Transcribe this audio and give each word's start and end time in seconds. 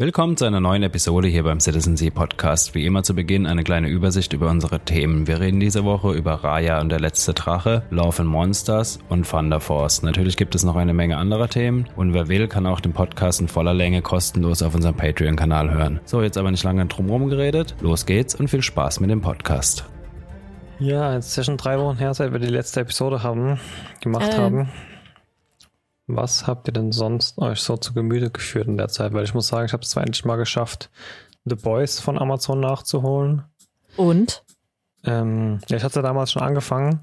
Willkommen 0.00 0.38
zu 0.38 0.46
einer 0.46 0.60
neuen 0.60 0.82
Episode 0.82 1.28
hier 1.28 1.42
beim 1.42 1.60
Citizen 1.60 1.94
Sea 1.98 2.08
Podcast. 2.08 2.74
Wie 2.74 2.86
immer 2.86 3.02
zu 3.02 3.14
Beginn 3.14 3.44
eine 3.44 3.64
kleine 3.64 3.90
Übersicht 3.90 4.32
über 4.32 4.48
unsere 4.48 4.80
Themen. 4.80 5.26
Wir 5.26 5.40
reden 5.40 5.60
diese 5.60 5.84
Woche 5.84 6.12
über 6.12 6.42
Raya 6.42 6.80
und 6.80 6.88
der 6.88 7.00
letzte 7.00 7.34
Drache, 7.34 7.82
Love 7.90 8.22
and 8.22 8.30
Monsters 8.30 8.98
und 9.10 9.28
Thunder 9.28 9.60
Force. 9.60 10.02
Natürlich 10.02 10.38
gibt 10.38 10.54
es 10.54 10.64
noch 10.64 10.76
eine 10.76 10.94
Menge 10.94 11.18
anderer 11.18 11.48
Themen 11.48 11.86
und 11.96 12.14
wer 12.14 12.28
will, 12.28 12.48
kann 12.48 12.66
auch 12.66 12.80
den 12.80 12.94
Podcast 12.94 13.42
in 13.42 13.48
voller 13.48 13.74
Länge 13.74 14.00
kostenlos 14.00 14.62
auf 14.62 14.74
unserem 14.74 14.96
Patreon-Kanal 14.96 15.70
hören. 15.70 16.00
So, 16.06 16.22
jetzt 16.22 16.38
aber 16.38 16.50
nicht 16.50 16.64
lange 16.64 16.86
drumherum 16.86 17.28
geredet. 17.28 17.76
Los 17.82 18.06
geht's 18.06 18.34
und 18.34 18.48
viel 18.48 18.62
Spaß 18.62 19.00
mit 19.00 19.10
dem 19.10 19.20
Podcast. 19.20 19.84
Ja, 20.78 21.12
jetzt 21.12 21.44
schon 21.44 21.58
drei 21.58 21.78
Wochen 21.78 21.98
her, 21.98 22.14
seit 22.14 22.32
wir 22.32 22.38
die 22.38 22.46
letzte 22.46 22.80
Episode 22.80 23.22
haben, 23.22 23.60
gemacht 24.00 24.32
äh. 24.32 24.38
haben. 24.38 24.70
Was 26.16 26.46
habt 26.46 26.68
ihr 26.68 26.72
denn 26.72 26.92
sonst 26.92 27.38
euch 27.38 27.60
so 27.60 27.76
zu 27.76 27.92
Gemüte 27.92 28.30
geführt 28.30 28.66
in 28.66 28.76
der 28.76 28.88
Zeit? 28.88 29.12
Weil 29.12 29.24
ich 29.24 29.34
muss 29.34 29.48
sagen, 29.48 29.66
ich 29.66 29.72
habe 29.72 29.82
es 29.82 29.90
zwar 29.90 30.02
endlich 30.02 30.24
mal 30.24 30.36
geschafft, 30.36 30.90
The 31.44 31.54
Boys 31.54 32.00
von 32.00 32.18
Amazon 32.18 32.60
nachzuholen. 32.60 33.44
Und? 33.96 34.44
Ähm, 35.04 35.60
ja, 35.68 35.76
ich 35.76 35.84
hatte 35.84 36.02
damals 36.02 36.32
schon 36.32 36.42
angefangen 36.42 37.00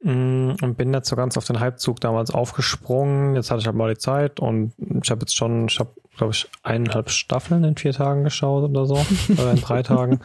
und 0.00 0.74
bin 0.76 0.96
so 1.02 1.16
ganz 1.16 1.36
auf 1.36 1.44
den 1.44 1.60
Hypezug 1.60 2.00
damals 2.00 2.30
aufgesprungen. 2.30 3.34
Jetzt 3.34 3.50
hatte 3.50 3.60
ich 3.60 3.66
halt 3.66 3.76
mal 3.76 3.92
die 3.92 3.98
Zeit 3.98 4.38
und 4.38 4.72
ich 5.02 5.10
habe 5.10 5.22
jetzt 5.22 5.36
schon, 5.36 5.66
ich 5.66 5.80
habe, 5.80 5.90
glaube 6.16 6.32
ich, 6.32 6.48
eineinhalb 6.62 7.10
Staffeln 7.10 7.64
in 7.64 7.76
vier 7.76 7.92
Tagen 7.92 8.22
geschaut 8.22 8.70
oder 8.70 8.86
so. 8.86 9.04
oder 9.32 9.50
in 9.50 9.60
drei 9.60 9.82
Tagen. 9.82 10.20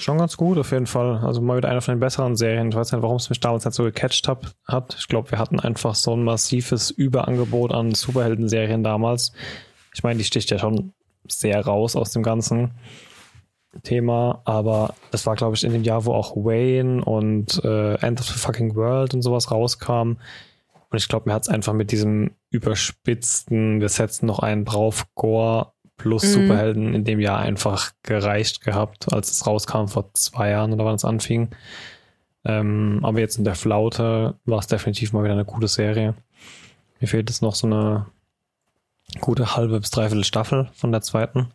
Schon 0.00 0.18
ganz 0.18 0.36
gut, 0.36 0.58
auf 0.58 0.70
jeden 0.72 0.86
Fall. 0.86 1.18
Also 1.24 1.40
mal 1.40 1.56
wieder 1.56 1.70
einer 1.70 1.80
von 1.80 1.94
den 1.94 2.00
besseren 2.00 2.36
Serien. 2.36 2.68
Ich 2.68 2.76
weiß 2.76 2.92
nicht, 2.92 3.02
warum 3.02 3.16
es 3.16 3.30
mich 3.30 3.40
damals 3.40 3.64
nicht 3.64 3.74
so 3.74 3.84
gecatcht 3.84 4.28
hab, 4.28 4.46
hat. 4.66 4.96
Ich 4.98 5.08
glaube, 5.08 5.30
wir 5.30 5.38
hatten 5.38 5.60
einfach 5.60 5.94
so 5.94 6.14
ein 6.14 6.22
massives 6.22 6.90
Überangebot 6.90 7.72
an 7.72 7.94
Superhelden-Serien 7.94 8.84
damals. 8.84 9.32
Ich 9.94 10.02
meine, 10.02 10.18
die 10.18 10.24
sticht 10.24 10.50
ja 10.50 10.58
schon 10.58 10.92
sehr 11.26 11.64
raus 11.64 11.96
aus 11.96 12.12
dem 12.12 12.22
ganzen 12.22 12.72
Thema, 13.82 14.42
aber 14.44 14.94
das 15.10 15.26
war, 15.26 15.36
glaube 15.36 15.54
ich, 15.54 15.64
in 15.64 15.72
dem 15.72 15.84
Jahr, 15.84 16.04
wo 16.04 16.12
auch 16.12 16.36
Wayne 16.36 17.04
und 17.04 17.62
äh, 17.64 17.94
End 17.94 18.20
of 18.20 18.26
the 18.26 18.38
Fucking 18.38 18.74
World 18.74 19.14
und 19.14 19.22
sowas 19.22 19.50
rauskam. 19.50 20.16
Und 20.90 20.98
ich 20.98 21.08
glaube, 21.08 21.28
mir 21.28 21.34
hat 21.34 21.42
es 21.42 21.48
einfach 21.48 21.72
mit 21.72 21.92
diesem 21.92 22.32
überspitzten, 22.50 23.80
wir 23.80 23.88
setzen 23.88 24.26
noch 24.26 24.40
einen 24.40 24.64
drauf, 24.64 25.06
Gore 25.14 25.72
plus 25.96 26.24
mhm. 26.24 26.32
Superhelden 26.32 26.94
in 26.94 27.04
dem 27.04 27.20
Jahr 27.20 27.38
einfach 27.38 27.92
gereicht 28.02 28.62
gehabt, 28.62 29.12
als 29.12 29.30
es 29.30 29.46
rauskam 29.46 29.86
vor 29.86 30.12
zwei 30.14 30.50
Jahren 30.50 30.72
oder 30.72 30.84
wann 30.84 30.94
es 30.96 31.04
anfing. 31.04 31.50
Ähm, 32.44 33.00
aber 33.02 33.20
jetzt 33.20 33.36
in 33.36 33.44
der 33.44 33.54
Flaute 33.54 34.34
war 34.46 34.58
es 34.58 34.66
definitiv 34.66 35.12
mal 35.12 35.22
wieder 35.22 35.34
eine 35.34 35.44
gute 35.44 35.68
Serie. 35.68 36.14
Mir 36.98 37.06
fehlt 37.06 37.28
jetzt 37.28 37.42
noch 37.42 37.54
so 37.54 37.66
eine 37.66 38.06
gute 39.20 39.56
halbe 39.56 39.78
bis 39.78 39.90
dreiviertel 39.90 40.24
Staffel 40.24 40.70
von 40.72 40.90
der 40.90 41.02
zweiten. 41.02 41.48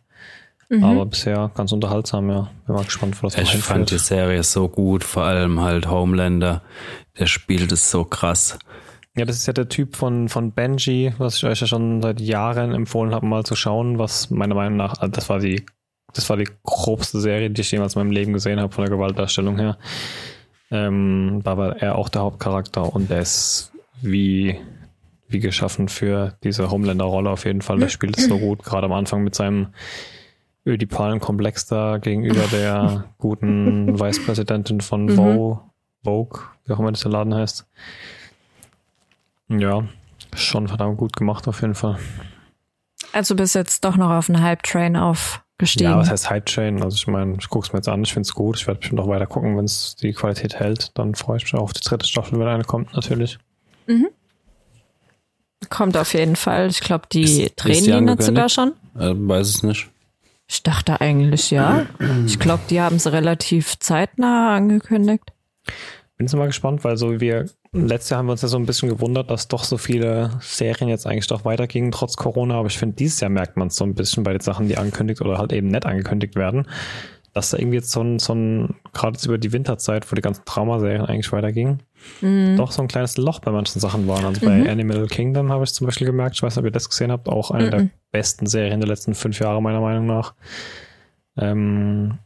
Mhm. 0.68 0.84
Aber 0.84 1.06
bisher 1.06 1.50
ganz 1.54 1.72
unterhaltsam, 1.72 2.28
ja. 2.28 2.50
Bin 2.66 2.74
mal 2.74 2.84
gespannt, 2.84 3.22
was 3.22 3.36
Ich 3.38 3.56
fand 3.58 3.90
die 3.90 3.98
Serie 3.98 4.42
so 4.42 4.68
gut, 4.68 5.04
vor 5.04 5.22
allem 5.22 5.60
halt 5.60 5.88
Homelander. 5.88 6.62
Der 7.18 7.26
spielt 7.26 7.70
es 7.72 7.90
so 7.90 8.04
krass. 8.04 8.58
Ja, 9.16 9.24
das 9.24 9.36
ist 9.36 9.46
ja 9.46 9.52
der 9.52 9.68
Typ 9.68 9.96
von, 9.96 10.28
von 10.28 10.52
Benji, 10.52 11.14
was 11.16 11.36
ich 11.36 11.44
euch 11.44 11.60
ja 11.60 11.66
schon 11.66 12.02
seit 12.02 12.20
Jahren 12.20 12.74
empfohlen 12.74 13.14
habe, 13.14 13.24
mal 13.26 13.44
zu 13.44 13.56
schauen, 13.56 13.98
was 13.98 14.30
meiner 14.30 14.54
Meinung 14.54 14.76
nach, 14.76 14.98
also 14.98 15.10
das 15.10 15.30
war 15.30 15.38
die, 15.38 15.64
das 16.12 16.28
war 16.28 16.36
die 16.36 16.48
grobste 16.64 17.20
Serie, 17.20 17.48
die 17.48 17.62
ich 17.62 17.70
jemals 17.70 17.94
in 17.94 18.00
meinem 18.02 18.10
Leben 18.10 18.34
gesehen 18.34 18.60
habe, 18.60 18.74
von 18.74 18.84
der 18.84 18.94
Gewaltdarstellung 18.94 19.58
her. 19.58 19.78
Ähm, 20.70 21.40
da 21.44 21.56
war 21.56 21.76
er 21.76 21.96
auch 21.96 22.10
der 22.10 22.22
Hauptcharakter 22.22 22.92
und 22.92 23.08
der 23.08 23.20
ist 23.20 23.72
wie, 24.02 24.58
wie 25.28 25.40
geschaffen 25.40 25.88
für 25.88 26.36
diese 26.44 26.70
Homelander-Rolle 26.70 27.30
auf 27.30 27.46
jeden 27.46 27.62
Fall. 27.62 27.78
Der 27.78 27.88
spielt 27.88 28.18
es 28.18 28.26
so 28.26 28.38
gut, 28.38 28.64
gerade 28.64 28.84
am 28.84 28.92
Anfang 28.92 29.24
mit 29.24 29.34
seinem 29.34 29.68
ödipalen 30.66 31.20
Komplex 31.20 31.66
da 31.66 31.98
gegenüber 31.98 32.44
der 32.50 33.04
guten 33.18 33.98
Vicepräsidentin 33.98 34.80
von 34.80 35.04
mhm. 35.04 35.16
Vogue, 35.16 35.60
Vogue, 36.04 36.40
wie 36.64 36.72
auch 36.72 36.80
immer 36.80 36.92
dieser 36.92 37.10
Laden 37.10 37.34
heißt. 37.34 37.66
Ja, 39.48 39.84
schon 40.34 40.68
verdammt 40.68 40.98
gut 40.98 41.16
gemacht 41.16 41.46
auf 41.46 41.60
jeden 41.60 41.74
Fall. 41.74 41.98
Also 43.12 43.34
bist 43.34 43.54
jetzt 43.54 43.84
doch 43.84 43.96
noch 43.96 44.10
auf 44.10 44.28
einen 44.28 44.42
Hype-Train 44.42 44.96
aufgestiegen. 44.96 45.90
Ja, 45.90 45.96
was 45.96 46.10
heißt 46.10 46.28
Hype-Train? 46.28 46.82
Also 46.82 46.96
ich 46.96 47.06
meine, 47.06 47.36
ich 47.38 47.48
gucke 47.48 47.66
es 47.66 47.72
mir 47.72 47.78
jetzt 47.78 47.88
an, 47.88 48.02
ich 48.02 48.12
finde 48.12 48.26
es 48.26 48.34
gut. 48.34 48.56
Ich 48.56 48.66
werde 48.66 48.80
bestimmt 48.80 49.00
noch 49.00 49.08
weiter 49.08 49.26
gucken, 49.26 49.56
wenn 49.56 49.64
es 49.64 49.96
die 49.96 50.12
Qualität 50.12 50.56
hält. 50.56 50.90
Dann 50.98 51.14
freue 51.14 51.38
ich 51.38 51.44
mich 51.44 51.54
auf 51.54 51.72
die 51.72 51.80
dritte 51.80 52.06
Staffel, 52.06 52.38
wenn 52.38 52.48
eine 52.48 52.64
kommt, 52.64 52.92
natürlich. 52.94 53.38
Mhm. 53.86 54.08
Kommt 55.70 55.96
auf 55.96 56.12
jeden 56.12 56.36
Fall. 56.36 56.68
Ich 56.68 56.80
glaube, 56.80 57.06
die 57.10 57.50
drehen 57.56 58.06
die 58.06 58.22
sogar 58.22 58.48
schon. 58.48 58.72
Äh, 58.98 59.14
weiß 59.14 59.48
es 59.48 59.62
nicht. 59.62 59.88
Ich 60.48 60.62
dachte 60.62 61.00
eigentlich 61.00 61.50
ja. 61.50 61.86
Ich 62.26 62.38
glaube, 62.38 62.62
die 62.70 62.80
haben 62.80 62.96
es 62.96 63.10
relativ 63.10 63.78
zeitnah 63.78 64.54
angekündigt. 64.54 65.32
Bin 66.16 66.26
jetzt 66.26 66.34
mal 66.34 66.46
gespannt, 66.46 66.84
weil 66.84 66.96
so 66.96 67.20
wir 67.20 67.46
letztes 67.72 68.10
Jahr 68.10 68.18
haben 68.18 68.26
wir 68.26 68.32
uns 68.32 68.42
ja 68.42 68.48
so 68.48 68.58
ein 68.58 68.66
bisschen 68.66 68.88
gewundert, 68.88 69.30
dass 69.30 69.48
doch 69.48 69.64
so 69.64 69.76
viele 69.76 70.30
Serien 70.40 70.88
jetzt 70.88 71.06
eigentlich 71.06 71.26
doch 71.26 71.44
weitergingen 71.44 71.92
trotz 71.92 72.16
Corona. 72.16 72.54
Aber 72.58 72.68
ich 72.68 72.78
finde, 72.78 72.96
dieses 72.96 73.20
Jahr 73.20 73.30
merkt 73.30 73.56
man 73.56 73.68
es 73.68 73.76
so 73.76 73.84
ein 73.84 73.94
bisschen 73.94 74.22
bei 74.22 74.32
den 74.32 74.40
Sachen, 74.40 74.68
die 74.68 74.78
angekündigt 74.78 75.20
oder 75.20 75.38
halt 75.38 75.52
eben 75.52 75.68
nicht 75.68 75.84
angekündigt 75.84 76.36
werden, 76.36 76.66
dass 77.34 77.50
da 77.50 77.58
irgendwie 77.58 77.76
jetzt 77.76 77.90
so 77.90 78.02
ein, 78.02 78.18
so 78.18 78.34
ein 78.34 78.76
gerade 78.92 79.14
jetzt 79.14 79.26
über 79.26 79.38
die 79.38 79.52
Winterzeit, 79.52 80.10
wo 80.10 80.14
die 80.14 80.22
ganzen 80.22 80.44
Traumaserien 80.44 81.04
eigentlich 81.04 81.32
weitergingen, 81.32 81.82
mhm. 82.20 82.56
doch 82.56 82.72
so 82.72 82.82
ein 82.82 82.88
kleines 82.88 83.16
Loch 83.16 83.40
bei 83.40 83.50
manchen 83.50 83.80
Sachen 83.80 84.06
waren. 84.08 84.24
Also 84.24 84.46
mhm. 84.46 84.64
bei 84.64 84.70
Animal 84.70 85.06
Kingdom 85.06 85.50
habe 85.50 85.64
ich 85.64 85.72
zum 85.72 85.86
Beispiel 85.86 86.06
gemerkt, 86.06 86.36
ich 86.36 86.42
weiß 86.42 86.56
nicht, 86.56 86.60
ob 86.60 86.64
ihr 86.66 86.72
das 86.72 86.88
gesehen 86.88 87.12
habt, 87.12 87.28
auch 87.28 87.50
eine 87.50 87.66
mhm. 87.66 87.70
der 87.70 87.88
besten 88.12 88.46
Serien 88.46 88.80
der 88.80 88.88
letzten 88.88 89.14
fünf 89.14 89.38
Jahre 89.40 89.62
meiner 89.62 89.80
Meinung 89.80 90.06
nach. 90.06 90.34
Ähm, 91.36 92.18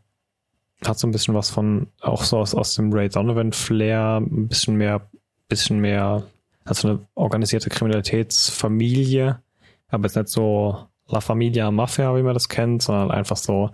hat 0.84 0.98
so 0.98 1.06
ein 1.06 1.10
bisschen 1.12 1.34
was 1.34 1.50
von, 1.50 1.88
auch 2.00 2.24
so 2.24 2.38
aus, 2.38 2.54
aus 2.54 2.74
dem 2.74 2.92
Ray 2.92 3.08
Donovan 3.08 3.52
Flair, 3.52 4.18
ein 4.18 4.48
bisschen 4.48 4.76
mehr, 4.76 5.02
bisschen 5.48 5.80
mehr, 5.80 6.22
hat 6.64 6.76
so 6.76 6.88
eine 6.88 7.00
organisierte 7.14 7.70
Kriminalitätsfamilie, 7.70 9.40
aber 9.88 10.04
jetzt 10.04 10.16
nicht 10.16 10.28
so 10.28 10.86
La 11.10 11.20
Familia 11.20 11.70
Mafia, 11.70 12.16
wie 12.16 12.22
man 12.22 12.34
das 12.34 12.48
kennt, 12.48 12.82
sondern 12.82 13.10
einfach 13.10 13.36
so 13.36 13.70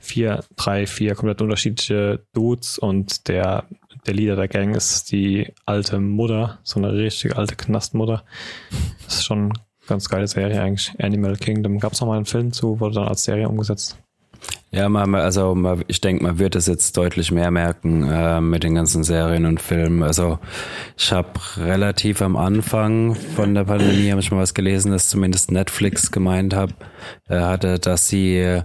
vier, 0.00 0.42
drei, 0.56 0.86
vier 0.86 1.14
komplett 1.14 1.42
unterschiedliche 1.42 2.20
Dudes 2.32 2.78
und 2.78 3.28
der, 3.28 3.64
der 4.06 4.14
Leader 4.14 4.36
der 4.36 4.48
Gang 4.48 4.74
ist 4.74 5.12
die 5.12 5.52
alte 5.64 5.98
Mutter, 6.00 6.58
so 6.62 6.80
eine 6.80 6.92
richtig 6.92 7.36
alte 7.36 7.56
Knastmutter. 7.56 8.24
Das 9.04 9.16
ist 9.16 9.24
schon 9.24 9.44
eine 9.44 9.52
ganz 9.86 10.08
geile 10.08 10.26
Serie 10.26 10.60
eigentlich. 10.60 10.92
Animal 10.98 11.36
Kingdom. 11.36 11.78
Gab 11.78 11.92
es 11.92 12.00
noch 12.00 12.08
mal 12.08 12.16
einen 12.16 12.26
Film 12.26 12.52
zu, 12.52 12.80
wurde 12.80 12.96
dann 12.96 13.08
als 13.08 13.24
Serie 13.24 13.48
umgesetzt. 13.48 13.98
Ja, 14.72 14.88
man, 14.88 15.14
also 15.14 15.54
man, 15.54 15.84
ich 15.86 16.00
denke, 16.00 16.24
man 16.24 16.38
wird 16.38 16.56
es 16.56 16.66
jetzt 16.66 16.96
deutlich 16.96 17.30
mehr 17.30 17.50
merken 17.50 18.08
äh, 18.10 18.40
mit 18.40 18.64
den 18.64 18.74
ganzen 18.74 19.04
Serien 19.04 19.44
und 19.44 19.60
Filmen. 19.60 20.02
Also 20.02 20.38
ich 20.96 21.12
habe 21.12 21.28
relativ 21.58 22.22
am 22.22 22.36
Anfang 22.36 23.14
von 23.14 23.54
der 23.54 23.64
Pandemie 23.64 24.10
habe 24.10 24.20
ich 24.20 24.32
mal 24.32 24.38
was 24.38 24.54
gelesen, 24.54 24.90
dass 24.90 25.10
zumindest 25.10 25.52
Netflix 25.52 26.10
gemeint 26.10 26.54
hat, 26.56 26.74
äh, 27.28 27.38
hatte, 27.38 27.78
dass 27.78 28.08
sie, 28.08 28.62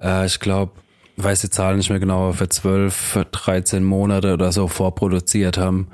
äh, 0.00 0.26
ich 0.26 0.38
glaube, 0.38 0.72
weiß 1.16 1.42
die 1.42 1.50
Zahlen 1.50 1.76
nicht 1.76 1.90
mehr 1.90 2.00
genau, 2.00 2.32
für 2.32 2.48
zwölf, 2.48 3.18
13 3.30 3.84
Monate 3.84 4.32
oder 4.32 4.50
so 4.50 4.66
vorproduziert 4.66 5.58
haben. 5.58 5.88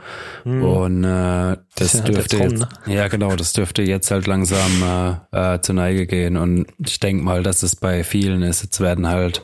Mhm. 0.44 0.62
Und 0.62 1.04
äh, 1.04 1.56
das, 1.76 1.92
das 1.92 2.04
dürfte 2.04 2.38
halt 2.38 2.52
jetzt, 2.52 2.60
ne? 2.86 2.94
ja 2.94 3.08
genau, 3.08 3.36
das 3.36 3.52
dürfte 3.52 3.82
jetzt 3.82 4.10
halt 4.10 4.26
langsam 4.26 5.20
äh, 5.32 5.54
äh, 5.54 5.60
zur 5.60 5.74
Neige 5.74 6.06
gehen. 6.06 6.36
Und 6.36 6.66
ich 6.78 7.00
denke 7.00 7.22
mal, 7.22 7.42
dass 7.42 7.62
es 7.62 7.76
bei 7.76 8.02
vielen 8.02 8.42
ist. 8.42 8.62
Jetzt 8.62 8.80
werden 8.80 9.08
halt 9.08 9.42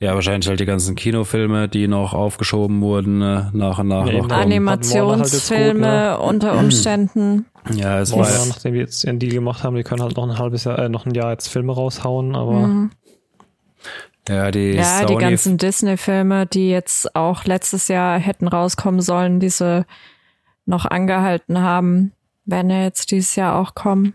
ja 0.00 0.14
wahrscheinlich 0.14 0.48
halt 0.48 0.58
die 0.58 0.66
ganzen 0.66 0.96
Kinofilme, 0.96 1.68
die 1.68 1.86
noch 1.86 2.12
aufgeschoben 2.12 2.80
wurden, 2.80 3.22
äh, 3.22 3.44
nach 3.52 3.78
und 3.78 3.88
nach 3.88 4.06
nee, 4.06 4.18
noch 4.18 4.28
Animationsfilme 4.30 5.86
halt 5.86 6.18
gut, 6.18 6.20
ne? 6.20 6.28
unter 6.28 6.58
Umständen. 6.58 7.46
Ja, 7.74 8.00
es 8.00 8.12
war 8.12 8.28
ja, 8.28 8.46
nachdem 8.46 8.74
wir 8.74 8.80
jetzt 8.80 9.04
ihren 9.04 9.18
Deal 9.18 9.32
gemacht 9.32 9.64
haben, 9.64 9.76
die 9.76 9.82
können 9.82 10.02
halt 10.02 10.16
noch 10.16 10.28
ein 10.28 10.38
halbes 10.38 10.64
Jahr, 10.64 10.78
äh, 10.78 10.88
noch 10.88 11.06
ein 11.06 11.14
Jahr 11.14 11.32
jetzt 11.32 11.48
Filme 11.48 11.72
raushauen, 11.72 12.36
aber 12.36 12.66
mhm. 12.66 12.90
Ja, 14.28 14.50
die, 14.50 14.72
ja, 14.72 15.00
Sony 15.00 15.06
die 15.06 15.16
ganzen 15.16 15.58
Disney-Filme, 15.58 16.46
die 16.46 16.70
jetzt 16.70 17.14
auch 17.14 17.44
letztes 17.44 17.88
Jahr 17.88 18.18
hätten 18.18 18.48
rauskommen 18.48 19.00
sollen, 19.00 19.38
die 19.40 19.50
sie 19.50 19.86
noch 20.64 20.84
angehalten 20.84 21.60
haben, 21.60 22.12
werden 22.44 22.70
ja 22.70 22.82
jetzt 22.82 23.10
dieses 23.10 23.36
Jahr 23.36 23.56
auch 23.56 23.74
kommen. 23.74 24.14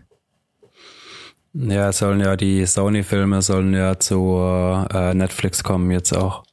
Ja, 1.54 1.92
sollen 1.92 2.20
ja 2.20 2.36
die 2.36 2.64
Sony-Filme 2.64 3.42
sollen 3.42 3.74
ja 3.74 3.98
zu 3.98 4.38
äh, 4.92 5.14
Netflix 5.14 5.62
kommen 5.62 5.90
jetzt 5.90 6.12
auch. 6.12 6.44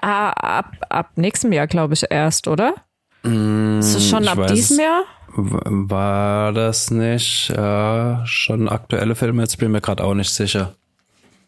Ah, 0.00 0.30
ab, 0.30 0.72
ab 0.88 1.10
nächstem 1.16 1.52
Jahr, 1.52 1.66
glaube 1.66 1.94
ich, 1.94 2.04
erst, 2.08 2.48
oder? 2.48 2.74
Mm, 3.22 3.78
Ist 3.78 3.94
es 3.94 4.08
schon 4.08 4.26
ab 4.26 4.46
diesem 4.48 4.80
Jahr? 4.80 5.02
War 5.34 6.52
das 6.52 6.90
nicht 6.90 7.50
äh, 7.50 8.26
schon 8.26 8.68
aktuelle 8.68 9.14
Filme? 9.14 9.42
Jetzt 9.42 9.58
bin 9.58 9.68
ich 9.68 9.72
mir 9.72 9.80
gerade 9.80 10.02
auch 10.02 10.14
nicht 10.14 10.30
sicher. 10.30 10.74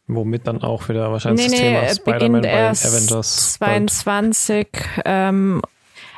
Womit 0.06 0.47
dann 0.47 0.62
auch 0.62 0.89
wieder 0.89 1.11
wahrscheinlich 1.11 1.51
nee, 1.51 1.56
nee, 1.56 1.81
das 1.81 1.99
Thema 1.99 2.12
Spider-Man 2.12 2.43
bei 2.43 2.71
Avengers 2.71 3.55
22, 3.55 4.69
ähm, 5.05 5.62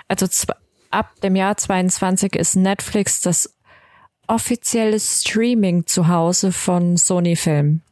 also 0.08 0.26
ab 0.90 1.12
dem 1.22 1.36
Jahr 1.36 1.56
22 1.56 2.34
ist 2.34 2.56
Netflix 2.56 3.20
das 3.20 3.54
offizielles 4.26 5.22
Streaming 5.22 5.86
zu 5.86 6.08
Hause 6.08 6.50
von 6.50 6.96
Sony 6.96 7.36
Film. 7.36 7.82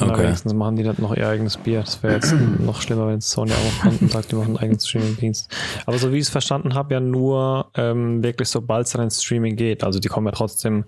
Okay. 0.00 0.10
Okay. 0.10 0.22
wenigstens 0.24 0.52
machen 0.52 0.76
die 0.76 0.82
dann 0.82 0.96
noch 0.98 1.16
ihr 1.16 1.26
eigenes 1.26 1.56
Bier. 1.56 1.80
Das 1.80 2.02
wäre 2.02 2.14
jetzt 2.14 2.34
noch 2.60 2.82
schlimmer, 2.82 3.08
wenn 3.08 3.20
Sony 3.20 3.52
auch 3.52 3.82
kommt 3.82 4.02
und 4.02 4.10
sagt, 4.10 4.30
die 4.30 4.36
machen 4.36 4.48
einen 4.48 4.58
eigenen 4.58 4.80
Streaming-Dienst. 4.80 5.50
Aber 5.86 5.98
so 5.98 6.12
wie 6.12 6.16
ich 6.16 6.24
es 6.24 6.28
verstanden 6.28 6.74
habe, 6.74 6.94
ja 6.94 7.00
nur 7.00 7.70
ähm, 7.74 8.22
wirklich, 8.22 8.48
sobald 8.48 8.86
es 8.86 8.92
dann 8.92 9.02
ins 9.02 9.22
Streaming 9.22 9.56
geht. 9.56 9.82
Also 9.82 9.98
die 9.98 10.08
kommen 10.08 10.26
ja 10.26 10.32
trotzdem 10.32 10.84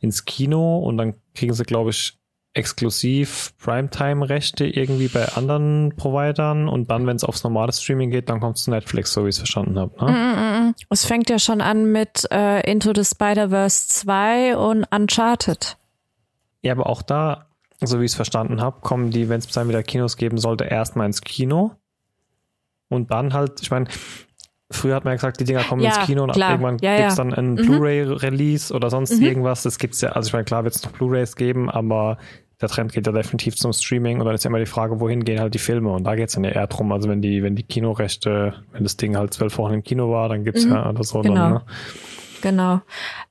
ins 0.00 0.24
Kino 0.24 0.78
und 0.80 0.98
dann 0.98 1.14
kriegen 1.34 1.54
sie, 1.54 1.62
glaube 1.62 1.90
ich, 1.90 2.18
exklusiv 2.54 3.54
Primetime-Rechte 3.58 4.66
irgendwie 4.66 5.08
bei 5.08 5.26
anderen 5.32 5.94
Providern 5.96 6.68
und 6.68 6.90
dann, 6.90 7.06
wenn 7.06 7.16
es 7.16 7.24
aufs 7.24 7.44
normale 7.44 7.72
Streaming 7.72 8.10
geht, 8.10 8.28
dann 8.28 8.40
kommt 8.40 8.58
es 8.58 8.64
zu 8.64 8.70
Netflix, 8.70 9.12
so 9.12 9.24
wie 9.24 9.30
ich 9.30 9.36
es 9.36 9.38
verstanden 9.38 9.78
habe. 9.78 10.04
Ne? 10.04 10.74
Es 10.90 11.04
fängt 11.06 11.30
ja 11.30 11.38
schon 11.38 11.60
an 11.60 11.90
mit 11.90 12.26
äh, 12.30 12.60
Into 12.70 12.92
the 12.94 13.04
Spider-Verse 13.04 13.88
2 13.88 14.56
und 14.56 14.84
Uncharted. 14.92 15.78
Ja, 16.60 16.72
aber 16.72 16.86
auch 16.86 17.02
da, 17.02 17.46
so 17.80 18.00
wie 18.00 18.04
ich 18.04 18.12
es 18.12 18.16
verstanden 18.16 18.60
habe, 18.60 18.80
kommen 18.80 19.10
die, 19.10 19.28
wenn 19.28 19.38
es 19.38 19.48
dann 19.48 19.68
wieder 19.68 19.82
Kinos 19.82 20.16
geben 20.16 20.38
sollte, 20.38 20.64
erstmal 20.64 21.06
ins 21.06 21.22
Kino. 21.22 21.72
Und 22.88 23.10
dann 23.10 23.32
halt, 23.32 23.62
ich 23.62 23.70
meine, 23.70 23.86
früher 24.72 24.94
hat 24.96 25.04
man 25.04 25.12
ja 25.12 25.16
gesagt, 25.16 25.40
die 25.40 25.44
Dinger 25.44 25.62
kommen 25.64 25.82
Ja, 25.82 25.96
ins 25.96 26.06
Kino 26.06 26.24
und 26.24 26.32
klar. 26.32 26.50
irgendwann 26.52 26.78
Ja, 26.80 26.96
gibt's 26.96 27.16
ja. 27.16 27.24
dann 27.24 27.34
ein 27.34 27.54
Blu-ray-Release 27.56 28.72
oder 28.74 28.90
sonst 28.90 29.20
irgendwas. 29.20 29.62
Das 29.62 29.78
gibt's 29.78 30.00
ja, 30.00 30.10
also 30.10 30.26
ich 30.28 30.32
meine, 30.32 30.44
klar 30.44 30.64
wird 30.64 30.74
es 30.74 30.82
noch 30.84 30.92
Blu-rays 30.92 31.36
geben, 31.36 31.70
aber 31.70 32.18
der 32.60 32.68
Trend 32.68 32.92
geht 32.92 33.06
ja 33.06 33.12
definitiv 33.12 33.56
zum 33.56 33.72
Streaming 33.72 34.20
und 34.20 34.26
dann 34.26 34.34
ist 34.34 34.44
ja 34.44 34.48
immer 34.48 34.58
die 34.60 34.66
Frage, 34.66 35.00
wohin 35.00 35.24
gehen 35.24 35.40
halt 35.40 35.52
die 35.54 35.58
Filme 35.58 35.90
und 35.92 36.04
da 36.04 36.14
geht's 36.14 36.34
dann 36.34 36.44
ja 36.44 36.50
eher 36.50 36.68
drum, 36.68 36.92
also 36.92 37.08
wenn 37.08 37.20
die, 37.20 37.42
wenn 37.42 37.56
die 37.56 37.64
Kinorechte, 37.64 38.54
wenn 38.72 38.84
das 38.84 38.96
Ding 38.96 39.16
halt 39.16 39.34
zwölf 39.34 39.58
Wochen 39.58 39.74
im 39.74 39.82
Kino 39.82 40.10
war, 40.12 40.28
dann 40.28 40.44
gibt's 40.44 40.64
ja 40.64 40.88
oder 40.88 41.02
so 41.02 41.22
Genau. 41.22 41.34
dann, 41.34 41.52
ne? 41.54 41.62
Genau. 42.42 42.80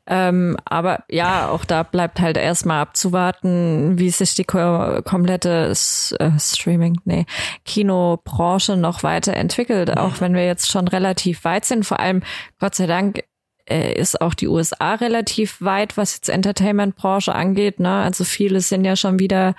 Ähm, 0.07 0.57
aber 0.65 1.03
ja, 1.09 1.49
auch 1.49 1.65
da 1.65 1.83
bleibt 1.83 2.19
halt 2.19 2.37
erstmal 2.37 2.81
abzuwarten, 2.81 3.99
wie 3.99 4.09
sich 4.09 4.33
die 4.35 4.43
ko 4.43 5.01
komplette 5.03 5.67
S 5.67 6.15
äh, 6.19 6.31
Streaming, 6.39 6.99
nee, 7.05 7.25
Kinobranche 7.65 8.77
noch 8.77 9.03
weiterentwickelt, 9.03 9.95
auch 9.97 10.19
wenn 10.19 10.33
wir 10.33 10.45
jetzt 10.45 10.71
schon 10.71 10.87
relativ 10.87 11.43
weit 11.43 11.65
sind. 11.65 11.85
Vor 11.85 11.99
allem, 11.99 12.23
Gott 12.59 12.75
sei 12.75 12.87
Dank, 12.87 13.23
äh, 13.69 13.93
ist 13.93 14.19
auch 14.21 14.33
die 14.33 14.47
USA 14.47 14.95
relativ 14.95 15.61
weit, 15.61 15.97
was 15.97 16.15
jetzt 16.15 16.29
Entertainment-Branche 16.29 17.33
angeht. 17.33 17.79
Ne? 17.79 18.01
Also 18.01 18.23
viele 18.23 18.59
sind 18.61 18.85
ja 18.85 18.95
schon 18.95 19.19
wieder 19.19 19.55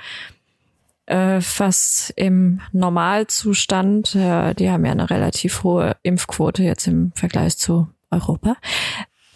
äh, 1.06 1.40
fast 1.40 2.12
im 2.16 2.60
Normalzustand. 2.72 4.14
Ja, 4.14 4.54
die 4.54 4.70
haben 4.70 4.84
ja 4.84 4.92
eine 4.92 5.10
relativ 5.10 5.62
hohe 5.62 5.96
Impfquote 6.02 6.62
jetzt 6.62 6.86
im 6.86 7.12
Vergleich 7.14 7.56
zu 7.56 7.88
Europa. 8.10 8.56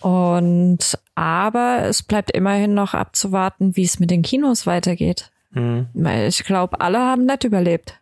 Und 0.06 0.96
aber 1.16 1.80
es 1.82 2.04
bleibt 2.04 2.30
immerhin 2.30 2.74
noch 2.74 2.94
abzuwarten, 2.94 3.74
wie 3.74 3.82
es 3.82 3.98
mit 3.98 4.12
den 4.12 4.22
Kinos 4.22 4.64
weitergeht. 4.64 5.32
Mhm. 5.50 5.88
Weil 5.94 6.28
Ich 6.28 6.44
glaube, 6.44 6.80
alle 6.80 7.00
haben 7.00 7.26
nicht 7.26 7.42
überlebt. 7.42 7.98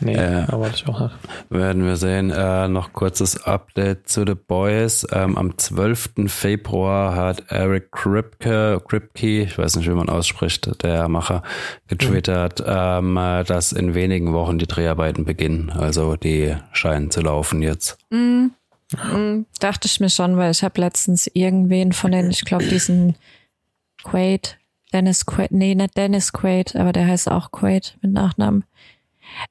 Nee, 0.00 0.14
Äh, 0.14 0.44
aber 0.46 0.68
ich 0.68 0.86
auch 0.86 1.00
nicht. 1.00 1.14
Werden 1.50 1.84
wir 1.84 1.96
sehen. 1.96 2.30
Äh, 2.30 2.68
noch 2.68 2.92
kurzes 2.92 3.42
Update 3.42 4.08
zu 4.08 4.24
The 4.24 4.36
Boys. 4.36 5.04
Ähm, 5.10 5.36
am 5.36 5.58
12. 5.58 6.28
Februar 6.28 7.16
hat 7.16 7.42
Eric 7.48 7.90
Kripke, 7.90 8.80
Kripke, 8.86 9.42
ich 9.42 9.58
weiß 9.58 9.74
nicht, 9.74 9.88
wie 9.88 9.94
man 9.94 10.08
ausspricht, 10.08 10.84
der 10.84 11.08
Macher, 11.08 11.42
getwittert, 11.88 12.62
ähm, 12.64 13.16
äh, 13.16 13.42
dass 13.42 13.72
in 13.72 13.94
wenigen 13.96 14.32
Wochen 14.32 14.58
die 14.58 14.68
Dreharbeiten 14.68 15.24
beginnen. 15.24 15.70
Also 15.70 16.14
die 16.14 16.54
scheinen 16.70 17.10
zu 17.10 17.22
laufen 17.22 17.60
jetzt. 17.60 17.98
Mm, 18.92 19.42
dachte 19.60 19.86
ich 19.86 20.00
mir 20.00 20.10
schon, 20.10 20.36
weil 20.36 20.50
ich 20.50 20.62
habe 20.62 20.80
letztens 20.80 21.30
irgendwen 21.34 21.92
von 21.92 22.12
den, 22.12 22.30
ich 22.30 22.44
glaube, 22.44 22.64
diesen 22.64 23.16
Quaid, 24.02 24.58
Dennis 24.92 25.26
Quaid, 25.26 25.50
nee, 25.50 25.74
nicht 25.74 25.96
Dennis 25.96 26.32
Quaid, 26.32 26.74
aber 26.76 26.92
der 26.92 27.06
heißt 27.06 27.30
auch 27.30 27.50
Quaid 27.50 27.98
mit 28.00 28.12
Nachnamen. 28.12 28.64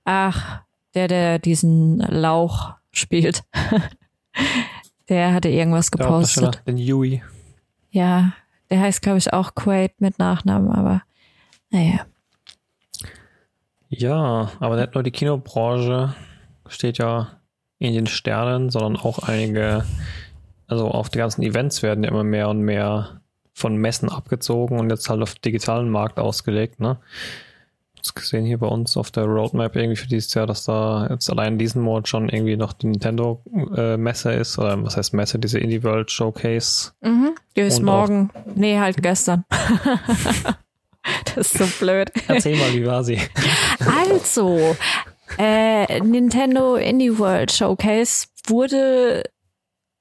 Ach, 0.06 0.62
der, 0.96 1.08
der 1.08 1.40
diesen 1.40 2.00
Lauch 2.00 2.74
spielt. 2.92 3.44
der 5.10 5.34
hatte 5.34 5.50
irgendwas 5.50 5.92
gepostet. 5.92 6.64
den 6.66 6.78
Yui. 6.78 7.22
Ja, 7.92 8.34
der 8.70 8.82
heißt, 8.82 9.02
glaube 9.02 9.20
ich, 9.20 9.32
auch 9.34 9.54
Quaid 9.54 10.02
mit 10.02 10.18
Nachnamen, 10.18 10.72
aber 10.72 11.04
naja. 11.70 12.06
Ja, 13.90 14.52
aber 14.60 14.76
nicht 14.76 14.96
nur 14.96 15.04
die 15.04 15.12
Kinobranche 15.12 16.16
steht 16.68 16.98
ja 16.98 17.37
in 17.80 17.94
den 17.94 18.08
Sternen, 18.08 18.70
sondern 18.70 18.96
auch 18.96 19.20
einige, 19.20 19.86
also 20.68 20.88
auch 20.88 21.08
die 21.10 21.20
ganzen 21.20 21.44
Events 21.44 21.84
werden 21.84 22.04
ja 22.04 22.10
immer 22.10 22.24
mehr 22.24 22.50
und 22.50 22.62
mehr 22.62 23.22
von 23.54 23.76
Messen 23.76 24.10
abgezogen 24.10 24.80
und 24.80 24.90
jetzt 24.90 25.10
halt 25.10 25.22
auf 25.22 25.36
digitalen 25.36 25.90
Markt 25.90 26.20
ausgelegt, 26.20 26.80
ne? 26.80 26.98
Das 28.00 28.14
gesehen 28.14 28.46
hier 28.46 28.60
bei 28.60 28.68
uns 28.68 28.96
auf 28.96 29.10
der 29.12 29.26
Roadmap 29.26 29.76
irgendwie 29.76 29.98
für 29.98 30.08
dieses 30.08 30.34
Jahr, 30.34 30.46
dass 30.46 30.64
da 30.64 31.08
jetzt 31.10 31.30
allein 31.30 31.58
diesen 31.58 31.82
Monat 31.82 32.08
schon 32.08 32.30
irgendwie 32.30 32.56
noch 32.56 32.72
die 32.74 32.88
Nintendo-Messe 32.88 34.32
ist, 34.34 34.58
oder 34.60 34.82
was 34.84 34.96
heißt 34.96 35.14
Messe, 35.14 35.40
diese 35.40 35.60
Indie 35.60 35.84
World 35.84 36.10
Showcase. 36.12 36.92
Mhm. 37.02 37.32
Die 37.56 37.62
ist 37.62 37.80
Und 37.80 37.86
morgen. 37.86 38.30
Nee, 38.56 38.80
halt 38.80 39.02
gestern. 39.02 39.44
das 41.36 41.54
ist 41.54 41.58
so 41.58 41.66
blöd. 41.84 42.12
Erzähl 42.28 42.56
mal, 42.58 42.72
wie 42.74 42.86
war 42.86 43.04
sie? 43.04 43.20
Also, 44.10 44.76
äh, 45.38 46.00
Nintendo 46.02 46.76
Indie 46.76 47.18
World 47.18 47.52
Showcase 47.52 48.28
wurde, 48.48 49.24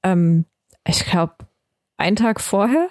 ähm, 0.03 0.45
ich 0.87 1.05
glaube, 1.05 1.35
ein 1.97 2.15
Tag 2.15 2.39
vorher 2.41 2.89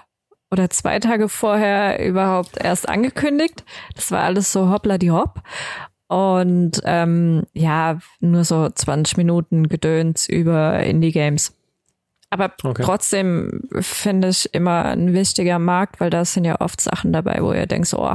oder 0.50 0.70
zwei 0.70 0.98
Tage 1.00 1.28
vorher 1.28 2.04
überhaupt 2.04 2.56
erst 2.62 2.88
angekündigt. 2.88 3.64
Das 3.94 4.10
war 4.10 4.22
alles 4.22 4.52
so 4.52 4.70
hoppla 4.70 4.98
die 4.98 5.10
hopp. 5.10 5.40
Und 6.08 6.80
ähm, 6.84 7.44
ja, 7.52 7.98
nur 8.20 8.44
so 8.44 8.68
20 8.68 9.16
Minuten 9.16 9.68
Gedöns 9.68 10.28
über 10.28 10.80
Indie-Games. 10.84 11.52
Aber 12.30 12.52
Okay. 12.62 12.82
trotzdem 12.84 13.62
finde 13.80 14.28
ich 14.28 14.52
immer 14.54 14.84
ein 14.84 15.14
wichtiger 15.14 15.58
Markt, 15.58 15.98
weil 16.00 16.10
da 16.10 16.24
sind 16.24 16.44
ja 16.44 16.60
oft 16.60 16.80
Sachen 16.80 17.12
dabei, 17.12 17.38
wo 17.40 17.52
ihr 17.52 17.66
denkt, 17.66 17.88
so, 17.88 17.98
oh, 18.00 18.14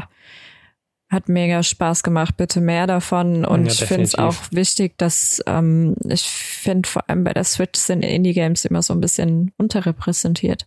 hat 1.11 1.27
mega 1.27 1.61
Spaß 1.61 2.03
gemacht, 2.03 2.37
bitte 2.37 2.61
mehr 2.61 2.87
davon. 2.87 3.43
Und 3.45 3.65
Ja, 3.65 3.71
ich 3.73 3.83
finde 3.83 4.03
es 4.03 4.15
auch 4.15 4.35
wichtig, 4.51 4.97
dass 4.97 5.43
ähm, 5.45 5.95
ich 6.07 6.23
finde 6.23 6.87
vor 6.87 7.07
allem 7.09 7.25
bei 7.25 7.33
der 7.33 7.43
Switch 7.43 7.77
sind 7.79 8.01
Indie-Games 8.01 8.63
immer 8.65 8.81
so 8.81 8.93
ein 8.93 9.01
bisschen 9.01 9.51
unterrepräsentiert. 9.57 10.65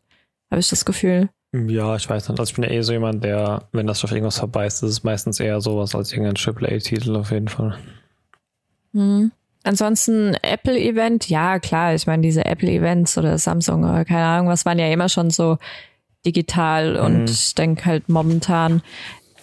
Habe 0.51 0.61
ich 0.61 0.69
das 0.69 0.85
Gefühl. 0.85 1.31
Ja, 1.53 1.97
ich 1.97 2.09
weiß 2.11 2.29
nicht. 2.29 2.39
Also 2.39 2.51
ich 2.51 2.55
bin 2.57 2.65
ja 2.65 2.71
eh 2.71 2.83
so 2.83 2.93
jemand, 2.93 3.25
der, 3.25 3.63
wenn 3.73 3.87
das 3.87 4.05
auf 4.05 4.11
irgendwas 4.13 4.39
verbeißt, 4.39 4.83
ist 4.83 4.91
es 4.91 5.03
meistens 5.05 5.41
eher 5.41 5.61
sowas 5.61 5.95
als 5.95 6.13
irgendein 6.13 6.37
AAA-Titel 6.37 7.17
auf 7.17 7.31
jeden 7.31 7.49
Fall. 7.49 7.79
Mhm. 8.93 9.33
Ansonsten 9.63 10.35
Apple-Event, 10.43 11.31
ja 11.31 11.59
klar, 11.59 11.95
ich 11.95 12.07
meine, 12.07 12.23
diese 12.23 12.45
Apple-Events 12.45 13.17
oder 13.17 13.39
Samsung 13.39 13.85
oder 13.85 14.05
keine 14.05 14.25
Ahnung, 14.27 14.49
was 14.49 14.67
waren 14.67 14.79
ja 14.79 14.89
immer 14.93 15.09
schon 15.09 15.31
so 15.31 15.57
digital 16.27 16.97
und 16.97 17.21
Mhm. 17.21 17.25
ich 17.27 17.55
denke 17.55 17.85
halt 17.87 18.09
momentan, 18.09 18.83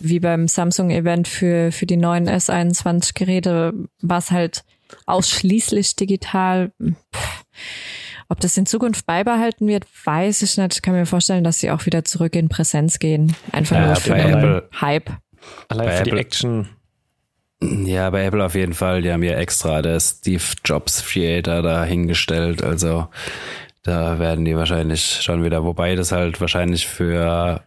wie 0.03 0.19
beim 0.19 0.47
Samsung-Event 0.47 1.27
für, 1.27 1.71
für 1.71 1.85
die 1.85 1.97
neuen 1.97 2.27
S21-Geräte, 2.29 3.73
war 4.01 4.17
es 4.19 4.31
halt 4.31 4.63
ausschließlich 5.05 5.95
digital. 5.95 6.71
Pff. 7.13 7.43
Ob 8.29 8.39
das 8.39 8.55
in 8.57 8.65
Zukunft 8.65 9.05
beibehalten 9.05 9.67
wird, 9.67 9.85
weiß 10.05 10.41
ich 10.43 10.57
nicht. 10.57 10.75
Ich 10.75 10.81
kann 10.81 10.93
mir 10.93 11.05
vorstellen, 11.05 11.43
dass 11.43 11.59
sie 11.59 11.69
auch 11.71 11.85
wieder 11.85 12.05
zurück 12.05 12.35
in 12.35 12.47
Präsenz 12.47 12.97
gehen. 12.99 13.35
Einfach 13.51 13.75
Ja, 13.75 13.85
nur 13.87 13.95
für 13.97 14.13
den 14.15 14.29
Apple- 14.33 14.69
Hype. 14.79 15.09
Allein 15.67 15.87
Bei 15.87 15.97
für 15.97 16.03
die 16.03 16.09
Apple- 16.11 16.21
Action. 16.21 16.69
Ja, 17.61 18.09
bei 18.09 18.23
Apple 18.25 18.43
auf 18.43 18.55
jeden 18.55 18.73
Fall. 18.73 19.01
Die 19.01 19.11
haben 19.11 19.21
ja 19.23 19.33
extra 19.33 19.81
der 19.81 19.99
Steve 19.99 20.41
Jobs 20.63 21.03
Theater 21.05 21.61
da 21.61 21.83
hingestellt. 21.83 22.63
Also 22.63 23.07
da 23.83 24.17
werden 24.17 24.45
die 24.45 24.55
wahrscheinlich 24.55 25.21
schon 25.21 25.43
wieder, 25.43 25.63
wobei 25.63 25.95
das 25.95 26.11
halt 26.11 26.39
wahrscheinlich 26.39 26.87
für 26.87 27.63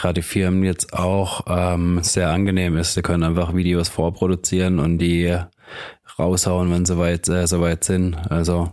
gerade 0.00 0.20
die 0.20 0.26
Firmen 0.26 0.62
jetzt 0.62 0.92
auch 0.92 1.44
ähm, 1.46 2.00
sehr 2.02 2.30
angenehm 2.30 2.76
ist. 2.76 2.94
Sie 2.94 3.02
können 3.02 3.22
einfach 3.22 3.54
Videos 3.54 3.88
vorproduzieren 3.88 4.78
und 4.78 4.98
die 4.98 5.36
raushauen, 6.18 6.70
wenn 6.70 6.86
sie 6.86 6.98
weit, 6.98 7.28
äh, 7.28 7.46
so 7.46 7.60
weit 7.60 7.84
sind. 7.84 8.16
Also 8.30 8.72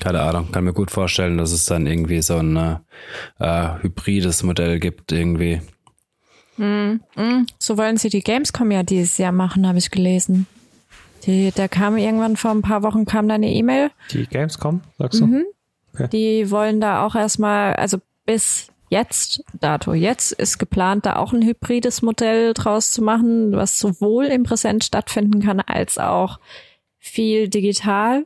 keine 0.00 0.22
Ahnung, 0.22 0.50
kann 0.50 0.64
mir 0.64 0.72
gut 0.72 0.90
vorstellen, 0.90 1.38
dass 1.38 1.52
es 1.52 1.66
dann 1.66 1.86
irgendwie 1.86 2.20
so 2.20 2.36
ein 2.36 2.80
äh, 3.38 3.68
hybrides 3.82 4.42
Modell 4.42 4.80
gibt 4.80 5.12
irgendwie. 5.12 5.60
So 7.58 7.78
wollen 7.78 7.96
sie 7.96 8.08
die 8.08 8.22
Gamescom 8.22 8.70
ja 8.70 8.82
dieses 8.82 9.18
Jahr 9.18 9.32
machen, 9.32 9.66
habe 9.66 9.78
ich 9.78 9.90
gelesen. 9.90 10.46
Die, 11.26 11.52
da 11.54 11.68
kam 11.68 11.96
irgendwann 11.96 12.36
vor 12.36 12.50
ein 12.50 12.62
paar 12.62 12.82
Wochen 12.82 13.06
kam 13.06 13.28
da 13.28 13.34
eine 13.34 13.50
E-Mail. 13.52 13.90
Die 14.12 14.26
Gamescom, 14.26 14.82
sagst 14.98 15.20
du? 15.20 15.26
Mhm. 15.26 15.44
Die 16.12 16.50
wollen 16.50 16.80
da 16.80 17.06
auch 17.06 17.14
erstmal, 17.14 17.74
also 17.74 17.98
bis 18.26 18.73
jetzt, 18.94 19.42
dato, 19.60 19.92
jetzt 19.92 20.30
ist 20.30 20.58
geplant, 20.58 21.04
da 21.04 21.16
auch 21.16 21.32
ein 21.32 21.42
hybrides 21.42 22.00
Modell 22.00 22.54
draus 22.54 22.92
zu 22.92 23.02
machen, 23.02 23.50
was 23.52 23.80
sowohl 23.80 24.26
im 24.26 24.44
Präsent 24.44 24.84
stattfinden 24.84 25.42
kann, 25.42 25.60
als 25.60 25.98
auch 25.98 26.38
viel 27.00 27.48
digital. 27.48 28.24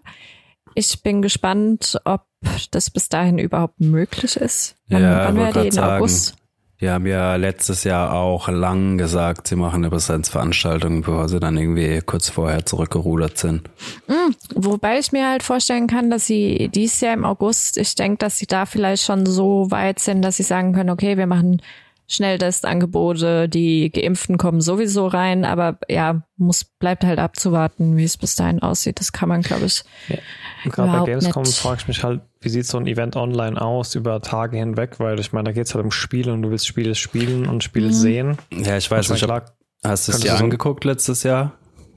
Ich 0.75 1.03
bin 1.03 1.23
gespannt, 1.23 1.99
ob 2.05 2.27
das 2.71 2.91
bis 2.91 3.09
dahin 3.09 3.39
überhaupt 3.39 3.81
möglich 3.81 4.37
ist. 4.37 4.77
Wann, 4.89 5.03
ja, 5.03 5.25
wann 5.25 5.37
wäre 5.37 5.61
die 5.63 5.67
in 5.69 5.73
sagen, 5.73 5.97
August? 5.97 6.37
Die 6.81 6.89
haben 6.89 7.07
ja 7.07 7.35
letztes 7.35 7.83
Jahr 7.83 8.13
auch 8.13 8.49
lang 8.49 8.99
gesagt, 8.99 9.49
sie 9.49 9.57
machen 9.57 9.83
eine 9.83 9.91
Präsenzveranstaltung, 9.91 11.03
bevor 11.03 11.29
sie 11.29 11.41
dann 11.41 11.57
irgendwie 11.57 12.01
kurz 12.07 12.29
vorher 12.29 12.65
zurückgerudert 12.67 13.37
sind. 13.37 13.63
Mhm, 14.07 14.37
wobei 14.55 15.01
ich 15.01 15.11
mir 15.11 15.29
halt 15.29 15.43
vorstellen 15.43 15.89
kann, 15.89 16.09
dass 16.09 16.27
sie 16.27 16.71
dieses 16.73 17.01
Jahr 17.01 17.15
im 17.15 17.25
August, 17.25 17.79
ich 17.79 17.97
denke, 17.97 18.19
dass 18.19 18.39
sie 18.39 18.47
da 18.47 18.65
vielleicht 18.65 19.03
schon 19.03 19.27
so 19.27 19.73
weit 19.73 19.99
sind, 19.99 20.23
dass 20.23 20.37
sie 20.37 20.45
sagen 20.45 20.73
können, 20.73 20.91
okay, 20.91 21.17
wir 21.17 21.27
machen 21.27 21.63
Schnelltestangebote, 22.11 23.51
die 23.51 23.91
Geimpften 23.91 24.39
kommen 24.39 24.63
sowieso 24.63 25.07
rein, 25.07 25.45
aber 25.45 25.79
ja, 25.89 26.23
muss, 26.39 26.65
bleibt 26.65 27.05
halt 27.05 27.19
abzuwarten, 27.19 27.99
wie 27.99 28.05
es 28.05 28.17
bis 28.17 28.35
dahin 28.35 28.63
aussieht. 28.63 28.99
Das 28.99 29.13
kann 29.13 29.29
man, 29.29 29.43
glaube 29.43 29.67
ich. 29.67 29.85
Ja. 30.09 30.17
Gerade 30.65 31.01
bei 31.01 31.05
Gamescom 31.05 31.45
frage 31.45 31.81
ich 31.83 31.89
mich 31.89 32.03
halt, 32.03 32.23
wie 32.41 32.49
sieht 32.49 32.67
so 32.67 32.79
ein 32.79 32.87
Event 32.87 33.15
online 33.17 33.61
aus 33.61 33.95
über 33.95 34.23
Tage 34.23 34.57
hinweg, 34.57 34.99
weil 35.01 35.21
ich 35.21 35.33
meine, 35.33 35.51
da 35.51 35.53
geht 35.53 35.67
es 35.67 35.75
halt 35.75 35.85
um 35.85 35.91
Spiele 35.91 36.33
und 36.33 36.41
du 36.41 36.51
willst 36.51 36.67
Spiele 36.67 36.95
spielen 36.95 37.47
und 37.47 37.63
Spiele 37.63 37.89
mhm. 37.89 37.93
sehen. 37.93 38.39
Ja, 38.53 38.79
ich 38.79 38.91
weiß 38.91 39.11
nicht, 39.11 39.29
ob, 39.29 39.53
hast 39.85 40.09
du 40.09 40.13
es 40.13 40.21
dir 40.21 40.35
angeguckt 40.35 40.85
letztes 40.85 41.25
Jahr? 41.25 41.53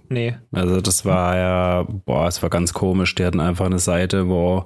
Nee. 0.09 0.35
Also 0.51 0.81
das 0.81 1.05
war 1.05 1.37
ja, 1.37 1.87
boah, 2.05 2.27
es 2.27 2.41
war 2.43 2.49
ganz 2.49 2.73
komisch. 2.73 3.15
Die 3.15 3.23
hatten 3.23 3.39
einfach 3.39 3.65
eine 3.65 3.79
Seite, 3.79 4.27
wo 4.27 4.65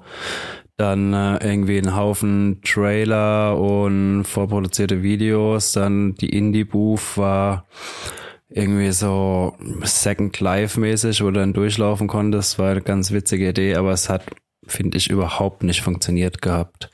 dann 0.78 1.14
äh, 1.14 1.38
irgendwie 1.38 1.78
ein 1.78 1.96
Haufen 1.96 2.62
Trailer 2.64 3.58
und 3.58 4.26
vorproduzierte 4.26 5.04
Videos. 5.04 5.72
Dann 5.72 6.16
die 6.16 6.30
Indie-Booth 6.30 7.18
war 7.18 7.66
irgendwie 8.50 8.92
so 8.92 9.56
Second 9.84 10.40
Life-mäßig, 10.40 11.22
wo 11.22 11.26
du 11.28 11.40
dann 11.40 11.54
durchlaufen 11.54 12.08
konntest. 12.08 12.60
War 12.60 12.72
eine 12.72 12.82
ganz 12.82 13.12
witzige 13.12 13.50
Idee, 13.50 13.76
aber 13.76 13.92
es 13.92 14.10
hat 14.10 14.26
finde 14.68 14.98
ich, 14.98 15.10
überhaupt 15.10 15.64
nicht 15.64 15.82
funktioniert 15.82 16.42
gehabt. 16.42 16.90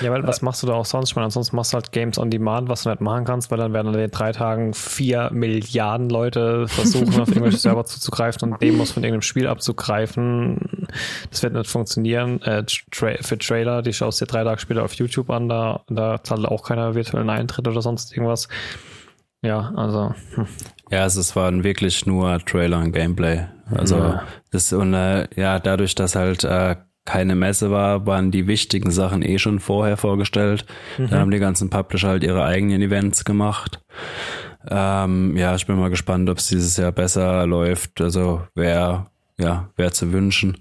Ja, 0.00 0.10
weil 0.10 0.26
was 0.26 0.42
machst 0.42 0.62
du 0.62 0.66
da 0.66 0.74
auch 0.74 0.84
sonst? 0.84 1.10
Ich 1.10 1.16
meine, 1.16 1.26
ansonsten 1.26 1.56
machst 1.56 1.72
du 1.72 1.74
halt 1.74 1.92
Games 1.92 2.18
on 2.18 2.30
Demand, 2.30 2.68
was 2.68 2.82
du 2.82 2.90
nicht 2.90 3.00
machen 3.00 3.24
kannst, 3.24 3.50
weil 3.50 3.58
dann 3.58 3.72
werden 3.72 3.92
in 3.92 3.98
den 3.98 4.10
drei 4.10 4.32
Tagen 4.32 4.74
vier 4.74 5.30
Milliarden 5.32 6.08
Leute 6.08 6.68
versuchen, 6.68 7.20
auf 7.20 7.28
irgendwelche 7.28 7.56
Server 7.58 7.84
zuzugreifen 7.84 8.52
und 8.52 8.62
Demos 8.62 8.92
von 8.92 9.02
irgendeinem 9.02 9.22
Spiel 9.22 9.46
abzugreifen. 9.46 10.88
Das 11.30 11.42
wird 11.42 11.54
nicht 11.54 11.70
funktionieren. 11.70 12.42
Äh, 12.42 12.64
tra 12.90 13.12
für 13.20 13.38
Trailer, 13.38 13.82
die 13.82 13.92
schaust 13.92 14.20
dir 14.20 14.26
drei 14.26 14.44
Tage 14.44 14.60
später 14.60 14.84
auf 14.84 14.94
YouTube 14.94 15.30
an, 15.30 15.48
da, 15.48 15.82
da 15.88 16.22
zahlt 16.22 16.46
auch 16.46 16.64
keiner 16.64 16.94
virtuellen 16.94 17.30
Eintritt 17.30 17.68
oder 17.68 17.82
sonst 17.82 18.12
irgendwas. 18.12 18.48
Ja, 19.42 19.72
also. 19.76 20.14
Hm. 20.34 20.46
Ja, 20.90 21.02
also 21.02 21.20
es 21.20 21.34
waren 21.34 21.64
wirklich 21.64 22.06
nur 22.06 22.38
Trailer 22.44 22.78
und 22.78 22.92
Gameplay. 22.92 23.46
Also 23.70 23.96
ja. 23.96 24.22
das 24.50 24.72
und 24.72 24.94
äh, 24.94 25.26
ja, 25.36 25.58
dadurch, 25.58 25.94
dass 25.94 26.14
halt 26.14 26.44
äh, 26.44 26.76
keine 27.04 27.34
Messe 27.34 27.70
war, 27.70 28.06
waren 28.06 28.30
die 28.30 28.46
wichtigen 28.46 28.90
Sachen 28.90 29.22
eh 29.22 29.38
schon 29.38 29.58
vorher 29.58 29.96
vorgestellt. 29.96 30.64
Mhm. 30.98 31.10
Dann 31.10 31.20
haben 31.20 31.30
die 31.30 31.38
ganzen 31.38 31.70
Publisher 31.70 32.08
halt 32.08 32.24
ihre 32.24 32.44
eigenen 32.44 32.80
Events 32.80 33.24
gemacht. 33.24 33.80
Ähm, 34.68 35.36
ja, 35.36 35.54
ich 35.54 35.66
bin 35.66 35.76
mal 35.76 35.90
gespannt, 35.90 36.30
ob 36.30 36.38
es 36.38 36.46
dieses 36.46 36.76
Jahr 36.76 36.92
besser 36.92 37.46
läuft. 37.46 38.00
Also 38.00 38.42
wäre 38.54 39.06
ja, 39.38 39.70
wäre 39.76 39.92
zu 39.92 40.12
wünschen, 40.12 40.58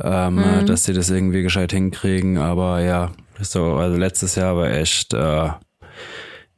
ähm, 0.00 0.36
mhm. 0.36 0.66
dass 0.66 0.84
sie 0.84 0.92
das 0.92 1.10
irgendwie 1.10 1.42
gescheit 1.42 1.72
hinkriegen. 1.72 2.38
Aber 2.38 2.80
ja, 2.80 3.12
so, 3.40 3.74
also 3.74 3.96
letztes 3.96 4.34
Jahr 4.34 4.56
war 4.56 4.70
echt 4.70 5.14
äh, 5.14 5.50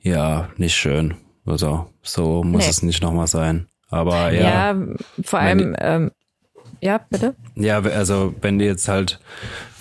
ja 0.00 0.48
nicht 0.56 0.74
schön. 0.74 1.14
Also 1.46 1.86
so 2.02 2.42
muss 2.42 2.64
nee. 2.64 2.70
es 2.70 2.82
nicht 2.82 3.02
nochmal 3.02 3.26
sein. 3.26 3.68
Aber 3.90 4.32
ja. 4.32 4.72
Ja, 4.72 4.86
vor 5.22 5.38
allem, 5.38 5.74
ähm, 5.78 6.10
ja, 6.80 6.98
bitte. 6.98 7.34
Ja, 7.54 7.80
also 7.80 8.34
wenn 8.40 8.58
die 8.58 8.64
jetzt 8.64 8.88
halt 8.88 9.20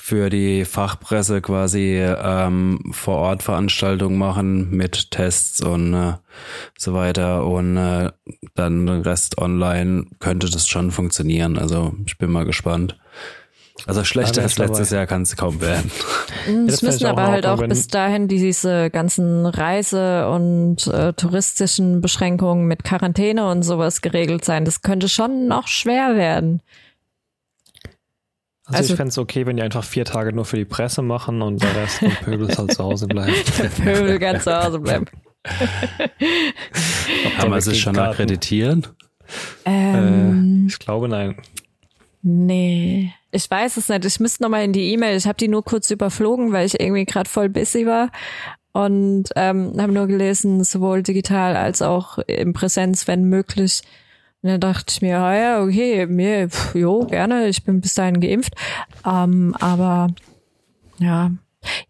für 0.08 0.30
die 0.30 0.64
Fachpresse 0.64 1.42
quasi 1.42 2.00
ähm, 2.02 2.80
vor 2.92 3.18
Ort 3.18 3.44
Veranstaltungen 3.44 4.18
machen 4.18 4.70
mit 4.72 5.12
Tests 5.12 5.62
und 5.62 5.94
äh, 5.94 6.14
so 6.78 6.94
weiter 6.94 7.46
und 7.46 7.76
äh, 7.76 8.12
dann 8.56 8.88
Rest 8.88 9.38
online 9.38 10.06
könnte 10.20 10.50
das 10.50 10.70
schon 10.70 10.92
funktionieren. 10.92 11.58
Also 11.58 11.94
ich 12.06 12.18
bin 12.18 12.32
mal 12.32 12.46
gespannt. 12.46 12.98
Also 13.86 14.04
schlechter 14.06 14.42
als 14.42 14.58
letztes 14.58 14.90
dabei. 14.90 15.00
Jahr 15.00 15.08
kann 15.08 15.22
es 15.24 15.36
kaum 15.36 15.62
werden. 15.62 15.92
Es 16.68 16.82
müssen 16.82 17.06
aber 17.06 17.28
halt 17.28 17.46
auch 17.46 17.62
bis 17.68 17.88
dahin 17.88 18.28
diese 18.28 18.90
ganzen 18.90 19.46
Reise- 19.46 20.30
und 20.30 20.88
äh, 20.88 21.14
touristischen 21.14 22.02
Beschränkungen 22.02 22.66
mit 22.66 22.84
Quarantäne 22.84 23.50
und 23.50 23.64
sowas 23.64 24.02
geregelt 24.02 24.46
sein. 24.46 24.66
Das 24.66 24.82
könnte 24.82 25.10
schon 25.10 25.48
noch 25.48 25.68
schwer 25.68 26.16
werden. 26.16 26.62
Also, 28.68 28.80
also 28.80 28.94
ich 28.94 28.98
fände 28.98 29.10
es 29.10 29.18
okay, 29.18 29.46
wenn 29.46 29.56
die 29.56 29.64
einfach 29.64 29.86
vier 29.86 30.04
Tage 30.04 30.34
nur 30.34 30.44
für 30.44 30.58
die 30.58 30.66
Presse 30.66 31.02
machen 31.02 31.42
und 31.42 31.64
der 31.64 31.74
Rest 31.74 32.02
der 32.02 32.10
Pöbel 32.10 32.54
halt 32.54 32.74
zu 32.74 32.84
Hause 32.84 33.08
bleiben. 33.08 33.34
Der 33.58 33.70
Pöbel 33.70 34.20
kann 34.20 34.42
zu 34.42 34.62
Hause 34.62 34.80
bleiben. 34.80 35.06
Kann 37.38 37.50
man 37.50 37.62
sich 37.62 37.80
schon 37.80 37.94
Garten. 37.94 38.12
akkreditieren? 38.12 38.88
Ähm, 39.64 40.66
äh, 40.66 40.68
ich 40.68 40.80
glaube 40.80 41.08
nein. 41.08 41.38
Nee, 42.22 43.14
ich 43.32 43.50
weiß 43.50 43.78
es 43.78 43.88
nicht. 43.88 44.04
Ich 44.04 44.20
müsste 44.20 44.44
nochmal 44.44 44.66
in 44.66 44.74
die 44.74 44.92
E-Mail. 44.92 45.16
Ich 45.16 45.28
habe 45.28 45.38
die 45.38 45.48
nur 45.48 45.64
kurz 45.64 45.90
überflogen, 45.90 46.52
weil 46.52 46.66
ich 46.66 46.78
irgendwie 46.78 47.06
gerade 47.06 47.30
voll 47.30 47.48
busy 47.48 47.86
war 47.86 48.10
und 48.74 49.30
ähm, 49.38 49.76
habe 49.80 49.94
nur 49.94 50.08
gelesen, 50.08 50.66
sowohl 50.66 51.04
digital 51.04 51.56
als 51.56 51.82
auch 51.82 52.18
in 52.18 52.52
Präsenz, 52.52 53.08
wenn 53.08 53.24
möglich. 53.24 53.82
Und 54.48 54.62
dann 54.62 54.74
dachte 54.74 54.86
ich 54.94 55.02
mir, 55.02 55.20
ah 55.20 55.36
ja, 55.36 55.62
okay, 55.62 56.06
mir, 56.06 56.50
pff, 56.50 56.74
jo, 56.74 57.06
gerne, 57.06 57.48
ich 57.48 57.66
bin 57.66 57.82
bis 57.82 57.96
dahin 57.96 58.22
geimpft. 58.22 58.54
Ähm, 59.06 59.54
aber 59.60 60.08
ja, 61.00 61.32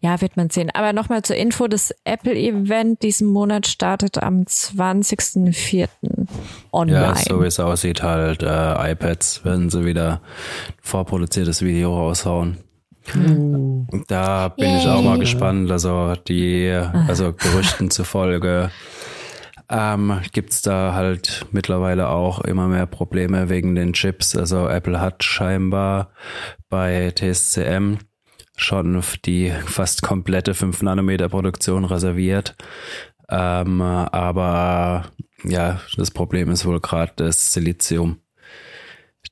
ja, 0.00 0.20
wird 0.20 0.36
man 0.36 0.50
sehen. 0.50 0.70
Aber 0.74 0.92
nochmal 0.92 1.22
zur 1.22 1.36
Info, 1.36 1.68
das 1.68 1.94
Apple-Event 2.02 3.04
diesen 3.04 3.28
Monat 3.28 3.68
startet 3.68 4.20
am 4.20 4.40
20.04. 4.42 5.88
online. 6.72 7.00
Ja, 7.00 7.14
so 7.14 7.40
wie 7.40 7.46
es 7.46 7.60
aussieht, 7.60 8.02
halt 8.02 8.42
äh, 8.42 8.90
iPads, 8.92 9.42
wenn 9.44 9.70
sie 9.70 9.84
wieder 9.84 10.20
vorproduziertes 10.82 11.62
Video 11.62 11.96
raushauen. 11.96 12.58
Uh. 13.14 13.86
Da 14.08 14.48
bin 14.48 14.68
Yay. 14.68 14.78
ich 14.78 14.88
auch 14.88 15.02
mal 15.02 15.20
gespannt. 15.20 15.70
Also 15.70 16.14
die, 16.26 16.68
also 17.06 17.32
Gerüchten 17.32 17.92
zufolge 17.92 18.72
ähm, 19.70 20.20
gibt 20.32 20.52
es 20.52 20.62
da 20.62 20.94
halt 20.94 21.46
mittlerweile 21.52 22.08
auch 22.08 22.40
immer 22.40 22.68
mehr 22.68 22.86
Probleme 22.86 23.48
wegen 23.48 23.74
den 23.74 23.92
Chips. 23.92 24.36
Also 24.36 24.66
Apple 24.68 25.00
hat 25.00 25.24
scheinbar 25.24 26.12
bei 26.68 27.12
TSCM 27.14 27.98
schon 28.56 29.02
die 29.24 29.52
fast 29.66 30.02
komplette 30.02 30.54
5 30.54 30.82
Nanometer 30.82 31.28
Produktion 31.28 31.84
reserviert. 31.84 32.56
Ähm, 33.28 33.80
aber 33.80 35.04
ja, 35.44 35.80
das 35.96 36.10
Problem 36.10 36.50
ist 36.50 36.64
wohl 36.64 36.80
gerade 36.80 37.12
das 37.16 37.52
Silizium. 37.52 38.20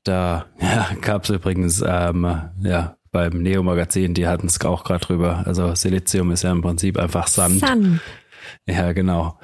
Da 0.03 0.45
ja, 0.61 0.87
gab 1.01 1.23
es 1.23 1.31
übrigens 1.31 1.83
ähm, 1.85 2.41
ja, 2.61 2.97
beim 3.11 3.41
Neo-Magazin, 3.41 4.13
die 4.13 4.27
hatten 4.27 4.47
es 4.47 4.63
auch 4.63 4.83
gerade 4.83 5.05
drüber. 5.05 5.43
Also 5.45 5.73
Silizium 5.73 6.31
ist 6.31 6.43
ja 6.43 6.51
im 6.51 6.61
Prinzip 6.61 6.97
einfach 6.97 7.27
Sand. 7.27 7.59
Sand. 7.59 8.01
Ja, 8.67 8.91
genau. 8.91 9.39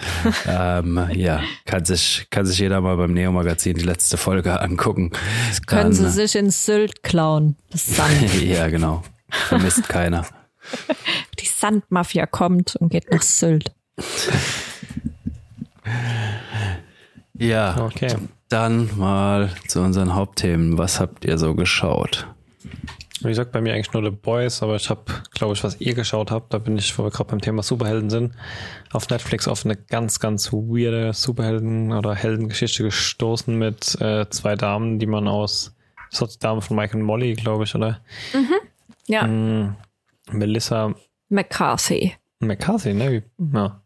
ähm, 0.47 1.07
ja, 1.13 1.41
kann 1.65 1.85
sich, 1.85 2.27
kann 2.29 2.45
sich 2.45 2.59
jeder 2.59 2.81
mal 2.81 2.97
beim 2.97 3.13
Neo-Magazin 3.13 3.75
die 3.77 3.83
letzte 3.83 4.17
Folge 4.17 4.59
angucken. 4.59 5.11
Das 5.49 5.61
können 5.61 5.83
Dann, 5.83 5.93
sie 5.93 6.09
sich 6.09 6.35
in 6.35 6.49
Sylt 6.49 7.03
klauen. 7.03 7.55
Das 7.71 7.85
Sand. 7.85 8.41
ja, 8.43 8.67
genau. 8.67 9.03
Vermisst 9.29 9.87
keiner. 9.87 10.25
Die 11.39 11.45
Sandmafia 11.45 12.25
kommt 12.25 12.75
und 12.75 12.89
geht 12.89 13.11
nach 13.11 13.21
Sylt. 13.21 13.71
Ja, 17.33 17.81
okay. 17.81 18.15
Dann 18.49 18.89
mal 18.97 19.49
zu 19.67 19.81
unseren 19.81 20.13
Hauptthemen. 20.13 20.77
Was 20.77 20.99
habt 20.99 21.25
ihr 21.25 21.37
so 21.37 21.55
geschaut? 21.55 22.27
Wie 23.23 23.29
gesagt, 23.29 23.51
bei 23.51 23.61
mir 23.61 23.73
eigentlich 23.73 23.93
nur 23.93 24.03
The 24.03 24.09
Boys, 24.09 24.61
aber 24.63 24.75
ich 24.75 24.89
habe, 24.89 25.03
glaube 25.31 25.53
ich, 25.53 25.63
was 25.63 25.79
ihr 25.79 25.93
geschaut 25.93 26.31
habt, 26.31 26.53
da 26.53 26.57
bin 26.57 26.77
ich, 26.77 26.97
wo 26.97 27.03
wir 27.03 27.11
gerade 27.11 27.29
beim 27.29 27.41
Thema 27.41 27.63
Superhelden 27.63 28.09
sind, 28.09 28.33
auf 28.91 29.09
Netflix 29.09 29.47
auf 29.47 29.65
eine 29.65 29.75
ganz, 29.75 30.19
ganz 30.19 30.51
weirde 30.51 31.13
Superhelden- 31.13 31.93
oder 31.93 32.15
Heldengeschichte 32.15 32.83
gestoßen 32.83 33.57
mit 33.57 33.99
äh, 34.01 34.29
zwei 34.29 34.55
Damen, 34.55 34.99
die 34.99 35.05
man 35.05 35.27
aus, 35.27 35.75
das 36.11 36.21
war 36.21 36.27
die 36.27 36.39
Dame 36.39 36.61
von 36.61 36.75
Mike 36.75 36.97
und 36.97 37.03
Molly, 37.03 37.33
glaube 37.33 37.63
ich, 37.63 37.73
oder? 37.75 38.01
Mhm. 38.33 38.53
Ja. 39.07 39.27
Mm, 39.27 39.75
Melissa 40.31 40.93
McCarthy. 41.29 42.13
McCarthy, 42.39 42.93
ne? 42.93 43.23
Ja. 43.53 43.81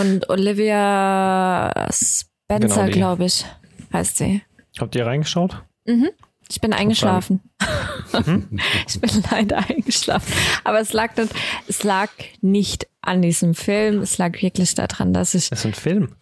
Und 0.00 0.28
Olivia 0.28 1.72
Spencer, 1.90 2.86
genau 2.86 2.90
glaube 2.90 3.24
ich, 3.24 3.44
heißt 3.92 4.18
sie. 4.18 4.42
Habt 4.78 4.94
ihr 4.94 5.06
reingeschaut? 5.06 5.62
Mhm. 5.86 6.10
Ich 6.52 6.60
bin 6.60 6.72
eingeschlafen. 6.72 7.40
Ich 8.86 9.00
bin 9.00 9.10
leider 9.30 9.58
eingeschlafen. 9.70 10.30
Aber 10.64 10.80
es 10.80 10.92
lag 10.92 11.16
nicht, 11.16 11.32
es 11.66 11.82
lag 11.82 12.10
nicht 12.42 12.86
an 13.00 13.22
diesem 13.22 13.54
Film. 13.54 14.02
Es 14.02 14.18
lag 14.18 14.42
wirklich 14.42 14.74
daran, 14.74 15.14
dass 15.14 15.32
ich. 15.32 15.48
Das 15.48 15.60
ist 15.60 15.64
ein 15.64 15.72
Film. 15.74 16.14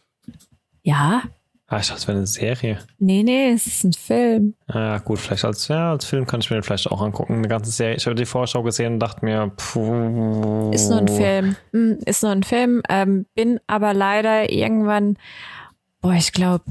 Ja. 0.83 1.23
Ah, 1.67 1.79
ich 1.81 1.89
dachte, 1.89 1.99
es 2.01 2.07
wäre 2.09 2.19
eine 2.19 2.27
Serie. 2.29 2.79
Nee, 2.99 3.25
nee, 3.25 3.51
es 3.51 3.67
ist 3.67 3.83
ein 3.85 3.93
Film. 3.93 4.55
Ja, 4.73 4.99
gut, 4.99 5.19
vielleicht 5.19 5.45
als, 5.45 5.67
ja, 5.67 5.91
als 5.91 6.05
Film 6.05 6.27
kann 6.27 6.41
ich 6.41 6.51
mir 6.51 6.57
den 6.59 6.63
vielleicht 6.63 6.91
auch 6.91 7.03
angucken. 7.03 7.35
Eine 7.35 7.49
ganze 7.49 7.73
Serie. 7.73 7.97
Ich 7.97 8.07
habe 8.07 8.15
die 8.15 8.27
Vorschau 8.27 8.63
gesehen 8.63 8.95
und 8.95 9.01
dachte 9.01 9.25
mir, 9.25 9.51
puh. 9.57 10.71
Ist 10.73 10.91
nur 10.91 10.99
ein 10.99 11.09
Film. 11.09 11.57
Hm, 11.73 11.99
Ist 12.07 12.23
nur 12.23 12.33
ein 12.33 12.45
Film. 12.45 12.83
Ähm, 12.89 13.27
bin 13.35 13.59
aber 13.67 13.95
leider 13.95 14.51
irgendwann, 14.53 15.17
boah, 16.01 16.15
ich 16.15 16.33
glaube, 16.33 16.65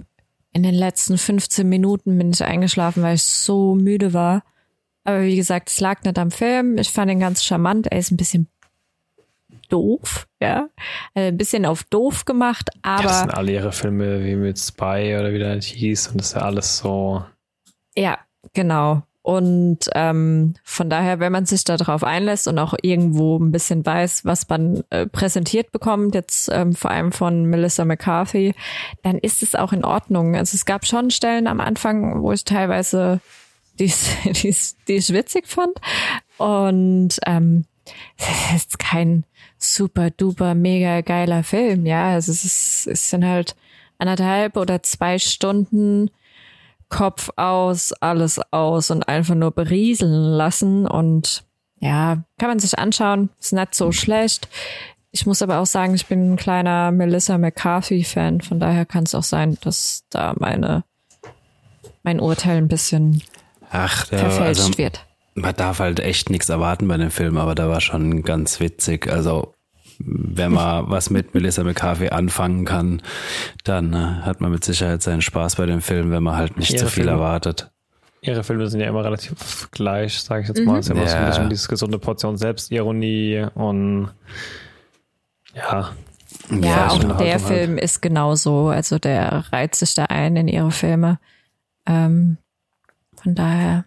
in 0.52 0.64
den 0.64 0.76
letzten 0.76 1.18
15 1.18 1.68
Minuten 1.68 2.18
bin 2.18 2.32
ich 2.32 2.44
eingeschlafen, 2.44 3.04
weil 3.04 3.16
ich 3.16 3.24
so 3.24 3.76
müde 3.76 4.14
war. 4.14 4.44
Aber 5.04 5.22
wie 5.22 5.36
gesagt, 5.36 5.70
es 5.70 5.80
lag 5.80 6.04
nicht 6.04 6.18
am 6.18 6.32
Film. 6.32 6.78
Ich 6.78 6.90
fand 6.90 7.12
ihn 7.12 7.20
ganz 7.20 7.44
charmant. 7.44 7.88
Er 7.88 8.00
ist 8.00 8.12
ein 8.12 8.18
bisschen 8.18 8.48
doof, 9.70 10.28
ja. 10.42 10.70
Also 11.14 11.28
ein 11.28 11.38
bisschen 11.38 11.66
auf 11.66 11.84
doof 11.84 12.26
gemacht, 12.26 12.70
Ja, 12.86 13.02
das 13.02 13.12
aber 13.12 13.20
sind 13.20 13.38
alle 13.38 13.52
ihre 13.54 13.72
Filme 13.72 14.24
wie 14.26 14.36
mit 14.36 14.60
Spy 14.60 15.16
oder 15.18 15.32
wie 15.32 15.40
der 15.40 15.60
hieß 15.62 16.08
und 16.10 16.20
das 16.20 16.28
ist 16.28 16.34
ja 16.34 16.42
alles 16.42 16.78
so. 16.80 17.24
Ja, 17.96 18.20
genau. 18.54 19.04
Und 19.30 19.92
ähm, 19.94 20.56
von 20.64 20.90
daher, 20.90 21.20
wenn 21.20 21.32
man 21.32 21.46
sich 21.46 21.64
darauf 21.64 22.04
einlässt 22.04 22.48
und 22.48 22.58
auch 22.58 22.74
irgendwo 22.82 23.38
ein 23.38 23.52
bisschen 23.52 23.86
weiß, 23.86 24.26
was 24.26 24.50
man 24.50 24.84
äh, 24.90 25.06
präsentiert 25.06 25.72
bekommt, 25.72 26.16
jetzt 26.16 26.50
ähm, 26.52 26.74
vor 26.74 26.90
allem 26.90 27.12
von 27.12 27.46
Melissa 27.46 27.86
McCarthy, 27.86 28.56
dann 29.04 29.20
ist 29.20 29.44
es 29.44 29.54
auch 29.54 29.72
in 29.72 29.86
Ordnung. 29.86 30.36
Also 30.36 30.56
es 30.56 30.66
gab 30.66 30.84
schon 30.84 31.12
Stellen 31.12 31.46
am 31.46 31.60
Anfang, 31.60 32.24
wo 32.24 32.32
ich 32.32 32.44
teilweise 32.44 33.22
die, 33.78 33.94
die, 34.26 34.56
die 34.88 34.94
ich 34.96 35.14
witzig 35.14 35.48
fand. 35.48 35.80
Und 36.40 37.20
ähm, 37.28 37.66
es 38.18 38.66
ist 38.66 38.80
kein 38.80 39.26
super 39.60 40.10
duper 40.10 40.56
mega 40.56 41.02
geiler 41.02 41.44
Film, 41.44 41.86
ja. 41.86 42.14
Also 42.14 42.32
es 42.32 42.46
ist, 42.46 42.88
es 42.88 43.12
sind 43.12 43.24
halt 43.24 43.56
anderthalb 44.00 44.58
oder 44.58 44.82
zwei 44.82 45.20
Stunden 45.20 46.10
Kopf 46.90 47.30
aus, 47.36 47.94
alles 47.94 48.40
aus 48.52 48.92
und 48.92 49.08
einfach 49.08 49.36
nur 49.36 49.52
berieseln 49.52 50.12
lassen. 50.12 50.88
Und 50.88 51.44
ja, 51.80 52.24
kann 52.38 52.50
man 52.50 52.60
sich 52.60 52.78
anschauen. 52.78 53.30
Ist 53.40 53.54
nicht 53.54 53.76
so 53.76 53.92
schlecht. 53.92 54.50
Ich 55.12 55.26
muss 55.26 55.42
aber 55.42 55.60
auch 55.60 55.66
sagen, 55.66 55.96
ich 55.96 56.06
bin 56.06 56.34
ein 56.34 56.38
kleiner 56.38 56.92
Melissa 56.92 57.38
McCarthy-Fan. 57.38 58.42
Von 58.42 58.60
daher 58.60 58.86
kann 58.86 59.04
es 59.04 59.16
auch 59.16 59.24
sein, 59.24 59.58
dass 59.62 60.04
da 60.10 60.36
meine, 60.38 60.84
mein 62.04 62.20
Urteil 62.20 62.58
ein 62.58 62.68
bisschen 62.68 63.24
Ach, 63.72 64.06
der, 64.08 64.20
verfälscht 64.20 64.62
also, 64.62 64.78
wird. 64.78 65.06
man 65.34 65.56
darf 65.56 65.80
halt 65.80 66.00
echt 66.00 66.30
nichts 66.30 66.50
erwarten 66.50 66.88
bei 66.88 66.98
dem 66.98 67.12
Film, 67.12 67.38
aber 67.38 67.56
da 67.56 67.70
war 67.70 67.82
schon 67.82 68.24
ganz 68.24 68.60
witzig. 68.60 69.08
Also 69.08 69.54
wenn 70.00 70.54
man 70.54 70.90
was 70.90 71.10
mit 71.10 71.34
Melissa 71.34 71.64
McCarthy 71.64 72.10
anfangen 72.10 72.66
kann, 72.66 73.02
dann 73.64 73.94
äh, 73.94 73.98
hat 73.98 74.40
man 74.42 74.52
mit 74.52 74.64
Sicherheit 74.64 75.02
seinen 75.04 75.22
Spaß 75.22 75.58
bei 75.58 75.66
dem 75.66 75.82
Film, 75.82 76.10
wenn 76.12 76.24
man 76.24 76.38
halt 76.38 76.58
nicht 76.58 76.72
zu 76.80 76.86
viel 76.88 77.04
Filme. 77.04 77.12
erwartet. 77.12 77.70
Ihre 78.22 78.44
Filme 78.44 78.68
sind 78.70 78.82
ja 78.82 78.88
immer 78.88 79.04
relativ 79.06 79.70
gleich, 79.72 80.20
sage 80.22 80.42
ich 80.44 80.48
jetzt 80.50 80.66
mal. 80.66 80.80
Es 80.80 80.88
ist 80.88 80.92
immer 80.92 81.08
so 81.08 81.16
ein 81.16 81.22
Ja. 81.24 81.30
bisschen 81.30 81.50
diese 81.50 81.68
gesunde 81.70 82.00
Portion 82.00 82.38
Selbstironie 82.38 83.46
und 83.56 84.10
ja. 85.54 85.92
Ja, 86.52 86.60
Ja, 86.60 86.88
auch 86.90 87.18
der 87.18 87.34
halt. 87.34 87.42
Film 87.42 87.78
ist 87.78 88.02
genauso. 88.02 88.68
Also 88.70 89.00
der 89.00 89.46
reizt 89.52 89.80
sich 89.80 89.94
da 89.96 90.06
ein 90.06 90.36
in 90.36 90.48
ihre 90.48 90.72
Filme. 90.72 91.20
Ähm, 91.86 92.38
von 93.22 93.36
daher 93.36 93.86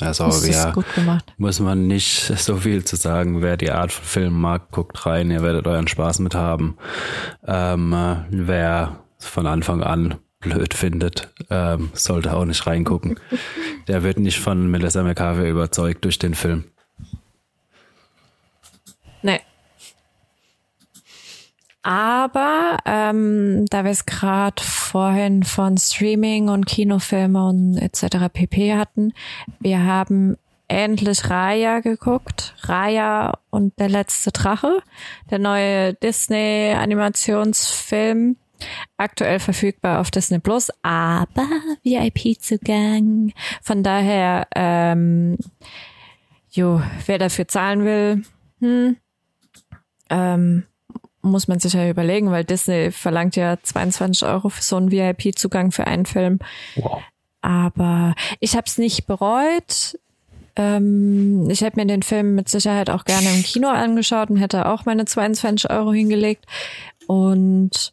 Also 0.00 0.24
gut 0.72 0.94
gemacht. 0.94 1.32
muss 1.38 1.60
man 1.60 1.86
nicht 1.86 2.32
so 2.36 2.56
viel 2.56 2.84
zu 2.84 2.96
sagen. 2.96 3.42
Wer 3.42 3.56
die 3.56 3.70
Art 3.70 3.92
von 3.92 4.04
Film 4.04 4.40
mag, 4.40 4.70
guckt 4.70 5.06
rein, 5.06 5.30
ihr 5.30 5.42
werdet 5.42 5.66
euren 5.66 5.88
Spaß 5.88 6.20
mit 6.20 6.34
haben. 6.34 6.76
Ähm, 7.46 7.92
äh, 7.92 8.16
wer 8.30 9.00
von 9.18 9.46
Anfang 9.46 9.82
an 9.82 10.16
blöd 10.40 10.74
findet, 10.74 11.32
ähm, 11.50 11.90
sollte 11.94 12.34
auch 12.34 12.44
nicht 12.44 12.66
reingucken. 12.66 13.18
Der 13.88 14.02
wird 14.02 14.18
nicht 14.18 14.38
von 14.38 14.70
Melissa 14.70 15.02
McCarthy 15.02 15.48
überzeugt 15.48 16.04
durch 16.04 16.18
den 16.18 16.34
Film. 16.34 16.64
Aber 21.82 22.78
ähm, 22.84 23.64
da 23.70 23.84
wir 23.84 23.92
es 23.92 24.04
gerade 24.04 24.62
vorhin 24.62 25.44
von 25.44 25.78
Streaming 25.78 26.48
und 26.48 26.66
Kinofilme 26.66 27.46
und 27.46 27.78
etc. 27.78 28.26
pp 28.32 28.74
hatten, 28.74 29.12
wir 29.60 29.84
haben 29.84 30.36
endlich 30.68 31.28
Raya 31.30 31.80
geguckt. 31.80 32.54
Raya 32.60 33.38
und 33.50 33.76
der 33.78 33.88
letzte 33.88 34.32
Drache, 34.32 34.82
der 35.30 35.38
neue 35.38 35.94
Disney-Animationsfilm. 35.94 38.36
Aktuell 38.96 39.38
verfügbar 39.38 40.00
auf 40.00 40.10
Disney 40.10 40.40
Plus, 40.40 40.72
aber 40.82 41.46
VIP-Zugang. 41.84 43.32
Von 43.62 43.84
daher, 43.84 44.48
ähm, 44.54 45.38
jo, 46.50 46.82
wer 47.06 47.18
dafür 47.18 47.46
zahlen 47.46 47.84
will, 47.84 48.24
hm, 48.60 48.96
ähm, 50.10 50.64
muss 51.30 51.48
man 51.48 51.60
sich 51.60 51.72
ja 51.72 51.88
überlegen, 51.88 52.30
weil 52.30 52.44
Disney 52.44 52.90
verlangt 52.90 53.36
ja 53.36 53.56
22 53.62 54.26
Euro 54.26 54.48
für 54.48 54.62
so 54.62 54.76
einen 54.76 54.90
VIP-Zugang 54.90 55.72
für 55.72 55.86
einen 55.86 56.06
Film. 56.06 56.38
Wow. 56.76 57.02
Aber 57.40 58.14
ich 58.40 58.56
habe 58.56 58.64
es 58.66 58.78
nicht 58.78 59.06
bereut. 59.06 59.98
Ähm, 60.56 61.48
ich 61.50 61.60
hätte 61.60 61.78
mir 61.78 61.86
den 61.86 62.02
Film 62.02 62.34
mit 62.34 62.48
Sicherheit 62.48 62.90
auch 62.90 63.04
gerne 63.04 63.32
im 63.32 63.42
Kino 63.42 63.68
angeschaut 63.68 64.30
und 64.30 64.38
hätte 64.38 64.66
auch 64.66 64.84
meine 64.84 65.04
22 65.04 65.70
Euro 65.70 65.92
hingelegt. 65.92 66.44
Und 67.06 67.92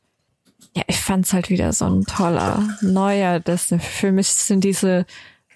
ja, 0.76 0.84
ich 0.88 1.00
fand's 1.00 1.32
halt 1.32 1.50
wieder 1.50 1.72
so 1.74 1.86
ein 1.86 2.06
toller, 2.06 2.68
neuer 2.82 3.40
Disney. 3.40 3.80
Für 3.80 4.12
mich 4.12 4.28
sind 4.28 4.64
diese 4.64 5.06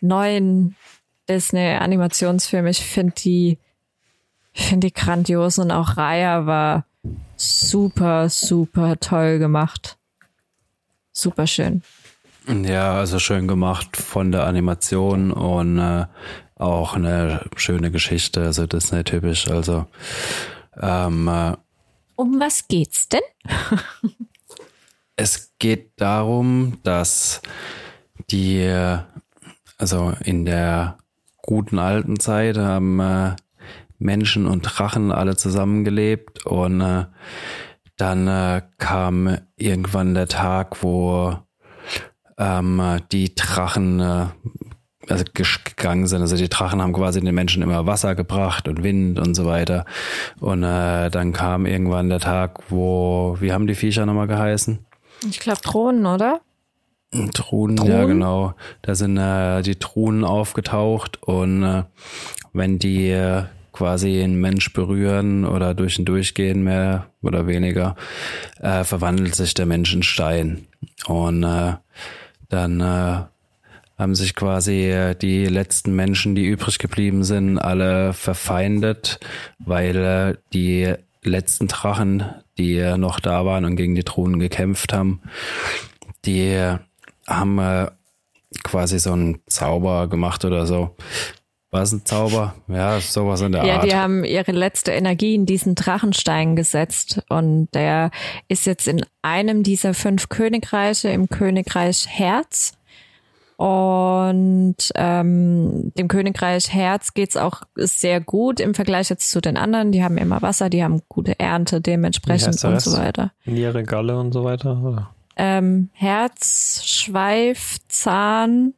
neuen 0.01 0.75
Disney-Animationsfilme, 1.29 2.69
ich 2.69 2.83
finde 2.83 3.13
die, 3.17 3.57
ich 4.53 4.65
finde 4.65 4.87
die 4.87 4.93
grandios 4.93 5.59
und 5.59 5.71
auch 5.71 5.97
Raya 5.97 6.45
war 6.45 6.85
super, 7.39 8.29
super 8.29 8.99
toll 8.99 9.39
gemacht. 9.39 9.97
Super 11.11 11.47
schön. 11.47 11.81
Ja, 12.47 12.93
also 12.93 13.19
schön 13.19 13.47
gemacht 13.47 13.95
von 13.97 14.31
der 14.31 14.45
Animation 14.45 15.31
und 15.31 15.77
äh, 15.77 16.05
auch 16.55 16.95
eine 16.95 17.45
schöne 17.55 17.91
Geschichte, 17.91 18.41
also 18.41 18.65
Disney-typisch. 18.65 19.47
Also 19.49 19.85
ähm, 20.79 21.27
äh, 21.27 21.55
Um 22.15 22.39
was 22.39 22.67
geht's 22.67 23.07
denn? 23.09 23.21
es 25.15 25.51
geht 25.59 25.91
darum, 25.97 26.79
dass 26.83 27.41
die, 28.31 28.59
äh, 28.59 28.99
also 29.77 30.13
in 30.23 30.45
der 30.45 30.97
guten 31.41 31.79
alten 31.79 32.19
Zeit 32.19 32.57
haben 32.57 32.99
äh, 32.99 33.35
Menschen 33.99 34.47
und 34.47 34.61
Drachen 34.61 35.11
alle 35.11 35.35
zusammengelebt 35.35 36.45
und 36.45 36.81
äh, 36.81 37.05
dann 37.97 38.27
äh, 38.27 38.61
kam 38.77 39.37
irgendwann 39.57 40.13
der 40.13 40.27
Tag, 40.27 40.81
wo 40.81 41.35
ähm, 42.37 42.81
die 43.11 43.35
Drachen 43.35 43.99
äh, 43.99 44.25
also 45.09 45.25
gegangen 45.33 46.07
sind. 46.07 46.21
Also 46.21 46.37
die 46.37 46.49
Drachen 46.49 46.81
haben 46.81 46.93
quasi 46.93 47.19
den 47.19 47.35
Menschen 47.35 47.61
immer 47.61 47.85
Wasser 47.85 48.15
gebracht 48.15 48.67
und 48.67 48.83
Wind 48.83 49.19
und 49.19 49.35
so 49.35 49.45
weiter. 49.45 49.85
Und 50.39 50.63
äh, 50.63 51.09
dann 51.09 51.33
kam 51.33 51.65
irgendwann 51.65 52.09
der 52.09 52.19
Tag, 52.19 52.71
wo, 52.71 53.35
wie 53.39 53.51
haben 53.51 53.67
die 53.67 53.75
Viecher 53.75 54.05
nochmal 54.05 54.27
geheißen? 54.27 54.79
Ich 55.27 55.39
glaube 55.39 55.59
Drohnen, 55.61 56.05
oder? 56.05 56.41
Truhen, 57.33 57.75
ja 57.77 57.83
Truhen? 57.83 58.07
genau. 58.07 58.53
Da 58.81 58.95
sind 58.95 59.17
äh, 59.17 59.61
die 59.61 59.75
Truhen 59.75 60.23
aufgetaucht 60.23 61.21
und 61.23 61.63
äh, 61.63 61.83
wenn 62.53 62.77
die 62.79 63.09
äh, 63.09 63.43
quasi 63.79 64.21
einen 64.21 64.41
Mensch 64.41 64.73
berühren 64.73 65.45
oder 65.45 65.73
durch 65.73 65.97
ihn 65.97 66.03
durchgehen, 66.03 66.65
mehr 66.65 67.11
oder 67.21 67.47
weniger, 67.47 67.95
äh, 68.59 68.83
verwandelt 68.83 69.35
sich 69.35 69.53
der 69.53 69.65
Mensch 69.65 69.93
in 69.93 70.03
Stein. 70.03 70.67
Und 71.07 71.43
äh, 71.43 71.75
dann 72.49 72.81
äh, 72.81 73.21
haben 73.97 74.15
sich 74.15 74.35
quasi 74.35 74.91
äh, 74.91 75.15
die 75.15 75.45
letzten 75.45 75.95
Menschen, 75.95 76.35
die 76.35 76.45
übrig 76.45 76.77
geblieben 76.77 77.23
sind, 77.23 77.57
alle 77.57 78.11
verfeindet, 78.11 79.21
weil 79.59 79.95
äh, 79.95 80.35
die 80.51 80.95
letzten 81.23 81.69
Drachen, 81.69 82.25
die 82.57 82.79
äh, 82.79 82.97
noch 82.97 83.21
da 83.21 83.45
waren 83.45 83.63
und 83.63 83.77
gegen 83.77 83.95
die 83.95 84.03
Truhen 84.03 84.39
gekämpft 84.39 84.91
haben, 84.91 85.21
die 86.25 86.75
haben 87.25 87.87
quasi 88.65 88.99
so 88.99 89.13
einen 89.13 89.39
Zauber 89.47 90.09
gemacht 90.09 90.43
oder 90.43 90.65
so. 90.65 90.97
War 91.71 91.83
es 91.83 91.91
ein 91.91 92.03
Zauber? 92.03 92.55
Ja, 92.67 92.99
sowas 92.99 93.41
in 93.41 93.51
der 93.51 93.63
Ja, 93.63 93.75
Art. 93.75 93.83
die 93.85 93.95
haben 93.95 94.23
ihre 94.23 94.51
letzte 94.51 94.91
Energie 94.91 95.35
in 95.35 95.45
diesen 95.45 95.75
Drachenstein 95.75 96.55
gesetzt 96.55 97.21
und 97.29 97.67
der 97.75 98.09
ist 98.47 98.65
jetzt 98.65 98.87
in 98.87 99.05
einem 99.21 99.61
dieser 99.61 99.93
fünf 99.93 100.29
Königreiche, 100.29 101.09
im 101.09 101.29
Königreich 101.29 102.07
Herz. 102.07 102.73
Und 103.57 104.77
ähm, 104.95 105.91
dem 105.97 106.07
Königreich 106.07 106.73
Herz 106.73 107.13
geht's 107.13 107.35
auch 107.35 107.61
sehr 107.75 108.21
gut 108.21 108.61
im 108.61 108.73
Vergleich 108.73 109.09
jetzt 109.09 109.29
zu 109.29 109.41
den 109.41 109.57
anderen. 109.57 109.91
Die 109.91 110.01
haben 110.03 110.17
immer 110.17 110.41
Wasser, 110.41 110.69
die 110.69 110.81
haben 110.83 111.01
gute 111.09 111.37
Ernte 111.39 111.77
Wie 111.77 111.81
dementsprechend 111.83 112.63
und 112.63 112.81
so 112.81 112.97
weiter. 112.97 113.31
Niere, 113.45 113.83
Galle 113.83 114.17
und 114.17 114.31
so 114.31 114.43
weiter. 114.45 114.81
Oder? 114.81 115.09
ähm, 115.35 115.89
Herz, 115.93 116.81
Schweif, 116.85 117.77
Zahn, 117.89 118.73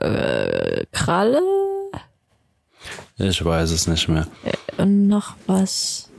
äh, 0.00 0.84
Kralle 1.04 1.40
Ich 3.18 3.44
weiß 3.44 3.70
es 3.72 3.86
nicht 3.86 4.08
mehr. 4.08 4.26
und 4.78 5.06
noch 5.06 5.36
was. 5.46 6.10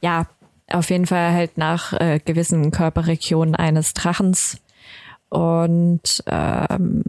Ja, 0.00 0.26
auf 0.70 0.90
jeden 0.90 1.06
Fall 1.06 1.32
halt 1.32 1.58
nach 1.58 1.92
äh, 1.92 2.20
gewissen 2.24 2.70
Körperregionen 2.70 3.56
eines 3.56 3.94
Drachens. 3.94 4.58
Und 5.28 6.22
ähm, 6.26 7.02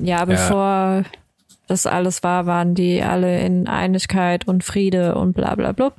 ja, 0.00 0.24
bevor 0.24 1.02
das 1.66 1.86
alles 1.86 2.22
war, 2.22 2.46
waren 2.46 2.76
die 2.76 3.02
alle 3.02 3.40
in 3.40 3.66
Einigkeit 3.66 4.46
und 4.46 4.62
Friede 4.62 5.16
und 5.16 5.32
bla 5.32 5.56
bla 5.56 5.72
blub. 5.72 5.94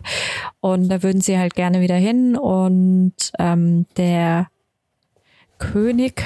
Und 0.61 0.87
da 0.87 1.03
würden 1.03 1.19
sie 1.19 1.37
halt 1.37 1.53
gerne 1.55 1.81
wieder 1.81 1.97
hin. 1.97 2.37
Und 2.37 3.13
ähm, 3.39 3.87
der 3.97 4.47
König 5.59 6.23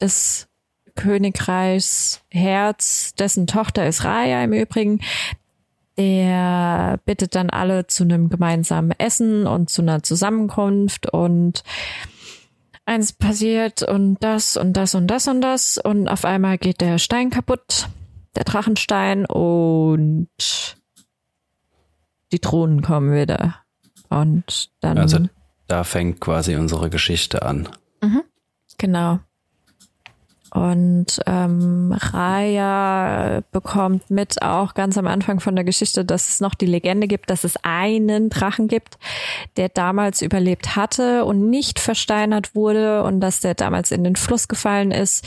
des 0.00 0.46
Königreichs 0.96 2.22
Herz, 2.30 3.14
dessen 3.14 3.46
Tochter 3.46 3.86
ist 3.86 4.04
Raya 4.04 4.42
im 4.44 4.52
Übrigen, 4.52 5.00
der 5.96 6.98
bittet 7.04 7.34
dann 7.34 7.50
alle 7.50 7.86
zu 7.86 8.04
einem 8.04 8.28
gemeinsamen 8.28 8.92
Essen 8.98 9.46
und 9.46 9.70
zu 9.70 9.82
einer 9.82 10.02
Zusammenkunft 10.02 11.12
und 11.12 11.62
eins 12.84 13.12
passiert 13.12 13.82
und 13.82 14.16
das 14.20 14.56
und 14.56 14.74
das 14.74 14.94
und 14.94 15.06
das 15.06 15.28
und 15.28 15.40
das 15.40 15.78
und 15.78 16.08
auf 16.08 16.24
einmal 16.24 16.58
geht 16.58 16.80
der 16.80 16.98
Stein 16.98 17.30
kaputt, 17.30 17.88
der 18.36 18.44
Drachenstein 18.44 19.24
und 19.26 20.28
die 22.32 22.40
Drohnen 22.40 22.82
kommen 22.82 23.14
wieder 23.14 23.56
und 24.08 24.70
dann 24.80 24.98
Also 24.98 25.18
da 25.68 25.84
fängt 25.84 26.20
quasi 26.20 26.56
unsere 26.56 26.90
Geschichte 26.90 27.42
an. 27.42 27.68
Genau. 28.78 29.20
Und 30.54 31.20
ähm, 31.26 31.92
Raya 31.92 33.42
bekommt 33.50 34.08
mit 34.08 34.40
auch 34.40 34.74
ganz 34.74 34.96
am 34.96 35.08
Anfang 35.08 35.40
von 35.40 35.56
der 35.56 35.64
Geschichte, 35.64 36.04
dass 36.04 36.28
es 36.28 36.40
noch 36.40 36.54
die 36.54 36.66
Legende 36.66 37.08
gibt, 37.08 37.28
dass 37.28 37.42
es 37.42 37.56
einen 37.64 38.30
Drachen 38.30 38.68
gibt, 38.68 38.96
der 39.56 39.68
damals 39.68 40.22
überlebt 40.22 40.76
hatte 40.76 41.24
und 41.24 41.50
nicht 41.50 41.80
versteinert 41.80 42.54
wurde 42.54 43.02
und 43.02 43.20
dass 43.20 43.40
der 43.40 43.54
damals 43.54 43.90
in 43.90 44.04
den 44.04 44.14
Fluss 44.14 44.46
gefallen 44.46 44.92
ist 44.92 45.26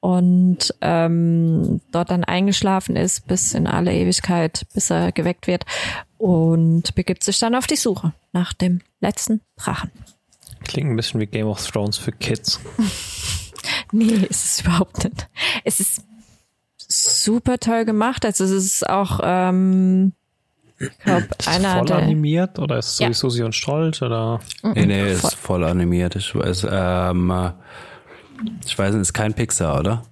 und 0.00 0.74
ähm, 0.82 1.80
dort 1.90 2.10
dann 2.10 2.24
eingeschlafen 2.24 2.96
ist 2.96 3.26
bis 3.26 3.54
in 3.54 3.66
alle 3.66 3.94
Ewigkeit, 3.94 4.66
bis 4.74 4.90
er 4.90 5.10
geweckt 5.10 5.46
wird 5.46 5.64
und 6.18 6.94
begibt 6.94 7.24
sich 7.24 7.38
dann 7.38 7.54
auf 7.54 7.66
die 7.66 7.76
Suche 7.76 8.12
nach 8.32 8.52
dem 8.52 8.82
letzten 9.00 9.40
Drachen. 9.56 9.90
Klingt 10.64 10.90
ein 10.90 10.96
bisschen 10.96 11.18
wie 11.20 11.26
Game 11.26 11.46
of 11.46 11.66
Thrones 11.66 11.96
für 11.96 12.12
Kids. 12.12 12.60
Nee, 13.92 14.26
ist 14.28 14.44
es 14.44 14.60
überhaupt 14.62 15.04
nicht. 15.04 15.28
Es 15.64 15.80
ist 15.80 16.02
super 16.88 17.58
toll 17.58 17.84
gemacht. 17.84 18.24
Also 18.24 18.44
es 18.44 18.50
ist 18.52 18.88
auch, 18.88 19.20
ähm, 19.22 20.12
ich 20.78 20.98
glaube, 20.98 21.22
Ist 21.38 21.40
es 21.40 21.48
einer 21.48 21.78
voll 21.78 21.86
der. 21.86 21.96
animiert 21.98 22.58
oder 22.58 22.78
ist 22.78 22.92
es 22.92 22.98
Ja. 22.98 23.12
Susi 23.12 23.42
und 23.42 23.54
Stolz 23.54 24.02
oder? 24.02 24.40
Nee, 24.62 24.86
nee, 24.86 25.12
ist 25.12 25.34
voll 25.34 25.64
animiert. 25.64 26.16
Ich 26.16 26.34
weiß, 26.34 26.66
ähm, 26.70 27.30
äh, 27.30 27.52
ich 28.66 28.78
weiß 28.78 28.92
nicht, 28.92 29.02
ist 29.02 29.14
kein 29.14 29.32
Pixar, 29.34 29.78
oder? 29.80 30.02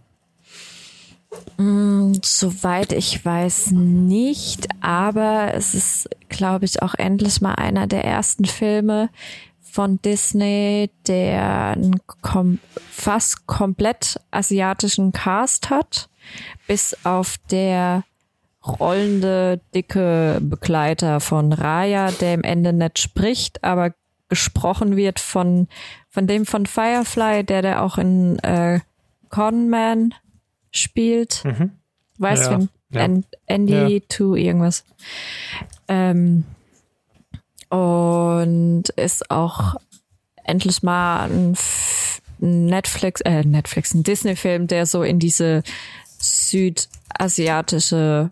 Soweit 2.22 2.92
ich 2.92 3.24
weiß 3.24 3.70
nicht, 3.72 4.68
aber 4.80 5.52
es 5.54 5.74
ist, 5.74 6.08
glaube 6.28 6.64
ich, 6.64 6.82
auch 6.82 6.94
endlich 6.94 7.40
mal 7.40 7.54
einer 7.54 7.86
der 7.86 8.04
ersten 8.04 8.44
Filme 8.44 9.08
von 9.74 10.00
Disney, 10.02 10.88
der 11.08 11.72
einen 11.76 12.00
kom 12.22 12.60
fast 12.92 13.48
komplett 13.48 14.20
asiatischen 14.30 15.10
Cast 15.10 15.68
hat, 15.68 16.08
bis 16.68 16.96
auf 17.02 17.38
der 17.50 18.04
rollende, 18.64 19.60
dicke 19.74 20.38
Begleiter 20.40 21.18
von 21.18 21.52
Raya, 21.52 22.12
der 22.12 22.34
im 22.34 22.44
Ende 22.44 22.72
nicht 22.72 23.00
spricht, 23.00 23.64
aber 23.64 23.92
gesprochen 24.28 24.94
wird 24.96 25.18
von, 25.18 25.66
von 26.08 26.28
dem 26.28 26.46
von 26.46 26.66
Firefly, 26.66 27.42
der 27.42 27.62
der 27.62 27.82
auch 27.82 27.98
in 27.98 28.38
äh, 28.44 28.78
Conman 29.28 30.14
spielt. 30.70 31.42
Weißt 32.18 32.48
Mhm. 32.50 32.52
Ja, 32.52 32.58
du, 32.58 32.68
ja. 32.98 33.04
An- 33.04 33.24
Andy 33.46 33.94
Ja. 33.96 34.00
to 34.08 34.36
irgendwas. 34.36 34.84
Ähm, 35.88 36.44
und 37.74 38.84
ist 38.90 39.32
auch 39.32 39.74
endlich 40.44 40.84
mal 40.84 41.28
ein 41.28 41.56
Netflix, 42.38 43.20
äh, 43.22 43.42
Netflix, 43.42 43.92
ein 43.94 44.04
Disney-Film, 44.04 44.68
der 44.68 44.86
so 44.86 45.02
in 45.02 45.18
diese 45.18 45.64
südasiatische 46.18 48.30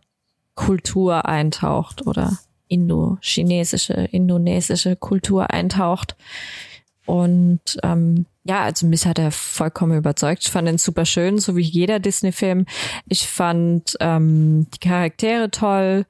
Kultur 0.55 1.27
eintaucht 1.27 2.07
oder 2.07 2.39
indo-chinesische, 2.69 3.95
indonesische 4.13 4.95
Kultur 4.95 5.51
eintaucht. 5.51 6.15
Und 7.05 7.81
ähm, 7.83 8.27
ja, 8.45 8.63
also 8.63 8.87
mich 8.87 9.07
hat 9.07 9.19
er 9.19 9.33
vollkommen 9.33 9.99
überzeugt. 9.99 10.45
Ich 10.45 10.53
fand 10.53 10.69
ihn 10.69 10.79
super 10.79 11.05
schön, 11.05 11.39
so 11.39 11.57
wie 11.57 11.63
jeder 11.63 11.99
Disney-Film. 11.99 12.65
Ich 13.09 13.27
fand 13.27 13.97
ähm, 13.99 14.69
die 14.73 14.79
Charaktere 14.79 15.51
toll. 15.51 16.07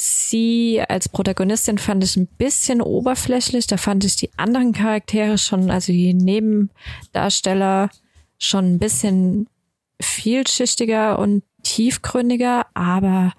Sie 0.00 0.80
als 0.88 1.08
Protagonistin 1.08 1.76
fand 1.76 2.04
ich 2.04 2.16
ein 2.16 2.28
bisschen 2.28 2.80
oberflächlich. 2.80 3.66
Da 3.66 3.76
fand 3.78 4.04
ich 4.04 4.14
die 4.14 4.30
anderen 4.36 4.72
Charaktere 4.72 5.38
schon, 5.38 5.72
also 5.72 5.90
die 5.90 6.14
Nebendarsteller, 6.14 7.90
schon 8.38 8.74
ein 8.74 8.78
bisschen 8.78 9.48
vielschichtiger 10.00 11.18
und 11.18 11.42
tiefgründiger. 11.64 12.66
Aber 12.74 13.32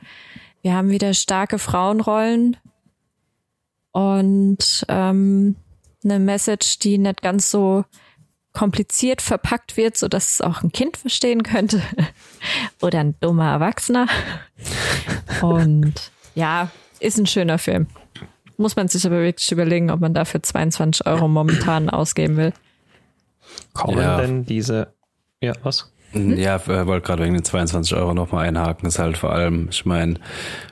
wir 0.61 0.73
haben 0.73 0.89
wieder 0.89 1.13
starke 1.13 1.59
Frauenrollen 1.59 2.57
und 3.93 4.85
ähm, 4.89 5.55
eine 6.03 6.19
Message, 6.19 6.79
die 6.79 6.97
nicht 6.97 7.21
ganz 7.21 7.51
so 7.51 7.85
kompliziert 8.51 9.21
verpackt 9.21 9.77
wird, 9.77 9.95
so 9.95 10.09
dass 10.09 10.33
es 10.33 10.41
auch 10.41 10.61
ein 10.61 10.73
Kind 10.73 10.97
verstehen 10.97 11.43
könnte 11.43 11.81
oder 12.81 12.99
ein 12.99 13.15
dummer 13.21 13.49
Erwachsener. 13.49 14.07
Und 15.41 16.11
ja, 16.35 16.69
ist 16.99 17.17
ein 17.17 17.25
schöner 17.25 17.57
Film. 17.57 17.87
Muss 18.57 18.75
man 18.75 18.87
sich 18.89 19.05
aber 19.05 19.21
wirklich 19.21 19.51
überlegen, 19.51 19.89
ob 19.89 20.01
man 20.01 20.13
dafür 20.13 20.43
22 20.43 21.07
Euro 21.07 21.27
momentan 21.27 21.89
ausgeben 21.89 22.37
will. 22.37 22.53
Kommen 23.73 23.97
Ja. 23.99 24.17
denn 24.19 24.45
diese, 24.45 24.93
ja, 25.41 25.53
was? 25.63 25.91
Ja, 26.13 26.55
äh, 26.55 26.87
wollte 26.87 27.05
gerade 27.05 27.23
wegen 27.23 27.35
den 27.35 27.43
22 27.43 27.95
Euro 27.95 28.13
nochmal 28.13 28.47
einhaken. 28.47 28.87
Ist 28.87 28.99
halt 28.99 29.17
vor 29.17 29.31
allem, 29.31 29.67
ich 29.69 29.85
meine, 29.85 30.15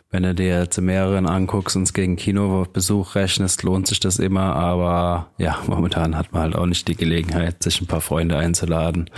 wenn 0.09 0.23
du 0.23 0.33
dir 0.33 0.59
jetzt 0.59 0.79
mehreren 0.79 1.27
anguckst 1.27 1.75
und 1.75 1.83
es 1.83 1.93
gegen 1.93 2.15
Kinobesuch 2.15 3.15
rechnest, 3.15 3.63
lohnt 3.63 3.87
sich 3.87 3.99
das 3.99 4.19
immer. 4.19 4.55
Aber 4.55 5.31
ja, 5.37 5.59
momentan 5.67 6.15
hat 6.17 6.31
man 6.31 6.43
halt 6.43 6.55
auch 6.55 6.65
nicht 6.65 6.87
die 6.87 6.95
Gelegenheit, 6.95 7.61
sich 7.61 7.81
ein 7.81 7.87
paar 7.87 8.01
Freunde 8.01 8.37
einzuladen 8.37 9.09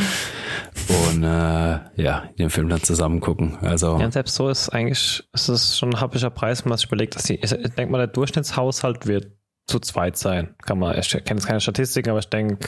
und 1.12 1.24
äh, 1.24 1.80
ja, 1.96 2.24
den 2.40 2.50
Film 2.50 2.70
dann 2.70 2.82
zusammen 2.82 3.20
gucken. 3.20 3.58
Also 3.62 4.00
Ja, 4.00 4.10
selbst 4.10 4.36
so 4.36 4.50
ist 4.50 4.70
eigentlich, 4.70 5.24
ist 5.34 5.50
es 5.50 5.78
schon 5.78 5.94
ein 5.94 6.02
happischer 6.02 6.32
Preis, 6.32 6.66
wenn 6.66 6.70
man 6.70 6.78
sich 6.78 6.88
überlegt, 6.88 7.16
dass 7.16 7.24
die, 7.24 7.36
ich 7.36 7.52
denke 7.52 7.88
mal, 7.88 8.00
der 8.00 8.08
Durchschnittshaushalt 8.08 9.06
wird 9.06 9.32
zu 9.68 9.80
zweit 9.80 10.18
sein. 10.18 10.56
Kann 10.66 10.80
man, 10.80 10.98
ich 10.98 11.10
kenne 11.10 11.40
jetzt 11.40 11.46
keine 11.46 11.62
Statistiken, 11.62 12.10
aber 12.10 12.20
ich 12.20 12.30
denke 12.30 12.68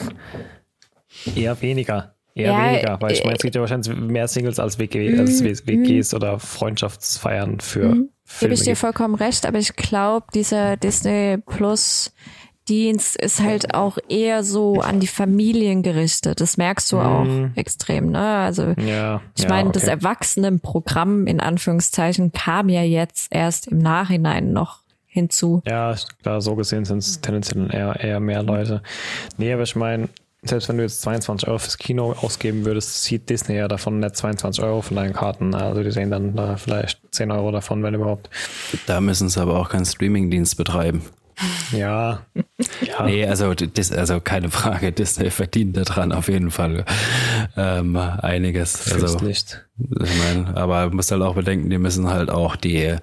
eher 1.34 1.60
weniger. 1.60 2.14
Eher 2.34 2.52
Ja, 2.52 2.72
weniger, 2.72 3.00
weil 3.00 3.12
ich 3.12 3.24
meine, 3.24 3.36
es 3.36 3.42
gibt 3.42 3.54
ja 3.54 3.60
wahrscheinlich 3.60 3.94
mehr 3.94 4.26
Singles 4.28 4.58
als, 4.58 4.78
WG, 4.78 5.18
als 5.18 5.44
WGs 5.44 6.14
oder 6.14 6.38
Freundschaftsfeiern 6.38 7.60
für 7.60 7.90
Gebe 7.90 8.08
Filme. 8.24 8.54
ich 8.54 8.62
dir 8.62 8.76
vollkommen 8.76 9.14
recht, 9.14 9.44
aber 9.44 9.58
ich 9.58 9.76
glaube, 9.76 10.26
dieser 10.34 10.76
Disney 10.76 11.38
Plus 11.44 12.12
Dienst 12.68 13.16
ist 13.16 13.40
halt 13.40 13.74
auch 13.74 13.98
eher 14.08 14.44
so 14.44 14.80
an 14.80 15.00
die 15.00 15.08
Familien 15.08 15.82
gerichtet. 15.82 16.40
Das 16.40 16.56
merkst 16.56 16.92
du 16.92 17.00
auch 17.00 17.26
extrem, 17.56 18.10
ne? 18.12 18.20
Also 18.24 18.74
Ja, 18.78 19.20
ich 19.36 19.42
ja, 19.42 19.48
meine, 19.48 19.72
das 19.72 19.82
okay. 19.82 19.92
Erwachsenenprogramm 19.92 21.26
in 21.26 21.40
Anführungszeichen 21.40 22.30
kam 22.32 22.68
ja 22.68 22.82
jetzt 22.82 23.34
erst 23.34 23.66
im 23.66 23.78
Nachhinein 23.78 24.52
noch 24.52 24.82
hinzu. 25.06 25.60
Ja, 25.66 25.94
klar, 26.22 26.40
so 26.40 26.54
gesehen 26.54 26.84
sind 26.84 26.98
es 26.98 27.20
tendenziell 27.20 27.68
eher, 27.74 27.98
eher 28.00 28.20
mehr 28.20 28.42
Leute. 28.44 28.82
Nee, 29.36 29.52
aber 29.52 29.64
ich 29.64 29.74
meine, 29.76 30.08
selbst 30.44 30.68
wenn 30.68 30.76
du 30.76 30.82
jetzt 30.82 31.02
22 31.02 31.48
Euro 31.48 31.58
fürs 31.58 31.78
Kino 31.78 32.12
ausgeben 32.20 32.64
würdest, 32.64 33.04
sieht 33.04 33.30
Disney 33.30 33.56
ja 33.56 33.68
davon 33.68 34.00
nicht 34.00 34.16
22 34.16 34.62
Euro 34.64 34.82
von 34.82 34.96
deinen 34.96 35.12
Karten. 35.12 35.54
Also 35.54 35.82
die 35.82 35.90
sehen 35.92 36.10
dann 36.10 36.34
da 36.34 36.56
vielleicht 36.56 37.00
10 37.12 37.30
Euro 37.30 37.52
davon, 37.52 37.82
wenn 37.82 37.94
überhaupt. 37.94 38.28
da 38.86 39.00
müssen 39.00 39.28
sie 39.28 39.40
aber 39.40 39.58
auch 39.58 39.68
keinen 39.68 39.84
Streamingdienst 39.84 40.56
betreiben. 40.56 41.02
Ja. 41.72 42.26
ja. 42.80 43.04
Nee, 43.04 43.26
also, 43.26 43.54
das, 43.54 43.92
also 43.92 44.20
keine 44.20 44.50
Frage, 44.50 44.92
Disney 44.92 45.30
verdient 45.30 45.76
daran 45.76 46.12
auf 46.12 46.28
jeden 46.28 46.50
Fall 46.50 46.84
ähm, 47.56 47.96
einiges. 47.96 48.92
Also 48.92 49.18
Licht. 49.24 49.64
Ich 50.02 50.10
meine, 50.18 50.56
aber 50.56 50.86
du 50.90 50.96
musst 50.96 51.10
halt 51.10 51.22
auch 51.22 51.34
bedenken, 51.34 51.70
die 51.70 51.78
müssen 51.78 52.08
halt 52.08 52.30
auch 52.30 52.56
die 52.56 52.96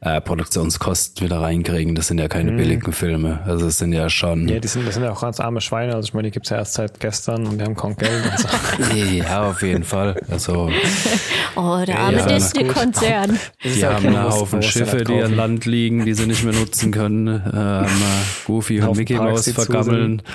äh, 0.00 0.20
Produktionskosten 0.20 1.24
wieder 1.24 1.40
reinkriegen. 1.40 1.94
Das 1.94 2.08
sind 2.08 2.18
ja 2.18 2.28
keine 2.28 2.52
Mhm. 2.52 2.56
billigen 2.58 2.92
Filme. 2.92 3.40
Also 3.46 3.66
es 3.66 3.78
sind 3.78 3.92
ja 3.92 4.08
schon. 4.10 4.46
Ja, 4.48 4.58
die 4.60 4.68
sind, 4.68 4.86
das 4.86 4.94
sind 4.94 5.04
ja 5.04 5.10
auch 5.12 5.20
ganz 5.20 5.40
arme 5.40 5.60
Schweine. 5.60 5.94
Also 5.94 6.06
ich 6.08 6.14
meine, 6.14 6.28
die 6.28 6.32
gibt's 6.32 6.50
ja 6.50 6.58
erst 6.58 6.74
seit 6.74 7.00
gestern 7.00 7.46
und 7.46 7.58
die 7.58 7.64
haben 7.64 7.74
kaum 7.74 7.96
Geld 7.96 8.22
und 8.24 8.38
so. 8.38 8.48
Ja, 8.96 9.48
auf 9.50 9.62
jeden 9.62 9.84
Fall. 9.84 10.16
Also 10.30 10.70
Oh, 11.56 11.82
der 11.86 11.98
arme 11.98 12.18
Ja, 12.18 12.26
Disney-Konzern. 12.26 13.38
Die 13.64 13.80
ja 13.80 13.94
haben 13.94 14.06
einen 14.06 14.22
Haufen 14.22 14.62
Schiffe, 14.62 15.04
die 15.04 15.22
an. 15.22 15.34
Land 15.34 15.64
liegen, 15.64 16.04
die 16.04 16.12
sie 16.14 16.26
nicht 16.26 16.44
mehr 16.44 16.52
nutzen 16.52 16.92
können. 16.92 17.42
Ähm, 17.52 17.86
Goofy 18.46 18.80
und 18.82 18.96
Mickey 18.96 19.18
zu 19.36 19.54
vergammeln. 19.54 20.22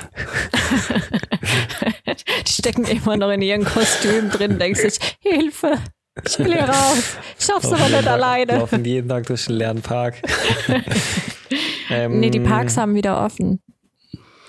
Stecken 2.51 2.85
immer 2.85 3.17
noch 3.17 3.31
in 3.31 3.41
ihren 3.41 3.65
Kostümen 3.65 4.29
drin, 4.29 4.59
denkst 4.59 4.81
sich, 4.81 4.99
Hilfe, 5.19 5.77
ich 6.25 6.37
will 6.39 6.53
hier 6.53 6.63
raus. 6.63 7.17
Ich 7.39 7.45
schaff's 7.45 7.71
aber 7.71 7.87
nicht 7.87 8.03
Tag- 8.03 8.07
alleine. 8.07 8.57
Laufen 8.59 8.83
jeden 8.85 9.09
Tag 9.09 9.25
durch 9.27 9.45
den 9.45 9.55
leeren 9.55 9.81
Park. 9.81 10.21
ähm, 11.89 12.19
Nee, 12.19 12.29
die 12.29 12.39
Parks 12.39 12.77
haben 12.77 12.95
wieder 12.95 13.23
offen. 13.23 13.61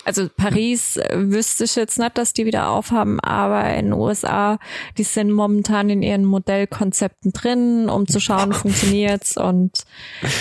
Also 0.04 0.28
Paris 0.36 0.96
äh, 0.96 1.14
wüsste 1.16 1.62
ich 1.62 1.76
jetzt 1.76 1.98
nicht, 1.98 2.18
dass 2.18 2.32
die 2.32 2.44
wieder 2.44 2.68
aufhaben, 2.68 3.20
aber 3.20 3.72
in 3.74 3.86
den 3.86 3.92
USA, 3.92 4.58
die 4.98 5.04
sind 5.04 5.30
momentan 5.30 5.90
in 5.90 6.02
ihren 6.02 6.24
Modellkonzepten 6.24 7.32
drin, 7.32 7.88
um 7.88 8.08
zu 8.08 8.18
schauen, 8.18 8.52
funktioniert's 8.52 9.36
und 9.36 9.84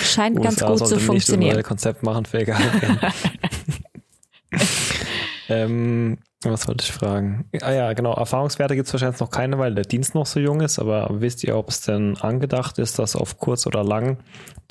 scheint 0.04 0.42
ganz 0.42 0.56
USA 0.56 0.68
gut 0.68 0.80
sollte 0.80 0.90
zu 0.90 0.96
nicht 0.96 1.06
funktionieren. 1.06 1.58
ein 1.58 1.64
Konzept 1.64 2.02
machen 2.02 2.26
für 2.26 2.40
egal. 2.40 2.60
ähm, 5.50 6.18
was 6.44 6.68
wollte 6.68 6.84
ich 6.84 6.92
fragen? 6.92 7.46
Ah 7.62 7.72
ja, 7.72 7.94
genau. 7.94 8.14
Erfahrungswerte 8.14 8.76
gibt 8.76 8.88
es 8.88 8.94
wahrscheinlich 8.94 9.20
noch 9.20 9.30
keine, 9.30 9.60
weil 9.60 9.76
der 9.76 9.84
Dienst 9.86 10.16
noch 10.16 10.26
so 10.26 10.40
jung 10.40 10.62
ist. 10.62 10.80
Aber 10.80 11.08
wisst 11.22 11.44
ihr, 11.44 11.56
ob 11.56 11.70
es 11.70 11.82
denn 11.82 12.18
angedacht 12.20 12.80
ist, 12.80 12.98
dass 13.00 13.16
auf 13.16 13.38
kurz 13.38 13.68
oder 13.68 13.84
lang 13.84 14.18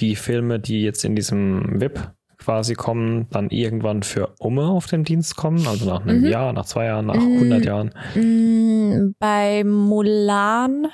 die 0.01 0.17
Filme, 0.17 0.59
die 0.59 0.83
jetzt 0.83 1.05
in 1.05 1.15
diesem 1.15 1.81
VIP 1.81 2.11
quasi 2.39 2.75
kommen, 2.75 3.27
dann 3.31 3.51
irgendwann 3.51 4.03
für 4.03 4.35
Umme 4.39 4.65
auf 4.67 4.87
den 4.87 5.05
Dienst 5.05 5.37
kommen? 5.37 5.67
Also 5.69 5.85
nach 5.87 6.01
einem 6.03 6.23
Mhm. 6.23 6.27
Jahr, 6.27 6.53
nach 6.53 6.65
zwei 6.65 6.87
Jahren, 6.87 7.07
nach 7.07 7.15
100 7.15 7.65
Jahren? 7.65 7.93
Mm, 8.15 9.15
Bei 9.19 9.63
Mulan 9.63 10.89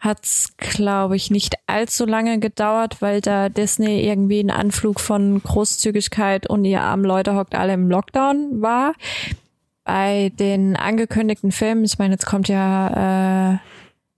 hat's, 0.00 0.54
glaube 0.56 1.16
ich, 1.16 1.30
nicht 1.30 1.54
allzu 1.66 2.06
lange 2.06 2.38
gedauert, 2.38 3.02
weil 3.02 3.20
da 3.20 3.48
Disney 3.48 4.00
irgendwie 4.08 4.40
ein 4.40 4.50
Anflug 4.50 5.00
von 5.00 5.42
Großzügigkeit 5.42 6.48
und 6.48 6.64
ihr 6.64 6.82
armen 6.82 7.04
Leute 7.04 7.34
hockt 7.34 7.54
alle 7.54 7.74
im 7.74 7.88
Lockdown 7.90 8.62
war. 8.62 8.94
Bei 9.88 10.30
den 10.38 10.76
angekündigten 10.76 11.50
Filmen, 11.50 11.82
ich 11.82 11.98
meine, 11.98 12.12
jetzt 12.12 12.26
kommt 12.26 12.46
ja 12.48 13.54
äh, 13.54 13.58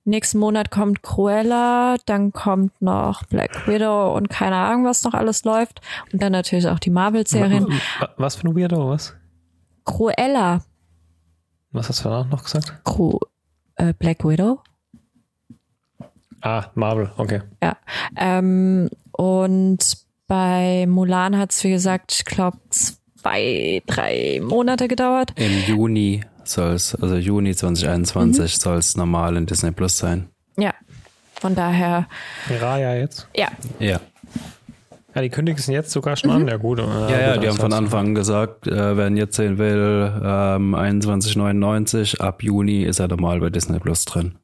nächsten 0.04 0.38
Monat 0.40 0.72
kommt 0.72 1.04
Cruella, 1.04 1.94
dann 2.06 2.32
kommt 2.32 2.82
noch 2.82 3.22
Black 3.26 3.68
Widow 3.68 4.12
und 4.16 4.28
keine 4.28 4.56
Ahnung, 4.56 4.84
was 4.84 5.04
noch 5.04 5.14
alles 5.14 5.44
läuft. 5.44 5.80
Und 6.12 6.20
dann 6.20 6.32
natürlich 6.32 6.66
auch 6.66 6.80
die 6.80 6.90
Marvel-Serien. 6.90 7.68
Wa- 8.00 8.08
Was 8.16 8.34
für 8.34 8.48
ein 8.48 8.56
Weirdo, 8.56 8.88
was? 8.90 9.14
Cruella, 9.84 10.62
Was 11.70 11.88
hast 11.88 12.00
du 12.04 12.08
danach 12.08 12.28
noch 12.30 12.42
gesagt? 12.42 12.74
Cru 12.82 13.20
äh, 13.76 13.92
Black 13.96 14.24
Widow? 14.24 14.58
Ah, 16.40 16.64
Marvel, 16.74 17.12
okay. 17.16 17.42
Ja. 17.62 17.76
Ähm, 18.16 18.90
und 19.12 19.78
bei 20.26 20.86
Mulan 20.88 21.38
hat 21.38 21.52
es, 21.52 21.62
wie 21.62 21.70
gesagt, 21.70 22.10
ich 22.12 22.24
glaube, 22.24 22.58
zwei, 23.20 23.82
drei 23.86 24.40
Monate 24.42 24.88
gedauert. 24.88 25.32
Im 25.36 25.62
Juni 25.66 26.22
soll 26.44 26.72
es, 26.72 26.94
also 26.94 27.16
Juni 27.16 27.54
2021 27.54 28.54
Mhm. 28.56 28.60
soll 28.60 28.78
es 28.78 28.96
normal 28.96 29.36
in 29.36 29.46
Disney 29.46 29.70
Plus 29.72 29.98
sein. 29.98 30.28
Ja. 30.56 30.74
Von 31.40 31.54
daher, 31.54 32.06
Raya 32.60 32.94
jetzt. 32.96 33.26
ja. 33.36 33.48
Ja. 33.78 34.00
Ja, 35.12 35.22
die 35.22 35.28
kündigen 35.28 35.58
es 35.58 35.66
jetzt 35.66 35.90
sogar 35.90 36.16
schon 36.16 36.30
an. 36.30 36.46
Ja, 36.46 36.56
gut. 36.56 36.78
Ja, 36.78 37.08
ja, 37.10 37.36
die 37.36 37.48
haben 37.48 37.56
von 37.56 37.72
Anfang 37.72 38.08
an 38.08 38.14
gesagt, 38.14 38.68
äh, 38.68 38.96
wer 38.96 39.08
ihn 39.08 39.16
jetzt 39.16 39.34
sehen 39.34 39.58
will, 39.58 40.12
ähm, 40.24 40.74
21,99. 40.76 42.20
Ab 42.20 42.44
Juni 42.44 42.84
ist 42.84 43.00
er 43.00 43.08
normal 43.08 43.40
bei 43.40 43.50
Disney 43.50 43.80
Plus 43.80 44.04
drin. 44.04 44.36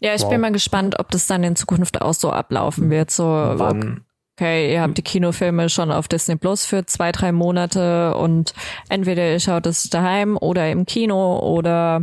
Ja, 0.00 0.14
ich 0.14 0.22
Wow. 0.22 0.30
bin 0.30 0.40
mal 0.40 0.52
gespannt, 0.52 0.96
ob 1.00 1.10
das 1.10 1.26
dann 1.26 1.42
in 1.42 1.56
Zukunft 1.56 2.00
auch 2.00 2.14
so 2.14 2.30
ablaufen 2.30 2.90
wird. 2.90 3.10
So, 3.10 3.24
Wann? 3.24 4.02
Okay, 4.36 4.72
ihr 4.72 4.82
habt 4.82 4.98
die 4.98 5.02
Kinofilme 5.02 5.68
schon 5.68 5.92
auf 5.92 6.08
Disney 6.08 6.36
Plus 6.36 6.64
für 6.64 6.84
zwei, 6.86 7.12
drei 7.12 7.32
Monate 7.32 8.14
und 8.16 8.52
entweder 8.88 9.30
ihr 9.30 9.40
schaut 9.40 9.66
es 9.66 9.84
daheim 9.84 10.36
oder 10.36 10.70
im 10.70 10.86
Kino 10.86 11.38
oder 11.38 12.02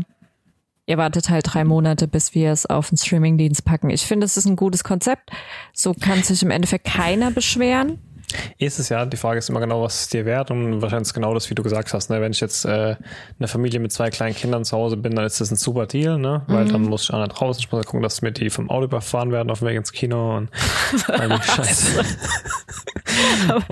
ihr 0.85 0.97
wartet 0.97 1.29
halt 1.29 1.45
drei 1.47 1.63
Monate, 1.63 2.07
bis 2.07 2.33
wir 2.33 2.51
es 2.51 2.65
auf 2.65 2.89
den 2.89 2.97
Streamingdienst 2.97 3.65
packen. 3.65 3.89
Ich 3.89 4.05
finde, 4.05 4.25
es 4.25 4.37
ist 4.37 4.45
ein 4.45 4.55
gutes 4.55 4.83
Konzept. 4.83 5.29
So 5.73 5.93
kann 5.93 6.23
sich 6.23 6.41
im 6.41 6.51
Endeffekt 6.51 6.85
keiner 6.85 7.31
beschweren. 7.31 7.99
Ist 8.57 8.79
es 8.79 8.89
ja. 8.89 9.05
Die 9.05 9.17
Frage 9.17 9.39
ist 9.39 9.49
immer 9.49 9.59
genau, 9.59 9.81
was 9.81 10.01
es 10.01 10.09
dir 10.09 10.25
wert 10.25 10.51
und 10.51 10.81
wahrscheinlich 10.81 11.07
ist 11.07 11.13
genau 11.13 11.33
das, 11.33 11.49
wie 11.49 11.55
du 11.55 11.63
gesagt 11.63 11.93
hast. 11.93 12.09
Ne? 12.09 12.21
Wenn 12.21 12.31
ich 12.31 12.39
jetzt 12.39 12.65
äh, 12.65 12.95
eine 13.39 13.47
Familie 13.47 13.79
mit 13.79 13.91
zwei 13.91 14.09
kleinen 14.09 14.35
Kindern 14.35 14.65
zu 14.65 14.77
Hause 14.77 14.97
bin, 14.97 15.15
dann 15.15 15.25
ist 15.25 15.41
das 15.41 15.51
ein 15.51 15.57
super 15.57 15.85
Deal, 15.85 16.17
ne? 16.17 16.43
Weil 16.47 16.65
dann 16.65 16.83
muss 16.83 17.03
ich 17.03 17.13
auch 17.13 17.21
nicht 17.21 17.41
raus. 17.41 17.57
Ich 17.59 17.71
muss 17.71 17.85
gucken, 17.85 18.01
dass 18.01 18.21
mir 18.21 18.31
die 18.31 18.49
vom 18.49 18.69
Auto 18.69 18.85
überfahren 18.85 19.31
werden 19.31 19.49
auf 19.49 19.59
dem 19.59 19.67
Weg 19.67 19.77
ins 19.77 19.91
Kino 19.91 20.37
und 20.37 20.49
die 20.93 21.43
Scheiße. 21.43 21.99
und, 21.99 23.65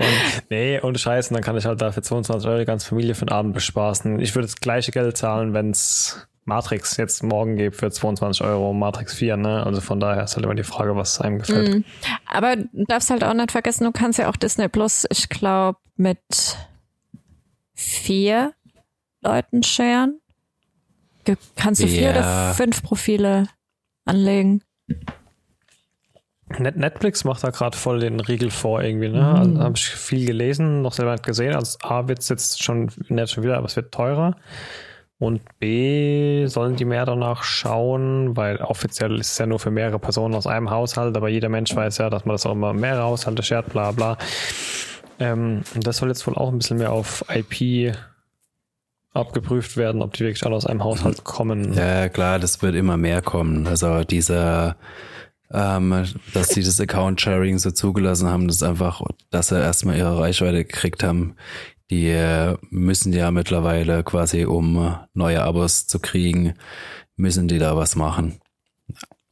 nee, 0.50 0.80
und 0.80 0.98
Scheiße, 0.98 1.32
dann 1.34 1.42
kann 1.42 1.56
ich 1.56 1.66
halt 1.66 1.80
da 1.80 1.92
für 1.92 2.02
22 2.02 2.48
Euro 2.48 2.58
die 2.58 2.64
ganze 2.64 2.86
Familie 2.86 3.14
für 3.14 3.26
den 3.26 3.32
Abend 3.32 3.54
bespaßen. 3.54 4.20
Ich 4.20 4.34
würde 4.34 4.46
das 4.46 4.56
gleiche 4.56 4.90
Geld 4.92 5.16
zahlen, 5.16 5.54
wenn 5.54 5.70
es 5.70 6.26
Matrix 6.50 6.96
jetzt 6.96 7.22
morgen 7.22 7.56
gibt 7.56 7.76
für 7.76 7.92
22 7.92 8.42
Euro, 8.42 8.72
Matrix 8.72 9.14
4, 9.14 9.36
ne? 9.36 9.64
Also 9.64 9.80
von 9.80 10.00
daher 10.00 10.24
ist 10.24 10.34
halt 10.34 10.44
immer 10.44 10.56
die 10.56 10.64
Frage, 10.64 10.96
was 10.96 11.20
einem 11.20 11.38
gefällt. 11.38 11.84
Aber 12.26 12.56
du 12.56 12.84
darfst 12.88 13.08
halt 13.08 13.22
auch 13.22 13.34
nicht 13.34 13.52
vergessen, 13.52 13.84
du 13.84 13.92
kannst 13.92 14.18
ja 14.18 14.28
auch 14.28 14.34
Disney 14.34 14.68
Plus, 14.68 15.06
ich 15.10 15.28
glaube, 15.28 15.78
mit 15.94 16.18
vier 17.72 18.52
Leuten 19.22 19.62
sharen. 19.62 20.20
Kannst 21.54 21.82
du 21.82 21.86
vier 21.86 22.10
oder 22.10 22.52
fünf 22.54 22.82
Profile 22.82 23.46
anlegen? 24.04 24.64
Net 26.58 26.76
Netflix 26.76 27.22
macht 27.22 27.44
da 27.44 27.50
gerade 27.50 27.76
voll 27.76 28.00
den 28.00 28.18
Riegel 28.18 28.50
vor 28.50 28.82
irgendwie, 28.82 29.08
ne? 29.08 29.24
Also 29.24 29.60
habe 29.60 29.76
ich 29.76 29.86
viel 29.86 30.26
gelesen, 30.26 30.82
noch 30.82 30.94
selber 30.94 31.12
nicht 31.12 31.24
gesehen. 31.24 31.54
Also 31.54 31.78
A 31.82 32.08
wird 32.08 32.18
es 32.18 32.28
jetzt 32.28 32.60
schon, 32.60 32.90
nicht 33.08 33.30
schon 33.30 33.44
wieder, 33.44 33.56
aber 33.56 33.66
es 33.66 33.76
wird 33.76 33.92
teurer. 33.92 34.34
Und 35.20 35.42
B 35.58 36.46
sollen 36.46 36.76
die 36.76 36.86
mehr 36.86 37.04
danach 37.04 37.42
schauen, 37.42 38.38
weil 38.38 38.56
offiziell 38.56 39.20
ist 39.20 39.32
es 39.32 39.38
ja 39.38 39.44
nur 39.44 39.58
für 39.58 39.70
mehrere 39.70 39.98
Personen 39.98 40.34
aus 40.34 40.46
einem 40.46 40.70
Haushalt, 40.70 41.14
aber 41.14 41.28
jeder 41.28 41.50
Mensch 41.50 41.76
weiß 41.76 41.98
ja, 41.98 42.08
dass 42.08 42.24
man 42.24 42.34
das 42.34 42.46
auch 42.46 42.52
immer 42.52 42.72
mehrere 42.72 43.02
Haushalte 43.02 43.42
shared, 43.42 43.68
bla 43.68 43.92
bla. 43.92 44.16
Ähm, 45.18 45.60
und 45.74 45.86
das 45.86 45.98
soll 45.98 46.08
jetzt 46.08 46.26
wohl 46.26 46.36
auch 46.36 46.48
ein 46.50 46.56
bisschen 46.56 46.78
mehr 46.78 46.90
auf 46.90 47.22
IP 47.28 47.94
abgeprüft 49.12 49.76
werden, 49.76 50.00
ob 50.00 50.14
die 50.14 50.20
wirklich 50.20 50.46
alle 50.46 50.56
aus 50.56 50.64
einem 50.64 50.82
Haushalt 50.82 51.22
kommen. 51.22 51.74
Ja, 51.74 52.08
klar, 52.08 52.38
das 52.38 52.62
wird 52.62 52.74
immer 52.74 52.96
mehr 52.96 53.20
kommen. 53.20 53.66
Also 53.66 54.04
dieser, 54.04 54.76
ähm, 55.52 56.06
dass 56.32 56.48
sie 56.48 56.62
das 56.62 56.80
Account-Sharing 56.80 57.58
so 57.58 57.72
zugelassen 57.72 58.26
haben, 58.26 58.48
das 58.48 58.56
ist 58.56 58.62
einfach, 58.62 59.02
dass 59.28 59.48
sie 59.48 59.60
erstmal 59.60 59.98
ihre 59.98 60.18
Reichweite 60.18 60.64
gekriegt 60.64 61.02
haben. 61.02 61.36
Die 61.90 62.08
äh, 62.08 62.56
müssen 62.70 63.12
ja 63.12 63.30
mittlerweile 63.32 64.04
quasi, 64.04 64.44
um 64.44 64.76
äh, 64.78 64.92
neue 65.12 65.42
Abos 65.42 65.86
zu 65.86 65.98
kriegen, 65.98 66.54
müssen 67.16 67.48
die 67.48 67.58
da 67.58 67.76
was 67.76 67.96
machen. 67.96 68.40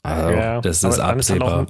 Also, 0.03 0.31
Ja, 0.31 0.61
das 0.61 0.83
ist 0.83 0.99
dann 0.99 1.01
absehbar. 1.01 1.62
auch, 1.62 1.66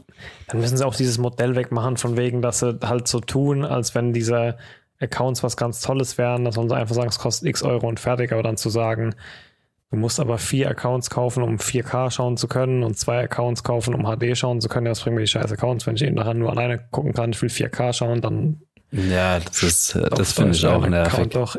dann 0.48 0.60
müssen 0.60 0.76
sie 0.76 0.86
auch 0.86 0.94
dieses 0.94 1.18
Modell 1.18 1.56
wegmachen, 1.56 1.96
von 1.96 2.16
wegen, 2.16 2.40
dass 2.42 2.60
sie 2.60 2.78
halt 2.82 3.08
so 3.08 3.20
tun, 3.20 3.64
als 3.64 3.94
wenn 3.94 4.12
diese 4.12 4.56
Accounts 5.00 5.42
was 5.42 5.56
ganz 5.56 5.80
Tolles 5.80 6.18
wären. 6.18 6.44
Da 6.44 6.52
sollen 6.52 6.68
sie 6.68 6.76
einfach 6.76 6.94
sagen, 6.94 7.08
es 7.08 7.18
kostet 7.18 7.48
x 7.48 7.62
Euro 7.62 7.86
und 7.88 8.00
fertig, 8.00 8.32
aber 8.32 8.42
dann 8.42 8.56
zu 8.56 8.68
sagen, 8.70 9.14
du 9.90 9.96
musst 9.96 10.20
aber 10.20 10.38
vier 10.38 10.70
Accounts 10.70 11.10
kaufen, 11.10 11.42
um 11.42 11.56
4K 11.56 12.10
schauen 12.10 12.36
zu 12.36 12.48
können 12.48 12.82
und 12.82 12.98
zwei 12.98 13.24
Accounts 13.24 13.62
kaufen, 13.62 13.94
um 13.94 14.04
HD 14.04 14.36
schauen 14.36 14.60
zu 14.60 14.68
können. 14.68 14.86
Ja, 14.86 14.92
was 14.92 15.00
bringen 15.00 15.16
mir 15.16 15.22
die 15.22 15.28
scheiß 15.28 15.52
Accounts? 15.52 15.86
Wenn 15.86 15.96
ich 15.96 16.02
eben 16.02 16.16
nachher 16.16 16.34
nur 16.34 16.50
alleine 16.50 16.78
gucken 16.90 17.12
kann, 17.12 17.30
ich 17.30 17.40
will 17.42 17.50
4K 17.50 17.92
schauen, 17.92 18.20
dann 18.20 18.62
ja, 18.90 19.40
das 19.40 19.62
ist, 19.62 19.94
äh, 19.94 20.08
das 20.10 20.32
finde 20.32 20.52
ich 20.52 20.66
auch 20.66 20.86
nervig. 20.86 21.28
Doch. 21.30 21.56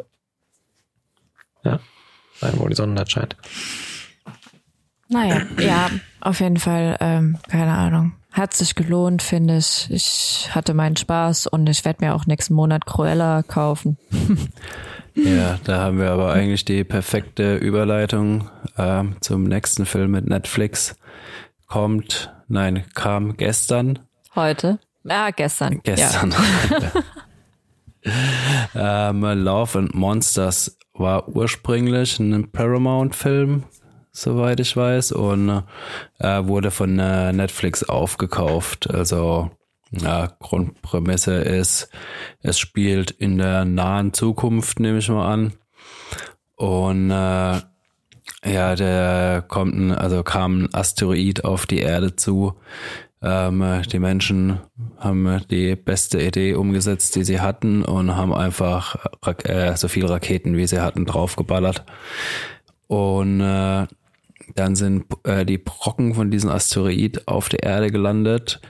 Ja, 1.63 1.79
nein, 2.41 2.53
wo 2.55 2.67
die 2.67 2.75
Sonne 2.75 2.93
nicht 2.93 3.11
scheint. 3.11 3.35
Naja, 5.09 5.41
ja, 5.59 5.89
auf 6.21 6.39
jeden 6.39 6.57
Fall, 6.57 6.95
ähm, 6.99 7.37
keine 7.49 7.73
Ahnung. 7.73 8.13
Hat 8.31 8.53
sich 8.53 8.75
gelohnt, 8.75 9.23
finde 9.23 9.57
ich. 9.57 9.87
Ich 9.89 10.49
hatte 10.53 10.75
meinen 10.75 10.95
Spaß 10.95 11.47
und 11.47 11.67
ich 11.67 11.83
werde 11.83 12.05
mir 12.05 12.13
auch 12.13 12.27
nächsten 12.27 12.53
Monat 12.53 12.85
Cruella 12.85 13.43
kaufen. 13.43 13.97
Ja, 15.15 15.59
da 15.63 15.79
haben 15.79 15.99
wir 15.99 16.11
aber 16.11 16.31
eigentlich 16.31 16.65
die 16.65 16.83
perfekte 16.83 17.57
Überleitung 17.57 18.49
ähm, 18.77 19.17
zum 19.21 19.43
nächsten 19.43 19.85
Film 19.85 20.11
mit 20.11 20.27
Netflix. 20.27 20.95
Kommt, 21.67 22.33
nein, 22.47 22.85
kam 22.93 23.35
gestern. 23.35 23.99
Heute? 24.35 24.79
Ah, 25.07 25.31
gestern. 25.31 25.81
Gestern. 25.83 26.33
ähm, 28.75 29.21
Love 29.21 29.79
and 29.79 29.95
Monsters 29.95 30.77
war 30.93 31.27
ursprünglich 31.29 32.19
ein 32.19 32.51
Paramount-Film. 32.51 33.63
soweit 34.11 34.59
ich 34.59 34.75
weiß, 34.75 35.11
und 35.13 35.63
äh, 36.19 36.43
wurde 36.45 36.71
von 36.71 36.99
äh, 36.99 37.31
Netflix 37.33 37.83
aufgekauft. 37.83 38.89
Also 38.89 39.51
ja, 39.91 40.27
Grundprämisse 40.39 41.35
ist, 41.35 41.89
es 42.41 42.59
spielt 42.59 43.11
in 43.11 43.37
der 43.37 43.65
nahen 43.65 44.13
Zukunft, 44.13 44.79
nehme 44.79 44.99
ich 44.99 45.09
mal 45.09 45.31
an. 45.31 45.53
Und 46.55 47.09
äh, 47.09 47.61
ja, 48.45 48.75
der 48.75 49.43
kommt 49.47 49.75
ein, 49.75 49.91
also 49.91 50.23
kam 50.23 50.63
ein 50.63 50.73
Asteroid 50.73 51.43
auf 51.45 51.65
die 51.65 51.79
Erde 51.79 52.15
zu. 52.15 52.53
Ähm, 53.21 53.81
die 53.91 53.99
Menschen 53.99 54.59
haben 54.97 55.41
die 55.49 55.75
beste 55.75 56.21
Idee 56.21 56.53
umgesetzt, 56.53 57.15
die 57.15 57.23
sie 57.23 57.41
hatten 57.41 57.83
und 57.83 58.15
haben 58.15 58.33
einfach 58.33 58.95
äh, 59.43 59.75
so 59.75 59.87
viele 59.87 60.09
Raketen, 60.09 60.55
wie 60.55 60.67
sie 60.67 60.81
hatten, 60.81 61.05
draufgeballert. 61.05 61.83
Und 62.87 63.41
äh, 63.41 63.87
dann 64.55 64.75
sind 64.75 65.05
äh, 65.23 65.45
die 65.45 65.57
Brocken 65.57 66.15
von 66.15 66.31
diesem 66.31 66.49
Asteroid 66.49 67.27
auf 67.27 67.49
der 67.49 67.63
Erde 67.63 67.91
gelandet 67.91 68.61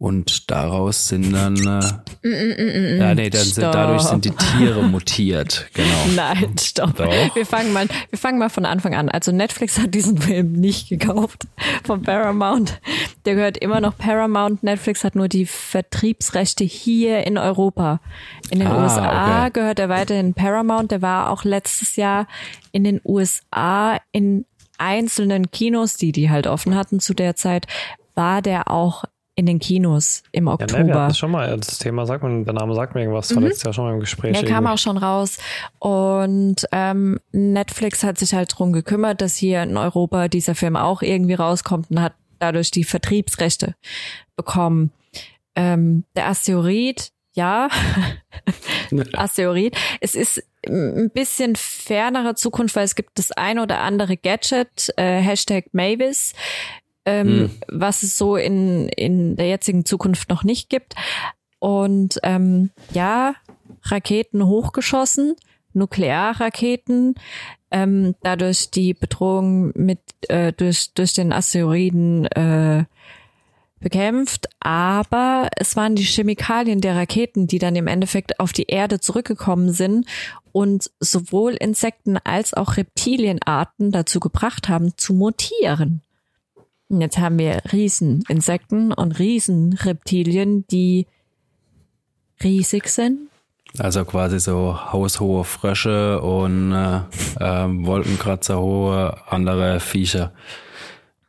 und 0.00 0.50
daraus 0.50 1.08
sind 1.08 1.30
dann, 1.30 1.56
äh, 1.56 2.26
mm, 2.26 2.30
mm, 2.30 2.96
mm, 2.96 3.00
ja, 3.02 3.14
nee, 3.14 3.28
dann 3.28 3.42
sind, 3.42 3.64
dadurch 3.64 4.00
sind 4.00 4.24
die 4.24 4.30
Tiere 4.30 4.82
mutiert, 4.82 5.68
genau. 5.74 5.88
Nein, 6.16 6.56
stopp. 6.58 6.96
Doch. 6.96 7.34
Wir 7.34 7.44
fangen 7.44 7.74
mal, 7.74 7.86
wir 8.08 8.18
fangen 8.18 8.38
mal 8.38 8.48
von 8.48 8.64
Anfang 8.64 8.94
an. 8.94 9.10
Also 9.10 9.30
Netflix 9.30 9.78
hat 9.78 9.94
diesen 9.94 10.16
Film 10.16 10.52
nicht 10.52 10.88
gekauft 10.88 11.46
von 11.84 12.00
Paramount. 12.00 12.80
Der 13.26 13.34
gehört 13.34 13.58
immer 13.58 13.82
noch 13.82 13.98
Paramount. 13.98 14.62
Netflix 14.62 15.04
hat 15.04 15.16
nur 15.16 15.28
die 15.28 15.44
Vertriebsrechte 15.44 16.64
hier 16.64 17.26
in 17.26 17.36
Europa. 17.36 18.00
In 18.48 18.60
den 18.60 18.68
ah, 18.68 18.82
USA 18.82 19.42
okay. 19.42 19.50
gehört 19.52 19.78
er 19.80 19.90
weiterhin 19.90 20.32
Paramount. 20.32 20.92
Der 20.92 21.02
war 21.02 21.28
auch 21.28 21.44
letztes 21.44 21.96
Jahr 21.96 22.26
in 22.72 22.84
den 22.84 23.02
USA 23.04 23.98
in 24.12 24.46
einzelnen 24.78 25.50
Kinos, 25.50 25.98
die 25.98 26.12
die 26.12 26.30
halt 26.30 26.46
offen 26.46 26.74
hatten 26.74 27.00
zu 27.00 27.12
der 27.12 27.36
Zeit, 27.36 27.66
war 28.14 28.40
der 28.40 28.70
auch 28.70 29.04
in 29.40 29.46
den 29.46 29.58
Kinos 29.58 30.22
im 30.32 30.48
Oktober. 30.48 30.78
Ja, 30.78 30.84
ne, 30.84 30.88
wir 30.92 31.00
hatten 31.00 31.14
schon 31.14 31.30
mal, 31.30 31.56
das 31.56 31.78
Thema 31.78 32.04
sagt 32.04 32.22
man, 32.22 32.44
der 32.44 32.52
Name 32.52 32.74
sagt 32.74 32.94
mir 32.94 33.00
irgendwas, 33.00 33.34
mhm. 33.34 33.44
letztes 33.44 33.62
Jahr 33.62 33.72
schon 33.72 33.84
mal 33.86 33.94
im 33.94 34.00
Gespräch. 34.00 34.38
Der 34.38 34.46
kam 34.48 34.66
auch 34.66 34.76
schon 34.76 34.98
raus. 34.98 35.38
Und 35.78 36.56
ähm, 36.72 37.18
Netflix 37.32 38.04
hat 38.04 38.18
sich 38.18 38.34
halt 38.34 38.52
drum 38.56 38.74
gekümmert, 38.74 39.22
dass 39.22 39.36
hier 39.36 39.62
in 39.62 39.78
Europa 39.78 40.28
dieser 40.28 40.54
Film 40.54 40.76
auch 40.76 41.00
irgendwie 41.00 41.32
rauskommt 41.34 41.90
und 41.90 42.02
hat 42.02 42.12
dadurch 42.38 42.70
die 42.70 42.84
Vertriebsrechte 42.84 43.74
bekommen. 44.36 44.90
Ähm, 45.54 46.04
der 46.14 46.28
Asteroid, 46.28 47.12
ja, 47.32 47.68
Asteroid. 49.14 49.74
Es 50.00 50.14
ist 50.14 50.42
ein 50.66 51.10
bisschen 51.10 51.56
fernere 51.56 52.34
Zukunft, 52.34 52.76
weil 52.76 52.84
es 52.84 52.94
gibt 52.94 53.18
das 53.18 53.32
ein 53.32 53.58
oder 53.58 53.80
andere 53.80 54.16
Gadget, 54.18 54.92
äh, 54.96 55.20
Hashtag 55.20 55.66
Mavis, 55.72 56.34
ähm, 57.04 57.28
hm. 57.28 57.50
was 57.68 58.02
es 58.02 58.16
so 58.18 58.36
in, 58.36 58.88
in 58.88 59.36
der 59.36 59.48
jetzigen 59.48 59.84
Zukunft 59.84 60.30
noch 60.30 60.44
nicht 60.44 60.68
gibt. 60.68 60.94
Und 61.58 62.18
ähm, 62.22 62.70
ja, 62.92 63.34
Raketen 63.82 64.46
hochgeschossen, 64.46 65.36
Nuklearraketen, 65.72 67.14
ähm, 67.70 68.14
dadurch 68.22 68.70
die 68.70 68.94
Bedrohung 68.94 69.72
mit 69.74 70.00
äh, 70.28 70.52
durch 70.52 70.92
durch 70.94 71.14
den 71.14 71.32
Asteroiden 71.32 72.26
äh, 72.26 72.84
bekämpft, 73.78 74.48
aber 74.60 75.48
es 75.56 75.74
waren 75.74 75.94
die 75.96 76.04
Chemikalien 76.04 76.80
der 76.80 76.96
Raketen, 76.96 77.46
die 77.46 77.58
dann 77.58 77.76
im 77.76 77.86
Endeffekt 77.86 78.38
auf 78.38 78.52
die 78.52 78.66
Erde 78.66 79.00
zurückgekommen 79.00 79.72
sind 79.72 80.06
und 80.52 80.90
sowohl 81.00 81.52
Insekten 81.54 82.18
als 82.18 82.52
auch 82.52 82.76
Reptilienarten 82.76 83.90
dazu 83.90 84.20
gebracht 84.20 84.68
haben, 84.68 84.96
zu 84.96 85.14
mutieren. 85.14 86.02
Jetzt 86.90 87.18
haben 87.18 87.38
wir 87.38 87.62
Rieseninsekten 87.72 88.92
und 88.92 89.18
Riesenreptilien, 89.18 90.66
die 90.66 91.06
riesig 92.42 92.88
sind. 92.88 93.28
Also 93.78 94.04
quasi 94.04 94.40
so 94.40 94.76
haushohe 94.92 95.44
Frösche 95.44 96.20
und 96.20 96.72
äh, 96.72 96.96
äh, 97.38 97.86
Wolkenkratzer 97.86 99.32
andere 99.32 99.78
Viecher. 99.78 100.32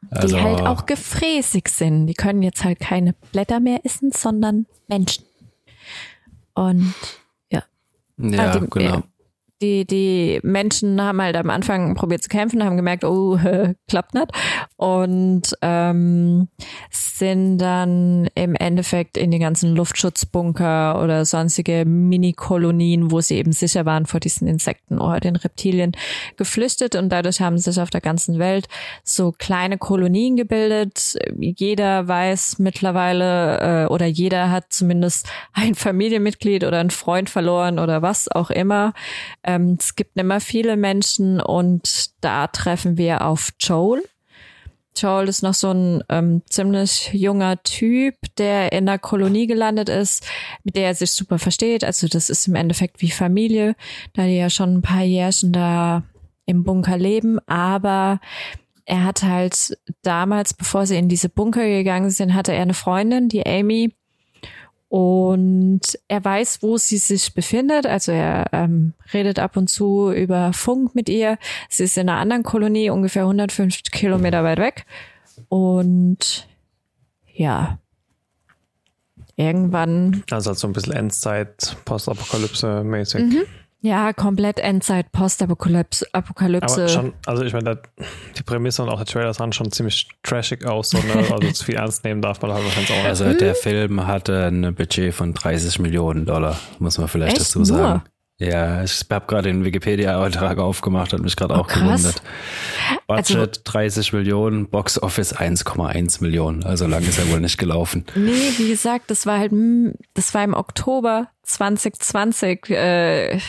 Also, 0.10 0.36
die 0.36 0.42
halt 0.42 0.62
auch 0.62 0.88
gefräßig 0.88 1.68
sind. 1.68 2.08
Die 2.08 2.16
können 2.16 2.42
jetzt 2.42 2.64
halt 2.64 2.80
keine 2.80 3.14
Blätter 3.32 3.60
mehr 3.60 3.82
essen, 3.86 4.12
sondern 4.12 4.66
Menschen. 4.88 5.24
Und 6.56 6.96
ja. 7.52 7.64
Ja, 8.18 8.52
also, 8.52 8.68
genau 8.68 9.04
die, 9.62 9.86
die 9.86 10.40
Menschen 10.44 11.02
haben 11.02 11.22
halt 11.22 11.36
am 11.36 11.50
Anfang 11.50 11.96
probiert 11.96 12.24
zu 12.24 12.30
kämpfen, 12.30 12.64
haben 12.64 12.78
gemerkt, 12.78 13.04
oh, 13.04 13.38
klappt 13.88 14.14
nicht. 14.14 14.32
Und 14.78 15.56
ähm, 15.62 16.48
sind 16.90 17.60
dann 17.60 18.28
im 18.36 18.56
Endeffekt 18.56 19.18
in 19.18 19.32
die 19.32 19.40
ganzen 19.40 19.76
Luftschutzbunker 19.76 21.02
oder 21.02 21.24
sonstige 21.26 21.86
Mini-Kolonien, 21.86 23.12
wo 23.12 23.22
sie 23.22 23.36
eben 23.36 23.52
sicher 23.52 23.86
waren 23.86 24.06
vor 24.06 24.20
diesen 24.20 24.48
Insekten 24.48 25.00
oder 25.00 25.20
den 25.20 25.36
Reptilien, 25.36 25.92
geflüchtet. 26.38 26.96
Und 26.96 27.10
dadurch 27.10 27.42
haben 27.42 27.58
sich 27.58 27.80
auf 27.80 27.92
der 27.92 28.02
ganzen 28.02 28.40
Welt 28.40 28.68
so 29.04 29.32
kleine 29.32 29.78
Kolonien 29.78 30.36
gebildet. 30.36 31.18
Jeder 31.40 32.08
weiß 32.08 32.58
mittlerweile 32.60 33.86
äh, 33.86 33.88
oder 33.88 34.08
jeder 34.08 34.50
hat 34.50 34.74
zumindest 34.74 35.30
ein 35.54 35.76
Familienmitglied 35.76 36.64
oder 36.64 36.80
einen 36.80 36.90
Freund 36.90 37.30
verloren 37.30 37.78
oder 37.78 38.02
was 38.02 38.30
auch 38.30 38.50
immer. 38.50 38.94
Ähm, 39.52 39.78
es 39.80 39.96
gibt 39.96 40.18
immer 40.18 40.40
viele 40.40 40.78
Menschen 40.78 41.42
und 41.42 42.12
da 42.22 42.48
treffen 42.48 42.98
wir 42.98 43.26
auf 43.26 43.52
Joel. 43.60 44.04
Joel 44.96 45.28
ist 45.30 45.42
noch 45.42 45.54
so 45.54 45.72
ein 45.72 46.04
ähm, 46.10 46.42
ziemlich 46.50 47.12
junger 47.14 47.62
Typ, 47.64 48.16
der 48.38 48.72
in 48.72 48.86
der 48.86 49.00
Kolonie 49.00 49.48
gelandet 49.48 49.90
ist, 49.90 50.26
mit 50.64 50.76
der 50.76 50.88
er 50.88 50.96
sich 50.96 51.12
super 51.12 51.40
versteht. 51.40 51.84
Also 51.84 52.08
das 52.08 52.30
ist 52.30 52.48
im 52.48 52.56
Endeffekt 52.56 53.02
wie 53.02 53.12
Familie, 53.12 53.76
da 54.14 54.24
die 54.24 54.38
ja 54.38 54.50
schon 54.50 54.76
ein 54.76 54.82
paar 54.82 55.04
Jährchen 55.04 55.54
da 55.54 56.04
im 56.46 56.64
Bunker 56.64 56.98
leben. 56.98 57.40
Aber 57.48 58.20
er 58.86 59.04
hat 59.06 59.24
halt 59.24 59.78
damals, 60.02 60.54
bevor 60.54 60.86
sie 60.86 60.98
in 60.98 61.08
diese 61.08 61.30
Bunker 61.30 61.66
gegangen 61.66 62.10
sind, 62.10 62.34
hatte 62.34 62.54
er 62.54 62.62
eine 62.62 62.74
Freundin, 62.74 63.30
die 63.30 63.46
Amy, 63.46 63.94
und 64.92 65.98
er 66.10 66.26
weiß, 66.26 66.64
wo 66.64 66.78
sie 66.78 66.98
sich 66.98 67.34
befindet. 67.34 67.86
Also 67.86 68.12
er 68.12 68.48
ähm, 68.52 68.92
redet 69.14 69.40
ab 69.40 69.56
und 69.56 69.70
zu 69.70 70.12
über 70.12 70.52
Funk 70.52 70.96
mit 70.96 71.08
ihr. 71.08 71.38
Sie 71.70 71.86
ist 71.86 71.98
in 71.98 72.10
einer 72.10 72.20
anderen 72.20 72.44
Kolonie, 72.44 72.90
ungefähr 72.90 73.22
150 73.22 73.90
Kilometer 73.92 74.44
weit 74.44 74.60
weg. 74.60 74.86
Und 75.48 76.46
ja, 77.34 77.80
irgendwann. 79.38 80.26
Also 80.30 80.50
halt 80.50 80.60
so 80.60 80.68
ein 80.68 80.74
bisschen 80.74 80.92
Endzeit, 80.92 81.78
Postapokalypse-mäßig. 81.86 83.22
Mhm. 83.22 83.44
Ja, 83.84 84.14
komplett 84.14 84.60
Endzeit, 84.60 85.12
Postapokalypse. 85.12 86.06
Apokalypse. 86.14 86.84
Aber 86.84 86.88
schon, 86.88 87.14
also 87.26 87.44
ich 87.44 87.54
meine, 87.54 87.80
die 88.38 88.44
Prämisse 88.44 88.84
und 88.84 88.90
auch 88.90 88.98
der 88.98 89.08
Trailer 89.08 89.34
sahen 89.34 89.54
schon 89.54 89.72
ziemlich 89.72 90.08
trashig 90.22 90.66
aus, 90.66 90.92
so, 90.92 91.00
ne? 91.00 91.26
also 91.32 91.52
zu 91.52 91.66
viel 91.66 91.76
ernst 91.76 92.04
nehmen 92.04 92.22
darf 92.22 92.40
man 92.44 92.54
halt 92.54 92.64
wahrscheinlich 92.64 92.92
auch 92.92 92.98
nicht. 92.98 93.08
Also 93.08 93.34
der 93.34 93.56
Film 93.56 94.06
hatte 94.06 94.46
ein 94.46 94.76
Budget 94.76 95.16
von 95.16 95.34
30 95.34 95.80
Millionen 95.80 96.28
Dollar, 96.28 96.60
muss 96.78 97.00
man 97.00 97.08
vielleicht 97.08 97.38
Echt? 97.38 97.48
dazu 97.48 97.64
sagen. 97.64 97.82
Nur? 97.82 98.04
Ja, 98.42 98.84
ich 98.84 99.06
habe 99.12 99.28
gerade 99.28 99.50
den 99.50 99.64
Wikipedia-Eintrag 99.64 100.58
aufgemacht, 100.58 101.14
hat 101.14 101.22
mich 101.22 101.36
gerade 101.36 101.54
oh, 101.54 101.58
auch 101.58 101.68
gewundert. 101.68 102.24
Budget 103.06 103.38
also, 103.38 103.62
30 103.66 104.14
Millionen, 104.14 104.68
Box 104.68 105.00
Office 105.00 105.36
1,1 105.38 106.24
Millionen. 106.24 106.64
Also 106.64 106.88
lang 106.88 107.04
ist 107.04 107.20
er 107.20 107.30
wohl 107.30 107.40
nicht 107.40 107.60
gelaufen. 107.60 108.04
Nee, 108.16 108.52
wie 108.58 108.68
gesagt, 108.68 109.12
das 109.12 109.28
war 109.28 109.38
halt, 109.38 109.52
das 110.16 110.34
war 110.34 110.44
im 110.44 110.56
Oktober 110.56 111.28
2020. 111.44 112.72
Äh, 112.72 113.40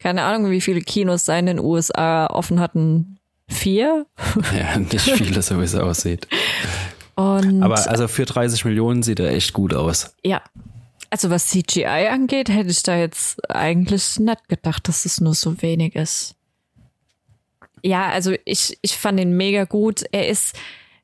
keine 0.00 0.24
Ahnung, 0.24 0.50
wie 0.50 0.60
viele 0.60 0.80
Kinos 0.80 1.26
da 1.26 1.38
in 1.38 1.46
den 1.46 1.60
USA 1.60 2.26
offen 2.26 2.58
hatten. 2.58 3.20
Vier? 3.46 4.06
Ja, 4.56 4.76
nicht 4.80 5.00
viele, 5.00 5.42
so 5.42 5.60
wie 5.60 5.64
es 5.64 5.76
aussieht. 5.76 6.26
Und 7.14 7.62
Aber 7.62 7.88
also 7.88 8.08
für 8.08 8.24
30 8.24 8.64
Millionen 8.64 9.04
sieht 9.04 9.20
er 9.20 9.30
echt 9.30 9.52
gut 9.52 9.74
aus. 9.74 10.16
Ja, 10.24 10.42
also 11.10 11.28
was 11.28 11.48
CGI 11.48 12.08
angeht, 12.08 12.48
hätte 12.48 12.70
ich 12.70 12.82
da 12.82 12.96
jetzt 12.96 13.50
eigentlich 13.50 14.18
nicht 14.18 14.48
gedacht, 14.48 14.86
dass 14.88 15.04
es 15.04 15.20
nur 15.20 15.34
so 15.34 15.60
wenig 15.60 15.96
ist. 15.96 16.36
Ja, 17.82 18.08
also 18.10 18.34
ich, 18.44 18.78
ich 18.82 18.96
fand 18.96 19.18
ihn 19.20 19.36
mega 19.36 19.64
gut. 19.64 20.04
Er 20.12 20.28
ist 20.28 20.54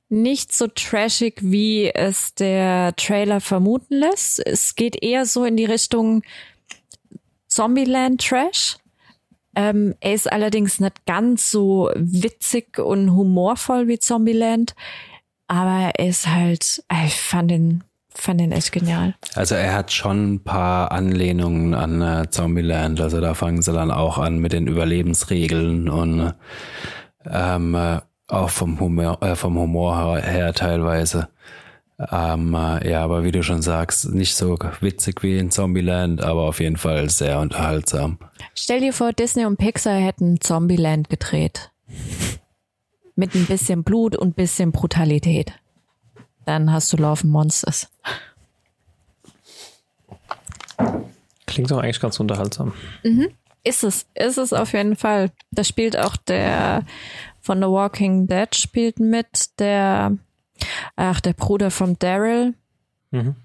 nicht 0.08 0.52
so 0.52 0.68
trashig, 0.68 1.40
wie 1.42 1.90
es 1.92 2.34
der 2.34 2.94
Trailer 2.96 3.40
vermuten 3.40 3.96
lässt. 3.96 4.46
Es 4.46 4.76
geht 4.76 5.02
eher 5.02 5.26
so 5.26 5.44
in 5.44 5.56
die 5.56 5.64
Richtung 5.64 6.22
Zombieland 7.48 8.24
Trash. 8.24 8.76
Ähm, 9.56 9.94
er 10.00 10.14
ist 10.14 10.30
allerdings 10.30 10.80
nicht 10.80 11.06
ganz 11.06 11.50
so 11.50 11.90
witzig 11.96 12.78
und 12.78 13.14
humorvoll 13.16 13.88
wie 13.88 13.98
Zombieland. 13.98 14.74
Aber 15.48 15.92
er 15.96 16.08
ist 16.08 16.28
halt, 16.28 16.84
ich 17.04 17.14
fand 17.14 17.50
ihn 17.50 17.84
fand 18.16 18.40
den 18.40 18.52
echt 18.52 18.72
genial. 18.72 19.14
Also 19.34 19.54
er 19.54 19.74
hat 19.74 19.92
schon 19.92 20.34
ein 20.34 20.44
paar 20.44 20.92
Anlehnungen 20.92 21.74
an 21.74 22.02
äh, 22.02 22.30
Zombieland. 22.30 23.00
Also 23.00 23.20
da 23.20 23.34
fangen 23.34 23.62
sie 23.62 23.72
dann 23.72 23.90
auch 23.90 24.18
an 24.18 24.38
mit 24.38 24.52
den 24.52 24.66
Überlebensregeln 24.66 25.88
und 25.88 26.34
ähm, 27.28 27.74
äh, 27.74 28.00
Auch 28.28 28.50
vom 28.50 28.80
Humor, 28.80 29.22
äh, 29.22 29.36
vom 29.36 29.56
Humor 29.56 30.18
her 30.18 30.52
teilweise. 30.52 31.28
Ähm, 32.10 32.54
äh, 32.54 32.90
ja, 32.90 33.02
aber 33.04 33.22
wie 33.24 33.32
du 33.32 33.42
schon 33.42 33.62
sagst, 33.62 34.12
nicht 34.12 34.34
so 34.34 34.58
witzig 34.80 35.22
wie 35.22 35.38
in 35.38 35.50
Zombieland, 35.50 36.22
aber 36.22 36.42
auf 36.42 36.60
jeden 36.60 36.76
Fall 36.76 37.08
sehr 37.08 37.38
unterhaltsam. 37.38 38.18
Stell 38.54 38.80
dir 38.80 38.92
vor, 38.92 39.12
Disney 39.12 39.46
und 39.46 39.56
Pixar 39.56 39.98
hätten 39.98 40.40
Zombieland 40.40 41.08
gedreht. 41.08 41.70
Mit 43.14 43.34
ein 43.34 43.46
bisschen 43.46 43.82
Blut 43.82 44.14
und 44.16 44.30
ein 44.30 44.34
bisschen 44.34 44.72
Brutalität. 44.72 45.52
Dann 46.46 46.72
hast 46.72 46.92
du 46.92 46.96
Love 46.96 47.22
and 47.24 47.32
Monsters. 47.32 47.88
Klingt 51.46 51.70
doch 51.70 51.78
eigentlich 51.78 52.00
ganz 52.00 52.18
unterhaltsam. 52.18 52.72
Ist 53.64 53.82
es, 53.84 54.06
ist 54.14 54.38
es 54.38 54.52
auf 54.52 54.72
jeden 54.72 54.96
Fall. 54.96 55.32
Da 55.50 55.64
spielt 55.64 55.98
auch 55.98 56.16
der 56.16 56.84
von 57.40 57.58
The 57.58 57.68
Walking 57.68 58.26
Dead 58.26 58.54
spielt 58.54 58.98
mit, 58.98 59.58
der, 59.60 60.16
ach, 60.96 61.20
der 61.20 61.32
Bruder 61.32 61.70
von 61.70 61.96
Daryl. 61.98 62.54
Mhm. 63.10 63.36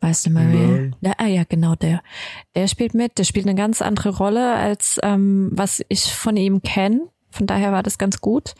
Weißt 0.00 0.26
du 0.26 0.30
mal 0.30 0.52
wer? 0.52 0.90
Ja, 1.00 1.14
ah, 1.18 1.26
ja, 1.26 1.42
genau 1.48 1.74
der. 1.74 2.02
Der 2.54 2.68
spielt 2.68 2.94
mit. 2.94 3.18
Der 3.18 3.24
spielt 3.24 3.46
eine 3.46 3.56
ganz 3.56 3.82
andere 3.82 4.10
Rolle 4.16 4.54
als 4.54 4.98
ähm, 5.02 5.50
was 5.52 5.84
ich 5.88 6.14
von 6.14 6.36
ihm 6.36 6.62
kenne. 6.62 7.08
Von 7.30 7.46
daher 7.46 7.72
war 7.72 7.82
das 7.82 7.98
ganz 7.98 8.20
gut. 8.20 8.54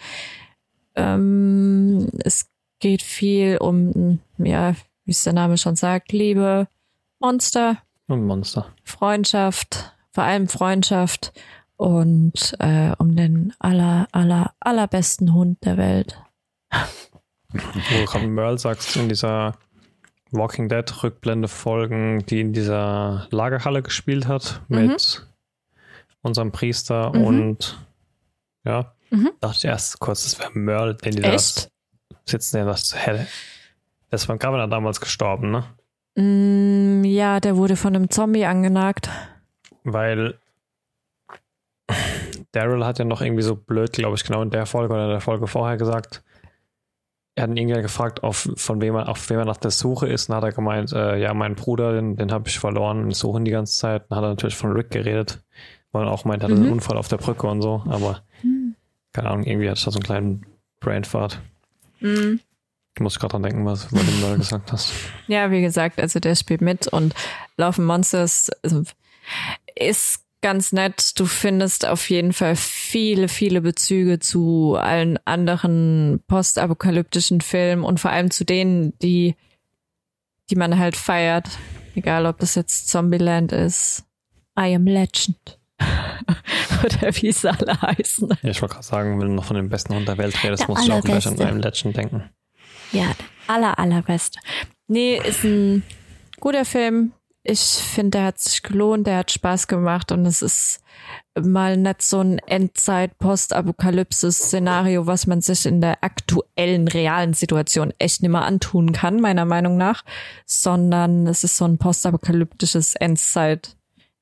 Ähm, 0.97 2.09
es 2.24 2.49
geht 2.81 3.03
viel 3.03 3.59
um, 3.59 4.20
ja, 4.39 4.74
wie 5.05 5.11
es 5.11 5.24
der 5.24 5.33
Name 5.33 5.59
schon 5.59 5.76
sagt, 5.76 6.12
Liebe, 6.12 6.68
Monster, 7.20 7.79
Und 8.07 8.24
Monster. 8.26 8.66
Freundschaft, 8.85 9.93
vor 10.12 10.24
allem 10.24 10.49
Freundschaft 10.49 11.33
und 11.76 12.55
äh, 12.59 12.93
um 12.99 13.14
den 13.16 13.53
aller, 13.59 14.09
aller, 14.12 14.53
allerbesten 14.61 15.33
Hund 15.35 15.59
der 15.64 15.76
Welt. 15.76 16.20
Wo 17.53 17.99
du 17.99 18.05
gerade 18.05 18.26
Merle 18.26 18.59
sagst, 18.59 18.97
in 18.97 19.09
dieser 19.09 19.57
Walking 20.31 20.68
Dead 20.68 21.03
Rückblende 21.03 21.49
Folgen, 21.49 22.24
die 22.26 22.41
in 22.41 22.53
dieser 22.53 23.26
Lagerhalle 23.31 23.83
gespielt 23.83 24.26
hat 24.29 24.61
mit 24.68 25.26
unserem 26.22 26.53
Priester 26.53 27.11
Mhm. 27.14 27.24
und 27.24 27.87
ja, 28.64 28.93
Mhm. 29.11 29.31
dachte 29.41 29.57
ich 29.59 29.64
erst 29.64 29.99
kurz, 30.01 30.24
das 30.24 30.39
wäre 30.39 30.51
Merle, 30.53 30.95
den 30.97 31.16
die 31.16 31.22
Echt? 31.22 31.70
Sitzen, 32.29 32.57
der 32.57 32.66
das 32.66 32.95
hätte. 32.95 33.26
Das 34.11 34.29
war 34.29 34.39
Governor 34.39 34.68
damals 34.68 35.01
gestorben, 35.01 35.51
ne? 35.51 35.64
Mm, 36.16 37.05
ja, 37.05 37.41
der 37.41 37.57
wurde 37.57 37.76
von 37.76 37.95
einem 37.95 38.11
Zombie 38.11 38.45
angenagt. 38.47 39.09
Weil 39.85 40.39
Daryl 42.53 42.85
hat 42.85 42.99
ja 42.99 43.05
noch 43.05 43.20
irgendwie 43.20 43.43
so 43.43 43.57
blöd, 43.57 43.93
glaube 43.93 44.16
ich, 44.16 44.24
genau 44.24 44.43
in 44.43 44.51
der 44.51 44.66
Folge 44.66 44.95
oder 44.95 45.05
in 45.05 45.11
der 45.11 45.20
Folge 45.20 45.47
vorher 45.47 45.76
gesagt, 45.76 46.22
er 47.35 47.45
hat 47.45 47.51
ihn 47.51 47.57
irgendwann 47.57 47.83
gefragt, 47.83 48.22
auf, 48.24 48.49
von 48.57 48.81
wem 48.81 48.97
er, 48.97 49.09
auf 49.09 49.31
wem 49.31 49.39
er 49.39 49.45
nach 49.45 49.59
der 49.59 49.70
Suche 49.70 50.09
ist. 50.09 50.29
Und 50.29 50.35
hat 50.35 50.43
er 50.43 50.53
gemeint, 50.53 50.93
äh, 50.93 51.18
ja, 51.18 51.33
mein 51.35 51.55
Bruder, 51.55 51.93
den, 51.93 52.16
den 52.16 52.33
habe 52.33 52.49
ich 52.49 52.59
verloren 52.59 53.05
und 53.05 53.14
suche 53.14 53.39
ihn 53.39 53.45
die 53.45 53.53
ganze 53.53 53.79
Zeit. 53.79 54.05
Dann 54.11 54.18
hat 54.18 54.24
er 54.24 54.31
natürlich 54.31 54.57
von 54.57 54.72
Rick 54.72 54.91
geredet, 54.91 55.41
weil 55.93 56.07
er 56.07 56.11
auch 56.11 56.24
meint, 56.24 56.43
er 56.43 56.49
hatte 56.49 56.57
Mhm. 56.57 56.64
einen 56.64 56.72
Unfall 56.72 56.97
auf 56.97 57.07
der 57.09 57.18
Brücke 57.18 57.47
und 57.47 57.62
so. 57.62 57.85
Aber 57.87 58.22
keine 59.12 59.31
Ahnung, 59.31 59.45
irgendwie 59.45 59.68
hatte 59.68 59.79
ich 59.79 59.85
da 59.85 59.91
so 59.93 59.99
einen 59.99 60.05
kleinen 60.05 60.47
Brainfart. 60.81 61.41
Mm. 62.01 62.41
Ich 62.95 63.01
muss 63.01 63.19
gerade 63.19 63.33
dran 63.33 63.43
denken, 63.45 63.65
was, 63.65 63.89
du 63.89 63.97
mal 63.97 64.37
gesagt 64.37 64.73
hast. 64.73 64.93
Ja, 65.29 65.51
wie 65.51 65.61
gesagt, 65.61 66.01
also 66.01 66.19
der 66.19 66.35
spielt 66.35 66.61
mit 66.61 66.89
und 66.89 67.15
Laufen 67.57 67.85
Monsters 67.85 68.51
also, 68.63 68.83
ist 69.77 70.25
ganz 70.41 70.73
nett. 70.73 71.19
Du 71.19 71.27
findest 71.27 71.87
auf 71.87 72.11
jeden 72.11 72.33
Fall 72.33 72.57
viele, 72.57 73.29
viele 73.29 73.61
Bezüge 73.61 74.19
zu 74.19 74.77
allen 74.77 75.19
anderen 75.27 76.23
postapokalyptischen 76.27 77.41
Filmen 77.41 77.85
und 77.85 78.01
vor 78.01 78.11
allem 78.11 78.31
zu 78.31 78.45
denen, 78.45 78.99
die, 79.01 79.35
die 80.51 80.57
man 80.57 80.79
halt 80.79 80.97
feiert. 80.97 81.49
Egal, 81.95 82.27
ob 82.27 82.39
das 82.39 82.55
jetzt 82.55 82.89
Zombieland 82.89 83.53
ist, 83.53 84.05
I 84.59 84.75
Am 84.75 84.87
Legend. 84.87 85.58
Oder 86.85 87.14
wie 87.16 87.29
es 87.29 87.45
alle 87.45 87.81
heißen. 87.81 88.29
Ja, 88.43 88.51
ich 88.51 88.62
wollte 88.62 88.75
gerade 88.75 88.87
sagen, 88.87 89.21
wenn 89.21 89.29
du 89.29 89.35
noch 89.35 89.45
von 89.45 89.57
dem 89.57 89.69
besten 89.69 89.95
Hund 89.95 90.09
der 90.09 90.19
Welt 90.19 90.43
redest, 90.43 90.62
Der 90.62 90.69
muss 90.69 90.85
ich 90.85 90.93
auch 90.93 91.03
gleich 91.03 91.27
an 91.27 91.41
einem 91.41 91.61
Legend 91.61 91.97
denken. 91.97 92.31
Ja, 92.93 93.12
aller, 93.47 93.79
allerbeste. 93.79 94.41
Nee, 94.87 95.19
ist 95.19 95.45
ein 95.45 95.83
guter 96.41 96.64
Film. 96.64 97.12
Ich 97.43 97.61
finde, 97.61 98.19
der 98.19 98.27
hat 98.27 98.39
sich 98.39 98.62
gelohnt, 98.62 99.07
der 99.07 99.19
hat 99.19 99.31
Spaß 99.31 99.69
gemacht 99.69 100.12
und 100.12 100.27
es 100.27 100.43
ist 100.43 100.83
mal 101.41 101.77
nicht 101.77 102.03
so 102.03 102.21
ein 102.21 102.39
Endzeit-Postapokalypsis-Szenario, 102.41 105.07
was 105.07 105.27
man 105.27 105.41
sich 105.41 105.64
in 105.64 105.81
der 105.81 106.03
aktuellen, 106.03 106.89
realen 106.89 107.35
Situation 107.35 107.95
echt 107.99 108.23
nicht 108.23 108.31
mehr 108.31 108.43
antun 108.43 108.93
kann, 108.93 109.21
meiner 109.21 109.45
Meinung 109.45 109.77
nach, 109.77 110.05
sondern 110.47 111.27
es 111.27 111.45
ist 111.45 111.57
so 111.57 111.64
ein 111.64 111.79
postapokalyptisches 111.79 112.95
Endzeit, 112.97 113.77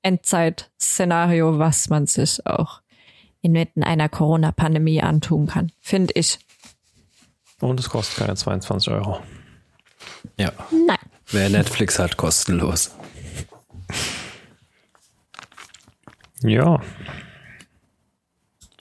Endzeit-Szenario, 0.07 1.59
was 1.59 1.89
man 1.89 2.07
sich 2.07 2.47
auch 2.47 2.81
inmitten 3.43 3.83
einer 3.83 4.09
Corona-Pandemie 4.09 5.03
antun 5.03 5.47
kann, 5.49 5.73
finde 5.81 6.13
ich. 6.15 6.39
Und 7.61 7.81
es 7.81 7.91
kostet 7.91 8.19
keine 8.19 8.37
22 8.37 8.93
Euro. 8.93 9.21
Ja. 10.39 10.53
Nein. 10.71 10.97
Wer 11.29 11.49
Netflix 11.49 11.99
hat, 11.99 12.17
kostenlos. 12.17 12.95
Ja, 16.43 16.81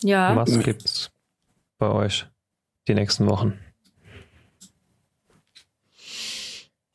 Ja. 0.01 0.36
was 0.36 0.59
gibt's 0.59 1.09
bei 1.80 1.88
euch 1.88 2.28
die 2.88 2.93
nächsten 2.93 3.28
Wochen? 3.28 3.57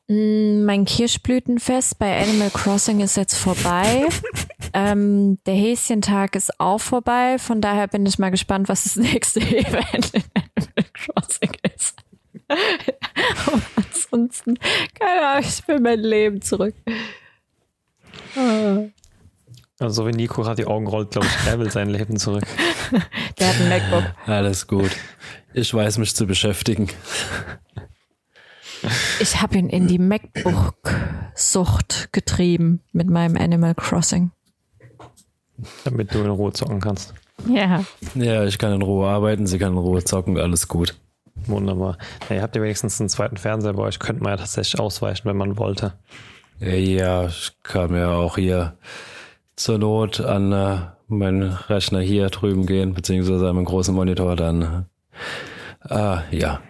Mein 0.13 0.83
Kirschblütenfest 0.83 1.97
bei 1.97 2.21
Animal 2.21 2.49
Crossing 2.49 2.99
ist 2.99 3.15
jetzt 3.15 3.35
vorbei. 3.35 4.09
ähm, 4.73 5.39
der 5.45 5.53
Häschentag 5.53 6.35
ist 6.35 6.59
auch 6.59 6.79
vorbei. 6.79 7.37
Von 7.39 7.61
daher 7.61 7.87
bin 7.87 8.05
ich 8.05 8.19
mal 8.19 8.29
gespannt, 8.29 8.67
was 8.67 8.83
das 8.83 8.95
nächste 8.97 9.39
Event 9.39 10.13
in 10.13 10.23
Animal 10.33 10.91
Crossing 10.91 11.51
ist. 11.73 11.95
Aber 12.49 13.61
ansonsten, 13.77 14.59
keine 14.99 15.27
Ahnung, 15.27 15.45
ich 15.47 15.65
will 15.69 15.79
mein 15.79 15.99
Leben 15.99 16.41
zurück. 16.41 16.75
Also 19.79 20.03
so 20.03 20.07
wie 20.07 20.11
Nico 20.11 20.41
gerade 20.41 20.61
die 20.61 20.67
Augen 20.67 20.87
rollt, 20.87 21.11
glaube 21.11 21.27
ich, 21.27 21.47
er 21.47 21.57
will 21.57 21.71
sein 21.71 21.89
Leben 21.89 22.17
zurück. 22.17 22.43
Der 23.39 23.47
hat 23.47 23.61
ein 23.61 23.69
MacBook. 23.69 24.03
Alles 24.25 24.67
gut. 24.67 24.91
Ich 25.53 25.73
weiß 25.73 25.99
mich 25.99 26.13
zu 26.17 26.27
beschäftigen. 26.27 26.89
Ich 29.19 29.41
habe 29.41 29.57
ihn 29.57 29.69
in 29.69 29.87
die 29.87 29.99
MacBook-Sucht 29.99 32.09
getrieben 32.11 32.81
mit 32.91 33.09
meinem 33.09 33.37
Animal 33.37 33.75
Crossing. 33.75 34.31
Damit 35.83 36.13
du 36.13 36.19
in 36.19 36.29
Ruhe 36.29 36.53
zocken 36.53 36.79
kannst. 36.79 37.13
Ja. 37.47 37.83
Ja, 38.15 38.45
ich 38.45 38.57
kann 38.57 38.73
in 38.73 38.81
Ruhe 38.81 39.07
arbeiten, 39.07 39.47
sie 39.47 39.59
kann 39.59 39.73
in 39.73 39.79
Ruhe 39.79 40.03
zocken, 40.03 40.37
alles 40.37 40.67
gut. 40.67 40.95
Wunderbar. 41.45 41.97
Na, 42.29 42.35
ihr 42.35 42.41
habt 42.41 42.55
ja 42.55 42.61
wenigstens 42.61 42.99
einen 42.99 43.09
zweiten 43.09 43.37
Fernseher 43.37 43.73
bei 43.73 43.83
euch, 43.83 43.99
könnte 43.99 44.23
man 44.23 44.33
ja 44.33 44.37
tatsächlich 44.37 44.79
ausweichen, 44.79 45.27
wenn 45.27 45.37
man 45.37 45.57
wollte. 45.57 45.93
Ja, 46.59 47.25
ich 47.25 47.53
kann 47.63 47.91
mir 47.91 48.09
auch 48.09 48.35
hier 48.35 48.77
zur 49.55 49.79
Not 49.79 50.21
an 50.21 50.51
äh, 50.51 50.77
meinen 51.07 51.43
Rechner 51.43 52.01
hier 52.01 52.29
drüben 52.29 52.65
gehen, 52.65 52.93
beziehungsweise 52.93 53.49
an 53.49 53.55
meinen 53.55 53.65
großen 53.65 53.93
Monitor 53.93 54.35
dann. 54.35 54.85
Äh, 55.89 56.37
ja, 56.37 56.61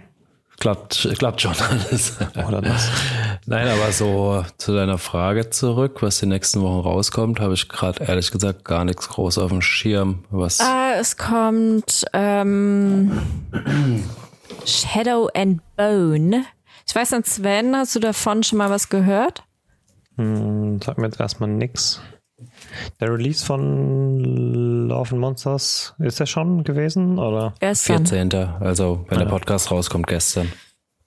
klappt, 0.61 1.09
klappt 1.17 1.41
schon 1.41 1.55
alles. 1.69 2.17
Oder 2.47 2.61
das? 2.61 2.89
Nein, 3.47 3.67
aber 3.67 3.91
so 3.91 4.45
zu 4.57 4.73
deiner 4.73 4.97
Frage 4.97 5.49
zurück, 5.49 6.01
was 6.01 6.19
die 6.19 6.27
nächsten 6.27 6.61
Wochen 6.61 6.79
rauskommt, 6.79 7.39
habe 7.41 7.55
ich 7.55 7.67
gerade 7.67 8.03
ehrlich 8.03 8.31
gesagt 8.31 8.63
gar 8.63 8.85
nichts 8.85 9.09
groß 9.09 9.39
auf 9.39 9.49
dem 9.49 9.61
Schirm. 9.61 10.23
Was? 10.29 10.59
Ah, 10.61 10.93
es 10.99 11.17
kommt 11.17 12.05
ähm, 12.13 13.11
Shadow 14.65 15.29
and 15.33 15.61
Bone. 15.75 16.45
Ich 16.87 16.95
weiß 16.95 17.11
nicht, 17.11 17.27
Sven, 17.27 17.75
hast 17.75 17.95
du 17.95 17.99
davon 17.99 18.43
schon 18.43 18.59
mal 18.59 18.69
was 18.69 18.89
gehört? 18.89 19.43
Hm, 20.17 20.79
sag 20.83 20.97
mir 20.97 21.07
jetzt 21.07 21.19
erstmal 21.19 21.49
nix. 21.49 22.01
Der 22.99 23.11
Release 23.13 23.45
von 23.45 24.19
Love 24.87 25.11
and 25.11 25.19
Monsters, 25.19 25.93
ist 25.99 26.19
der 26.19 26.25
schon 26.25 26.63
gewesen? 26.63 27.19
Oder? 27.19 27.53
Gestern. 27.59 28.05
14. 28.05 28.33
Also, 28.59 29.05
wenn 29.09 29.17
der 29.19 29.27
Ja. 29.27 29.33
Podcast 29.33 29.71
rauskommt, 29.71 30.07
gestern. 30.07 30.51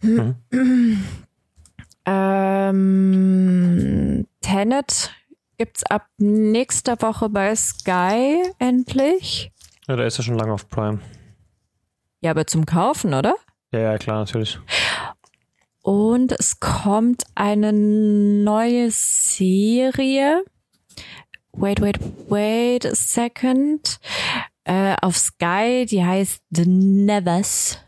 Ähm, 2.94 4.26
Tenet 4.40 5.10
gibt's 5.56 5.84
ab 5.84 6.06
nächster 6.18 7.00
Woche 7.00 7.28
bei 7.30 7.54
Sky 7.56 8.42
endlich. 8.58 9.50
Ja, 9.88 9.96
der 9.96 10.06
ist 10.06 10.18
ja 10.18 10.24
schon 10.24 10.38
lange 10.38 10.52
auf 10.52 10.68
Prime. 10.68 11.00
Ja, 12.20 12.30
aber 12.32 12.46
zum 12.46 12.66
Kaufen, 12.66 13.14
oder? 13.14 13.34
Ja, 13.72 13.80
ja, 13.80 13.96
klar, 13.98 14.18
natürlich. 14.18 14.58
Und 15.82 16.32
es 16.32 16.60
kommt 16.60 17.24
eine 17.34 17.72
neue 17.72 18.90
Serie. 18.90 20.44
Wait, 21.57 21.80
wait, 21.80 21.98
wait 22.28 22.84
a 22.84 22.94
second. 22.94 23.98
äh, 24.64 24.96
auf 25.00 25.16
Sky, 25.16 25.86
die 25.88 26.05
heißt 26.05 26.42
The 26.50 26.66
Nevers 26.66 27.78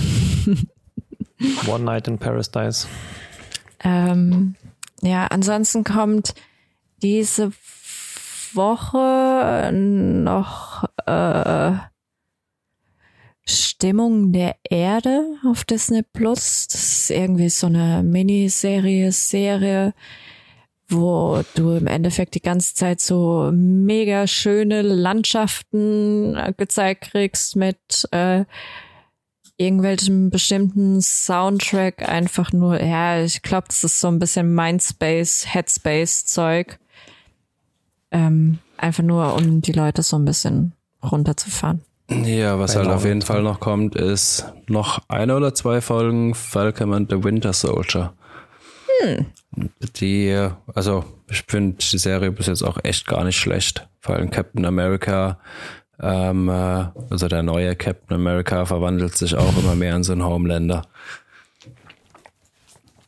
One 1.66 1.84
Night 1.84 2.08
in 2.08 2.18
Paradise. 2.18 2.86
Ähm, 3.80 4.54
ja, 5.02 5.26
ansonsten 5.26 5.84
kommt 5.84 6.34
diese 7.02 7.50
Woche 8.56 9.70
noch 9.72 10.84
äh, 11.06 11.72
Stimmung 13.48 14.32
der 14.32 14.56
Erde 14.68 15.36
auf 15.48 15.64
Disney 15.64 16.02
Plus. 16.02 16.66
Das 16.68 16.84
ist 16.84 17.10
irgendwie 17.10 17.48
so 17.48 17.68
eine 17.68 18.02
Miniserie, 18.02 19.12
Serie, 19.12 19.94
wo 20.88 21.42
du 21.54 21.72
im 21.72 21.86
Endeffekt 21.86 22.34
die 22.34 22.42
ganze 22.42 22.74
Zeit 22.74 23.00
so 23.00 23.50
mega 23.52 24.26
schöne 24.26 24.82
Landschaften 24.82 26.36
äh, 26.36 26.52
gezeigt 26.56 27.10
kriegst 27.12 27.54
mit 27.54 28.08
äh, 28.10 28.44
irgendwelchen 29.58 30.30
bestimmten 30.30 31.00
Soundtrack 31.00 32.08
einfach 32.08 32.52
nur, 32.52 32.82
ja, 32.82 33.22
ich 33.22 33.42
glaube, 33.42 33.68
das 33.68 33.84
ist 33.84 34.00
so 34.00 34.08
ein 34.08 34.18
bisschen 34.18 34.54
Mindspace, 34.54 35.46
Headspace-Zeug. 35.54 36.78
Ähm, 38.16 38.58
einfach 38.78 39.02
nur, 39.02 39.34
um 39.34 39.60
die 39.60 39.72
Leute 39.72 40.02
so 40.02 40.16
ein 40.16 40.24
bisschen 40.24 40.72
runterzufahren. 41.02 41.82
Ja, 42.08 42.58
was 42.58 42.74
Bei 42.74 42.80
halt 42.80 42.90
auf 42.90 43.04
jeden. 43.04 43.20
Fall 43.20 43.42
noch 43.42 43.60
kommt, 43.60 43.94
ist 43.94 44.46
noch 44.68 45.00
eine 45.08 45.36
oder 45.36 45.54
zwei 45.54 45.80
Folgen 45.80 46.34
Falcon 46.34 46.94
and 46.94 47.10
the 47.10 47.22
Winter 47.22 47.52
Soldier. 47.52 48.14
Die, 50.00 50.48
also 50.74 51.04
ich 51.28 51.44
finde 51.46 51.76
die 51.76 51.98
Serie 51.98 52.32
bis 52.32 52.46
jetzt 52.46 52.62
auch 52.62 52.78
echt 52.82 53.06
gar 53.06 53.24
nicht 53.24 53.38
schlecht. 53.38 53.86
Vor 54.00 54.14
allem 54.14 54.30
Captain 54.30 54.64
America, 54.64 55.38
ähm, 56.00 56.48
äh, 56.48 56.86
also 57.10 57.28
der 57.28 57.42
neue 57.42 57.76
Captain 57.76 58.14
America 58.14 58.64
verwandelt 58.64 59.16
sich 59.16 59.36
auch 59.36 59.58
immer 59.58 59.74
mehr 59.74 59.94
in 59.96 60.04
so 60.04 60.12
einen 60.12 60.24
Homelander. 60.24 60.86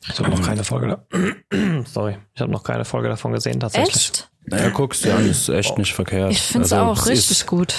Ich 0.03 0.19
habe 0.19 0.31
noch 0.31 0.43
keine 0.43 0.65
Folge. 0.65 0.99
Sorry, 1.87 2.19
ich 2.35 2.41
habe 2.41 2.53
noch 2.53 2.65
keine 2.65 2.85
Folge 2.85 3.09
davon 3.09 3.33
gesehen 3.33 3.61
tatsächlich. 3.61 3.95
Echt? 3.95 4.31
Naja, 4.51 4.71
guckst 4.71 5.05
du 5.05 5.15
an, 5.15 5.29
ist 5.29 5.49
echt 5.49 5.77
nicht 5.79 5.95
verkehrt. 5.95 6.33
Ich 6.33 6.41
finde 6.43 6.67
es 6.67 6.73
Also, 6.73 6.85
auch 6.85 7.07
richtig 7.07 7.31
ist, 7.31 7.47
gut. 7.47 7.75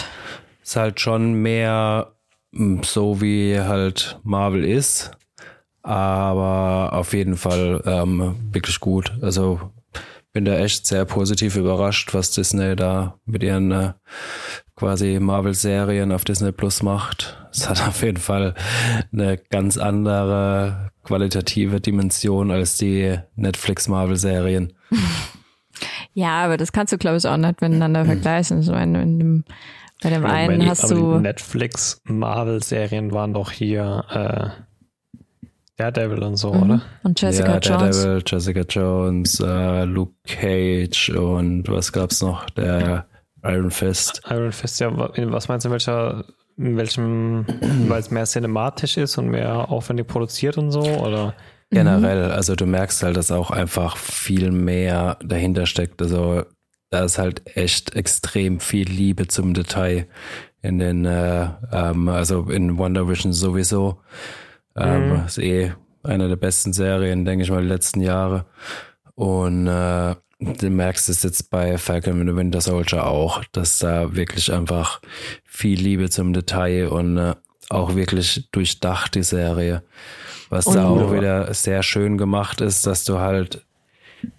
Ist 0.64 0.76
halt 0.76 1.00
schon 1.00 1.34
mehr 1.34 2.14
mm, 2.52 2.82
so 2.84 3.22
wie 3.22 3.60
halt 3.60 4.20
Marvel 4.24 4.64
ist, 4.64 5.12
aber 5.82 6.94
auf 6.94 7.14
jeden 7.14 7.38
Fall 7.38 7.82
ähm, 7.86 8.36
wirklich 8.52 8.80
gut. 8.80 9.12
Also 9.22 9.60
bin 10.34 10.46
da 10.46 10.58
echt 10.58 10.86
sehr 10.86 11.06
positiv 11.06 11.56
überrascht, 11.56 12.14
was 12.14 12.32
Disney 12.32 12.76
da 12.76 13.16
mit 13.26 13.42
ihren 13.42 13.72
äh, 13.72 13.94
quasi 14.76 15.20
Marvel-Serien 15.20 16.12
auf 16.12 16.24
Disney 16.24 16.52
Plus 16.52 16.84
macht. 16.84 17.36
Es 17.52 17.68
hat 17.68 17.86
auf 17.88 18.04
jeden 18.04 18.18
Fall 18.18 18.54
eine 19.12 19.38
ganz 19.50 19.78
andere 19.78 20.92
qualitative 21.04 21.82
Dimension 21.82 22.52
als 22.52 22.78
die 22.78 23.18
Netflix-Marvel-Serien. 23.36 24.74
Ja, 26.14 26.43
aber 26.43 26.57
das 26.57 26.72
kannst 26.72 26.91
du, 26.93 26.97
glaube 26.97 27.18
ich, 27.18 27.28
auch 27.28 27.38
nicht 27.38 27.62
miteinander 27.62 28.05
vergleichen. 28.05 28.62
Ich 28.62 28.68
meine, 28.70 29.01
in 29.01 29.20
dem, 29.20 29.43
bei 30.01 30.10
dem 30.10 30.26
einen 30.26 30.60
die- 30.62 30.70
hast 30.70 30.86
aber 30.86 30.95
du. 30.95 31.14
die 31.16 31.22
Netflix 31.22 32.01
Marvel-Serien 32.05 33.12
waren 33.12 33.34
doch 33.34 33.51
hier 33.51 34.03
äh, 34.10 34.49
Daredevil 35.78 36.24
und 36.24 36.36
so, 36.36 36.53
Mhm. 36.53 36.64
oder? 36.64 36.82
Und 37.03 37.22
Jessica 37.22 37.53
ja, 37.53 37.60
Jones. 37.60 38.01
Daredevil, 38.03 38.24
Jessica 38.26 38.62
Jones, 38.68 39.39
äh, 39.39 39.84
Luke 39.86 40.14
Cage 40.28 41.10
und 41.12 41.70
was 41.70 41.93
gab's 41.93 42.22
noch? 42.22 42.49
Der 42.51 43.05
Iron 43.43 43.72
Fist. 43.72 44.22
Iron 44.30 44.51
Fist, 44.51 44.80
ja, 44.82 44.95
wa- 44.97 45.12
was 45.16 45.47
meinst 45.47 45.64
du, 45.66 45.70
in 45.70 45.72
welcher, 45.72 46.26
in 46.57 46.76
welchem, 46.76 47.45
weil 47.88 47.99
es 48.01 48.12
mehr 48.12 48.26
cinematisch 48.26 48.97
ist 48.97 49.18
und 49.18 49.30
mehr 49.30 49.70
aufwendig 49.72 50.07
produziert 50.07 50.57
und 50.57 50.72
so, 50.72 50.82
oder? 50.82 51.34
Generell, 51.72 52.32
also 52.32 52.56
du 52.56 52.66
merkst 52.66 53.04
halt, 53.04 53.16
dass 53.16 53.32
auch 53.32 53.52
einfach 53.52 53.96
viel 53.98 54.52
mehr 54.52 55.18
dahinter 55.24 55.66
steckt. 55.68 56.02
Also 56.02 56.44
da 56.90 57.04
ist 57.04 57.20
halt 57.20 57.56
echt 57.56 57.96
extrem 57.96 58.60
viel 58.60 58.90
Liebe 58.90 59.28
zum 59.28 59.54
Detail 59.54 60.08
in 60.62 60.80
den, 60.80 61.06
äh, 61.06 61.48
ähm, 61.72 62.10
also 62.10 62.50
in 62.50 62.78
Wonder 62.78 63.08
Vision 63.08 63.34
sowieso. 63.34 64.02
Ähm, 64.76 65.10
Mhm. 65.10 65.26
Ist 65.26 65.38
eh 65.38 65.74
eine 66.04 66.28
der 66.28 66.38
besten 66.38 66.74
Serien, 66.74 67.26
denke 67.26 67.44
ich 67.44 67.52
mal, 67.52 67.62
die 67.62 67.68
letzten 67.68 68.02
Jahre. 68.02 68.46
Und 69.16 69.68
äh, 69.68 70.16
du 70.40 70.70
merkst 70.70 71.10
es 71.10 71.24
jetzt 71.24 71.50
bei 71.50 71.78
Falcon 71.78 72.22
and 72.22 72.30
the 72.30 72.36
Winter 72.36 72.62
Soldier 72.62 73.06
auch, 73.06 73.44
dass 73.52 73.80
da 73.80 74.16
wirklich 74.16 74.52
einfach 74.52 75.02
viel 75.44 75.80
Liebe 75.80 76.10
zum 76.10 76.34
Detail 76.34 76.88
und 76.88 77.18
äh, 77.18 77.36
auch 77.70 77.96
wirklich 77.96 78.50
durchdacht 78.52 79.14
die 79.16 79.24
Serie. 79.24 79.84
Was 80.50 80.66
da 80.66 80.88
Und- 80.88 81.04
auch 81.04 81.14
wieder 81.14 81.54
sehr 81.54 81.84
schön 81.84 82.18
gemacht 82.18 82.62
ist, 82.62 82.86
dass 82.88 83.04
du 83.04 83.20
halt 83.20 83.66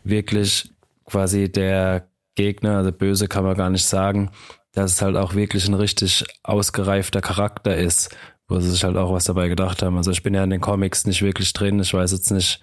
wirklich 0.04 0.70
quasi 1.06 1.50
der 1.50 2.06
Gegner, 2.34 2.78
also 2.78 2.92
böse 2.92 3.28
kann 3.28 3.44
man 3.44 3.56
gar 3.56 3.70
nicht 3.70 3.86
sagen, 3.86 4.30
dass 4.72 4.92
es 4.92 5.02
halt 5.02 5.16
auch 5.16 5.34
wirklich 5.34 5.66
ein 5.68 5.74
richtig 5.74 6.24
ausgereifter 6.42 7.20
Charakter 7.20 7.76
ist, 7.76 8.14
wo 8.48 8.58
sie 8.60 8.70
sich 8.70 8.84
halt 8.84 8.96
auch 8.96 9.12
was 9.12 9.24
dabei 9.24 9.48
gedacht 9.48 9.82
haben. 9.82 9.96
Also 9.96 10.10
ich 10.10 10.22
bin 10.22 10.34
ja 10.34 10.44
in 10.44 10.50
den 10.50 10.60
Comics 10.60 11.06
nicht 11.06 11.22
wirklich 11.22 11.52
drin. 11.52 11.80
Ich 11.80 11.92
weiß 11.94 12.12
jetzt 12.12 12.30
nicht, 12.30 12.60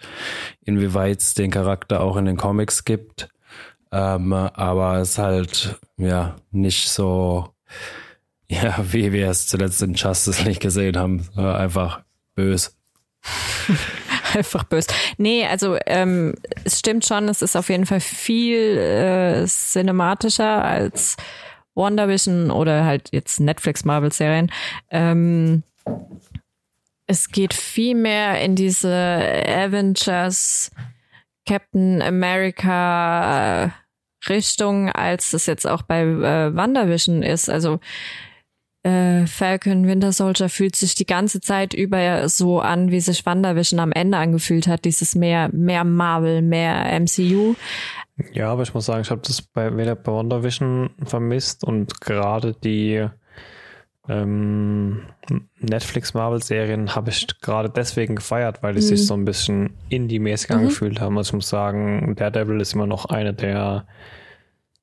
inwieweit 0.66 1.22
es 1.22 1.34
den 1.34 1.52
Charakter 1.52 2.02
auch 2.02 2.18
in 2.18 2.26
den 2.26 2.38
Comics 2.38 2.86
gibt. 2.86 3.30
Ähm, 3.92 4.34
aber 4.34 4.98
es 5.00 5.12
ist 5.12 5.18
halt, 5.18 5.80
ja, 5.98 6.36
nicht 6.52 6.90
so, 6.90 7.50
ja, 8.50 8.76
wie 8.92 9.12
wir 9.12 9.30
es 9.30 9.48
zuletzt 9.48 9.82
in 9.82 9.94
Justice 9.94 10.44
League 10.44 10.60
gesehen 10.60 10.98
haben. 10.98 11.28
Einfach 11.38 12.02
böse. 12.36 12.72
Einfach 14.34 14.64
böse. 14.64 14.88
Nee, 15.18 15.46
also 15.46 15.78
ähm, 15.86 16.36
es 16.64 16.80
stimmt 16.80 17.06
schon, 17.06 17.30
es 17.30 17.42
ist 17.42 17.56
auf 17.56 17.70
jeden 17.70 17.86
Fall 17.86 18.00
viel 18.00 18.78
äh, 18.78 19.46
cinematischer 19.46 20.64
als 20.64 21.18
WandaVision 21.76 22.52
oder 22.52 22.86
halt 22.86 23.10
jetzt 23.12 23.40
Netflix-Marvel-Serien. 23.40 24.52
Ähm, 24.90 25.64
es 27.06 27.30
geht 27.30 27.54
viel 27.54 27.96
mehr 27.96 28.42
in 28.42 28.56
diese 28.56 28.92
Avengers, 28.92 30.72
Captain 31.48 32.02
America 32.02 33.66
äh, 33.66 33.70
Richtung, 34.28 34.92
als 34.92 35.34
es 35.34 35.46
jetzt 35.46 35.66
auch 35.66 35.84
bei 35.84 36.02
äh, 36.02 36.54
WandaVision 36.54 37.24
ist. 37.24 37.50
Also 37.50 37.80
äh, 38.88 39.28
Falcon 39.28 39.88
Winter 39.88 40.12
Soldier 40.12 40.50
fühlt 40.50 40.76
sich 40.76 40.96
die 40.96 41.06
ganze 41.06 41.42
Zeit 41.42 41.74
über 41.74 42.28
so 42.30 42.60
an, 42.62 42.92
wie 42.92 43.00
sich 43.02 43.26
WandaVision 43.26 43.80
am 43.80 43.92
Ende 43.92 44.18
angefühlt 44.18 44.68
hat. 44.68 44.86
Dieses 44.86 45.16
mehr, 45.16 45.50
mehr 45.52 45.84
Marvel, 45.84 46.42
mehr 46.42 46.86
MCU. 47.00 47.56
Ja, 48.34 48.52
aber 48.52 48.64
ich 48.64 48.74
muss 48.74 48.86
sagen, 48.86 49.02
ich 49.02 49.12
habe 49.12 49.22
das 49.26 49.42
bei 49.42 49.76
weder 49.78 49.96
bei 49.96 50.12
WandaVision 50.12 50.90
vermisst 51.04 51.64
und 51.64 52.00
gerade 52.02 52.54
die 52.54 53.08
Ähm, 54.10 55.02
Netflix-Marvel-Serien 55.60 56.96
habe 56.96 57.10
ich 57.10 57.28
gerade 57.42 57.70
deswegen 57.70 58.16
gefeiert, 58.16 58.64
weil 58.64 58.74
die 58.74 58.80
Mhm. 58.80 58.86
sich 58.86 59.06
so 59.06 59.14
ein 59.16 59.26
bisschen 59.26 59.72
Indie-mäßig 59.90 60.52
angefühlt 60.52 61.02
haben. 61.02 61.18
Also 61.18 61.32
ich 61.32 61.34
muss 61.34 61.50
sagen, 61.50 62.16
Daredevil 62.16 62.62
ist 62.62 62.74
immer 62.74 62.88
noch 62.88 63.04
eine 63.06 63.34
der 63.34 63.86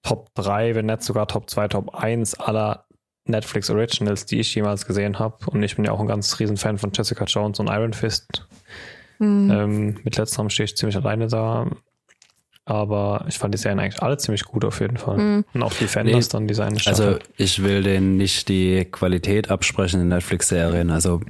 Top 0.02 0.28
3, 0.34 0.74
wenn 0.74 0.84
nicht 0.86 1.02
sogar 1.02 1.26
Top 1.26 1.48
2, 1.48 1.68
Top 1.68 1.94
1 1.94 2.34
aller 2.38 2.84
Netflix 3.26 3.70
Originals, 3.70 4.26
die 4.26 4.40
ich 4.40 4.54
jemals 4.54 4.86
gesehen 4.86 5.18
habe. 5.18 5.36
Und 5.46 5.62
ich 5.62 5.76
bin 5.76 5.84
ja 5.84 5.92
auch 5.92 6.00
ein 6.00 6.06
ganz 6.06 6.38
riesen 6.38 6.56
Fan 6.56 6.78
von 6.78 6.90
Jessica 6.94 7.24
Jones 7.24 7.58
und 7.58 7.68
Iron 7.68 7.92
Fist. 7.92 8.46
Mhm. 9.18 9.50
Ähm, 9.50 10.00
mit 10.04 10.16
letzterem 10.16 10.50
stehe 10.50 10.64
ich 10.64 10.76
ziemlich 10.76 10.96
alleine 10.96 11.28
da. 11.28 11.66
Aber 12.66 13.26
ich 13.28 13.36
fand 13.36 13.52
die 13.52 13.58
Serien 13.58 13.78
eigentlich 13.78 14.02
alle 14.02 14.16
ziemlich 14.16 14.44
gut 14.44 14.64
auf 14.64 14.80
jeden 14.80 14.96
Fall. 14.96 15.18
Mhm. 15.18 15.44
Und 15.52 15.62
auch 15.62 15.74
die 15.74 15.86
Fenders 15.86 16.32
Nee, 16.32 16.46
dann, 16.46 16.66
eine 16.66 16.80
Also 16.86 17.18
ich 17.36 17.62
will 17.62 17.82
denen 17.82 18.16
nicht 18.16 18.48
die 18.48 18.86
Qualität 18.86 19.50
absprechen 19.50 20.00
in 20.00 20.08
Netflix-Serien. 20.08 20.90
Also 20.90 21.20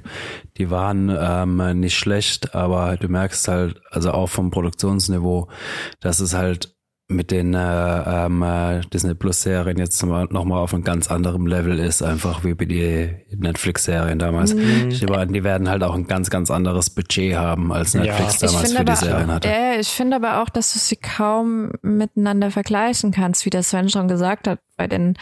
die 0.57 0.69
waren 0.69 1.13
ähm, 1.17 1.79
nicht 1.81 1.97
schlecht, 1.97 2.55
aber 2.55 2.95
du 2.95 3.09
merkst 3.09 3.49
halt, 3.49 3.81
also 3.91 4.11
auch 4.11 4.27
vom 4.27 4.49
Produktionsniveau, 4.49 5.49
dass 5.99 6.21
es 6.21 6.33
halt 6.33 6.74
mit 7.07 7.29
den 7.29 7.53
äh, 7.53 7.59
ähm, 8.25 8.41
äh, 8.41 8.81
Disney 8.91 9.13
Plus 9.13 9.43
Serien 9.43 9.77
jetzt 9.77 10.01
nochmal 10.03 10.57
auf 10.59 10.73
einem 10.73 10.83
ganz 10.83 11.11
anderem 11.11 11.45
Level 11.45 11.77
ist, 11.77 12.01
einfach 12.01 12.43
wie 12.43 12.55
bei 12.55 12.65
die 12.65 13.09
Netflix-Serien 13.35 14.17
damals. 14.17 14.55
Mhm. 14.55 14.89
Die, 14.89 15.07
waren- 15.09 15.31
die 15.31 15.43
werden 15.43 15.69
halt 15.69 15.83
auch 15.83 15.93
ein 15.93 16.07
ganz, 16.07 16.31
ganz 16.31 16.49
anderes 16.49 16.89
Budget 16.89 17.35
haben, 17.35 17.71
als 17.71 17.93
Ja. 17.93 18.01
Netflix 18.01 18.35
Ich 18.37 18.43
Ich 18.43 18.49
damals 18.51 18.71
finde 18.73 18.77
für 18.79 18.85
die 18.85 18.91
aber, 18.91 18.95
Serien 18.99 19.31
hatte. 19.31 19.47
äh, 19.49 19.79
ich 19.79 19.87
finde 19.89 20.15
aber 20.15 20.41
auch, 20.41 20.49
dass 20.49 20.73
du 20.73 20.79
sie 20.79 20.95
kaum 20.95 21.71
miteinander 21.83 22.49
vergleichen 22.49 23.11
kannst, 23.11 23.45
wie 23.45 23.51
der 23.51 23.61
Sven 23.61 23.87
schon 23.89 24.07
gesagt 24.07 24.47
hat. 24.47 24.59
Bei 24.75 24.87
den 24.87 25.15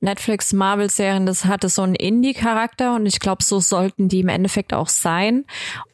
Netflix 0.00 0.52
Marvel-Serien, 0.54 1.26
das 1.26 1.44
hatte 1.44 1.68
so 1.68 1.82
einen 1.82 1.94
Indie-Charakter 1.94 2.94
und 2.94 3.04
ich 3.04 3.20
glaube, 3.20 3.44
so 3.44 3.60
sollten 3.60 4.08
die 4.08 4.20
im 4.20 4.28
Endeffekt 4.28 4.72
auch 4.72 4.88
sein. 4.88 5.44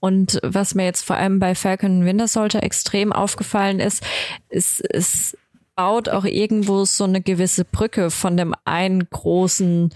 Und 0.01 0.39
was 0.43 0.75
mir 0.75 0.85
jetzt 0.85 1.05
vor 1.05 1.17
allem 1.17 1.41
bei 1.41 1.55
Falcon 1.57 2.05
Winter 2.05 2.29
Soldier 2.29 2.63
extrem 2.63 3.13
aufgefallen 3.13 3.81
ist, 3.81 4.05
ist, 4.49 4.81
es 4.81 5.37
baut 5.75 6.09
auch 6.09 6.25
irgendwo 6.25 6.85
so 6.85 7.05
eine 7.05 7.21
gewisse 7.21 7.65
Brücke 7.65 8.11
von 8.11 8.37
dem 8.37 8.55
einen 8.65 9.11
großen 9.11 9.93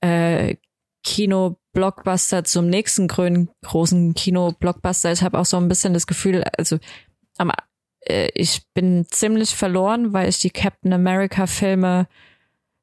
äh, 0.00 0.56
Kino-Blockbuster 1.02 2.44
zum 2.44 2.68
nächsten 2.68 3.08
grünen, 3.08 3.48
großen 3.64 4.14
Kino-Blockbuster. 4.14 5.10
Ich 5.10 5.22
habe 5.22 5.38
auch 5.38 5.46
so 5.46 5.56
ein 5.56 5.68
bisschen 5.68 5.94
das 5.94 6.06
Gefühl, 6.06 6.44
also 6.56 6.78
am, 7.38 7.50
äh, 8.06 8.28
ich 8.34 8.62
bin 8.74 9.06
ziemlich 9.10 9.54
verloren, 9.56 10.12
weil 10.12 10.28
ich 10.28 10.38
die 10.38 10.50
Captain 10.50 10.92
America-Filme, 10.92 12.06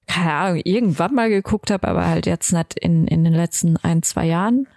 keine 0.09 0.33
Ahnung, 0.33 0.61
irgendwann 0.65 1.13
mal 1.13 1.29
geguckt 1.29 1.69
habe, 1.69 1.87
aber 1.87 2.07
halt 2.07 2.25
jetzt 2.25 2.51
nicht 2.51 2.77
in, 2.79 3.07
in 3.07 3.23
den 3.23 3.33
letzten 3.33 3.77
ein, 3.77 4.01
zwei 4.01 4.25
Jahren. 4.25 4.67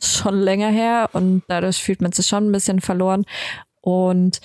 Schon 0.00 0.40
länger 0.40 0.70
her 0.70 1.10
und 1.12 1.42
dadurch 1.48 1.82
fühlt 1.82 2.00
man 2.00 2.12
sich 2.12 2.26
schon 2.26 2.48
ein 2.48 2.52
bisschen 2.52 2.80
verloren. 2.80 3.26
Und 3.82 4.40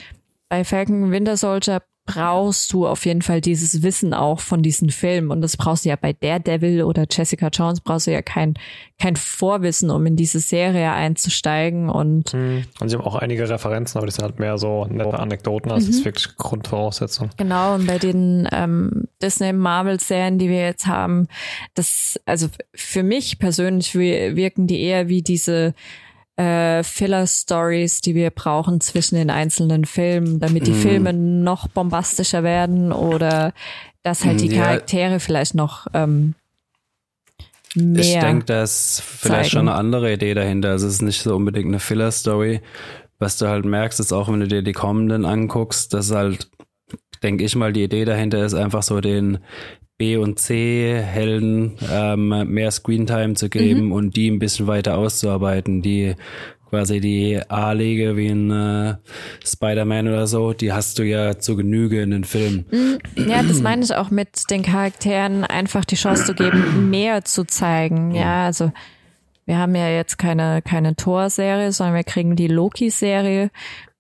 bei 0.49 0.65
Falcon 0.65 1.11
Winter 1.11 1.37
Soldier 1.37 1.81
brauchst 2.13 2.73
du 2.73 2.87
auf 2.87 3.05
jeden 3.05 3.21
Fall 3.21 3.41
dieses 3.41 3.83
Wissen 3.83 4.13
auch 4.13 4.39
von 4.39 4.61
diesen 4.61 4.89
Filmen. 4.89 5.31
Und 5.31 5.41
das 5.41 5.57
brauchst 5.57 5.85
du 5.85 5.89
ja 5.89 5.95
bei 5.95 6.13
Daredevil 6.13 6.83
oder 6.83 7.05
Jessica 7.09 7.47
Jones, 7.47 7.81
brauchst 7.81 8.07
du 8.07 8.11
ja 8.11 8.21
kein, 8.21 8.55
kein 8.99 9.15
Vorwissen, 9.15 9.89
um 9.89 10.05
in 10.05 10.15
diese 10.15 10.39
Serie 10.39 10.91
einzusteigen. 10.91 11.89
Und 11.89 12.33
Mhm. 12.33 12.63
Und 12.79 12.89
sie 12.89 12.95
haben 12.97 13.03
auch 13.05 13.15
einige 13.15 13.47
Referenzen, 13.49 13.97
aber 13.97 14.07
die 14.07 14.13
sind 14.13 14.23
halt 14.23 14.39
mehr 14.39 14.57
so 14.57 14.85
nette 14.85 15.17
Anekdoten, 15.19 15.71
als 15.71 15.83
Mhm. 15.83 15.87
das 15.87 15.95
ist 15.97 16.05
wirklich 16.05 16.35
Grundvoraussetzung. 16.37 17.29
genau, 17.37 17.75
und 17.75 17.87
bei 17.87 17.97
den 17.97 18.47
ähm, 18.51 19.07
Disney 19.21 19.53
Marvel-Serien, 19.53 20.37
die 20.37 20.49
wir 20.49 20.61
jetzt 20.65 20.87
haben, 20.87 21.27
das, 21.75 22.19
also 22.25 22.47
für 22.73 23.03
mich 23.03 23.39
persönlich 23.39 23.93
wir- 23.95 24.35
wirken 24.35 24.67
die 24.67 24.81
eher 24.81 25.07
wie 25.07 25.21
diese 25.21 25.73
äh, 26.37 26.83
Filler-Stories, 26.83 28.01
die 28.01 28.15
wir 28.15 28.29
brauchen 28.31 28.81
zwischen 28.81 29.15
den 29.15 29.29
einzelnen 29.29 29.85
Filmen, 29.85 30.39
damit 30.39 30.65
die 30.67 30.71
Mhm. 30.71 30.75
Filme 30.81 31.13
noch 31.13 31.67
bombastischer 31.67 32.43
werden 32.43 32.91
oder 32.91 33.53
dass 34.03 34.25
halt 34.25 34.41
die 34.41 34.47
Ja. 34.47 34.63
Charaktere 34.63 35.19
vielleicht 35.19 35.53
noch 35.55 35.87
ähm, 35.93 36.33
mehr. 37.75 37.99
Ich 38.01 38.19
denke, 38.19 38.45
da 38.45 38.63
ist 38.63 39.01
vielleicht 39.01 39.51
zeigen. 39.51 39.65
schon 39.65 39.69
eine 39.69 39.77
andere 39.77 40.11
Idee 40.13 40.33
dahinter. 40.33 40.69
Also 40.71 40.87
es 40.87 40.93
ist 40.95 41.01
nicht 41.01 41.21
so 41.21 41.35
unbedingt 41.35 41.67
eine 41.67 41.79
Filler-Story. 41.79 42.61
Was 43.19 43.37
du 43.37 43.47
halt 43.47 43.65
merkst, 43.65 43.99
ist 43.99 44.13
auch, 44.13 44.27
wenn 44.29 44.39
du 44.39 44.47
dir 44.47 44.63
die 44.63 44.71
kommenden 44.73 45.25
anguckst, 45.25 45.93
dass 45.93 46.11
halt, 46.11 46.49
denke 47.21 47.43
ich 47.43 47.55
mal, 47.55 47.71
die 47.71 47.83
Idee 47.83 48.03
dahinter 48.05 48.43
ist, 48.43 48.55
einfach 48.55 48.81
so 48.81 48.99
den 48.99 49.37
B- 50.01 50.17
und 50.17 50.39
C-Helden 50.39 51.73
ähm, 51.91 52.29
mehr 52.51 52.71
Screentime 52.71 53.35
zu 53.35 53.49
geben 53.49 53.85
Mhm. 53.85 53.91
und 53.91 54.15
die 54.15 54.31
ein 54.31 54.39
bisschen 54.39 54.65
weiter 54.65 54.97
auszuarbeiten. 54.97 55.83
Die 55.83 56.15
quasi 56.71 56.99
die 56.99 57.39
A-Lege 57.49 58.17
wie 58.17 58.29
ein 58.29 58.49
äh, 58.49 58.95
Spider-Man 59.45 60.07
oder 60.07 60.25
so, 60.25 60.53
die 60.53 60.73
hast 60.73 60.97
du 60.97 61.03
ja 61.03 61.37
zu 61.37 61.55
Genüge 61.55 62.01
in 62.01 62.09
den 62.09 62.23
Filmen. 62.23 62.65
Ja, 63.15 63.43
das 63.43 63.61
meine 63.61 63.83
ich 63.83 63.93
auch 63.93 64.09
mit 64.09 64.49
den 64.49 64.63
Charakteren 64.63 65.43
einfach 65.43 65.85
die 65.85 65.97
Chance 65.97 66.25
zu 66.25 66.33
geben, 66.33 66.89
mehr 66.89 67.23
zu 67.23 67.43
zeigen. 67.43 68.15
Ja, 68.15 68.45
also 68.45 68.71
wir 69.45 69.59
haben 69.59 69.75
ja 69.75 69.87
jetzt 69.89 70.17
keine, 70.17 70.63
keine 70.63 70.95
Thor-Serie, 70.95 71.71
sondern 71.73 71.93
wir 71.95 72.03
kriegen 72.05 72.35
die 72.35 72.47
Loki-Serie. 72.47 73.51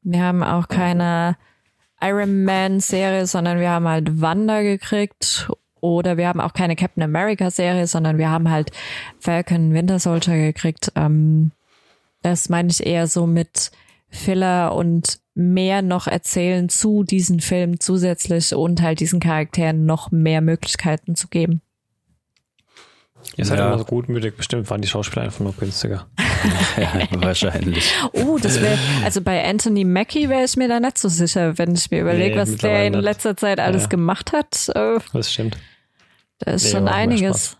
Wir 0.01 0.23
haben 0.23 0.41
auch 0.41 0.67
keine 0.67 1.35
Iron 2.01 2.43
Man-Serie, 2.45 3.27
sondern 3.27 3.59
wir 3.59 3.69
haben 3.69 3.87
halt 3.87 4.19
Wanda 4.21 4.63
gekriegt. 4.63 5.51
Oder 5.81 6.15
wir 6.17 6.27
haben 6.27 6.39
auch 6.39 6.53
keine 6.53 6.75
Captain 6.75 7.03
America-Serie, 7.03 7.87
sondern 7.87 8.17
wir 8.17 8.29
haben 8.29 8.49
halt 8.49 8.71
Falcon 9.19 9.73
Winter 9.73 9.99
Soldier 9.99 10.37
gekriegt. 10.37 10.91
Ähm, 10.95 11.51
das 12.21 12.49
meine 12.49 12.69
ich 12.69 12.85
eher 12.85 13.07
so 13.07 13.25
mit 13.27 13.71
Filler 14.09 14.73
und 14.75 15.19
mehr 15.33 15.81
noch 15.81 16.07
erzählen 16.07 16.69
zu 16.69 17.03
diesen 17.03 17.39
Filmen 17.39 17.79
zusätzlich 17.79 18.53
und 18.53 18.81
halt 18.81 18.99
diesen 18.99 19.19
Charakteren 19.19 19.85
noch 19.85 20.11
mehr 20.11 20.41
Möglichkeiten 20.41 21.15
zu 21.15 21.27
geben. 21.29 21.61
Ihr 23.37 23.45
seid 23.45 23.59
Ja. 23.59 23.67
immer 23.67 23.77
so 23.77 23.85
gutmütig, 23.85 24.35
bestimmt 24.35 24.69
waren 24.69 24.81
die 24.81 24.87
Schauspieler 24.87 25.23
einfach 25.25 25.41
nur 25.41 25.53
günstiger. 25.53 26.07
ja, 26.75 27.07
wahrscheinlich. 27.21 27.93
Oh, 28.13 28.37
das 28.41 28.59
wäre, 28.61 28.77
also 29.05 29.21
bei 29.21 29.47
Anthony 29.47 29.85
Mackie 29.85 30.27
wäre 30.27 30.43
ich 30.43 30.57
mir 30.57 30.67
da 30.67 30.79
nicht 30.79 30.97
so 30.97 31.07
sicher, 31.07 31.57
wenn 31.59 31.73
ich 31.75 31.91
mir 31.91 32.01
überlege, 32.01 32.35
Nee, 32.35 32.41
was 32.41 32.55
der 32.57 32.87
in 32.87 32.93
letzter 32.95 33.37
Zeit 33.37 33.59
alles 33.59 33.83
Ja. 33.83 33.89
gemacht 33.89 34.33
hat. 34.33 34.69
Äh, 34.75 34.99
Das 35.13 35.31
stimmt. 35.31 35.55
Da 36.41 36.51
ist 36.51 36.65
Nee, 36.65 36.71
schon 36.71 36.87
einiges. 36.87 37.57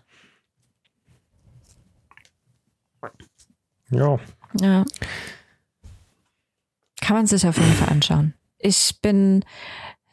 Ja. 3.90 4.18
Ja. 4.60 4.84
Kann 7.00 7.16
man 7.16 7.26
sich 7.26 7.46
auf 7.46 7.56
jeden 7.56 7.72
Fall 7.74 7.88
anschauen. 7.88 8.34
Ich 8.58 9.00
bin, 9.02 9.44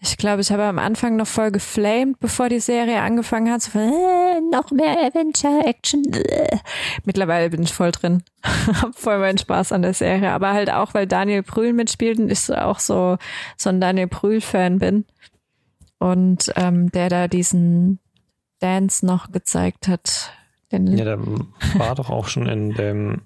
ich 0.01 0.17
glaube, 0.17 0.41
ich 0.41 0.51
habe 0.51 0.63
am 0.63 0.79
Anfang 0.79 1.15
noch 1.15 1.27
voll 1.27 1.51
geflamed, 1.51 2.19
bevor 2.19 2.49
die 2.49 2.59
Serie 2.59 3.01
angefangen 3.01 3.51
hat. 3.51 3.61
So, 3.61 3.71
von, 3.71 3.81
äh, 3.81 4.41
noch 4.51 4.71
mehr 4.71 4.97
Adventure-Action. 5.05 6.03
Äh. 6.13 6.57
Mittlerweile 7.05 7.49
bin 7.49 7.63
ich 7.63 7.73
voll 7.73 7.91
drin. 7.91 8.23
hab 8.81 8.97
voll 8.97 9.19
meinen 9.19 9.37
Spaß 9.37 9.71
an 9.71 9.81
der 9.81 9.93
Serie. 9.93 10.31
Aber 10.31 10.53
halt 10.53 10.71
auch, 10.71 10.93
weil 10.93 11.07
Daniel 11.07 11.43
Brühl 11.43 11.73
mitspielt 11.73 12.19
und 12.19 12.31
ich 12.31 12.39
so 12.39 12.55
auch 12.55 12.79
so, 12.79 13.17
so 13.55 13.69
ein 13.69 13.79
Daniel 13.79 14.07
Brühl-Fan 14.07 14.79
bin. 14.79 15.05
Und 15.99 16.51
ähm, 16.55 16.91
der 16.91 17.09
da 17.09 17.27
diesen 17.27 17.99
Dance 18.59 19.05
noch 19.05 19.31
gezeigt 19.31 19.87
hat. 19.87 20.31
Den, 20.71 20.97
Ja, 20.97 21.05
der 21.05 21.19
war 21.19 21.95
doch 21.95 22.09
auch 22.09 22.27
schon 22.27 22.47
in 22.47 22.73
dem 22.73 23.21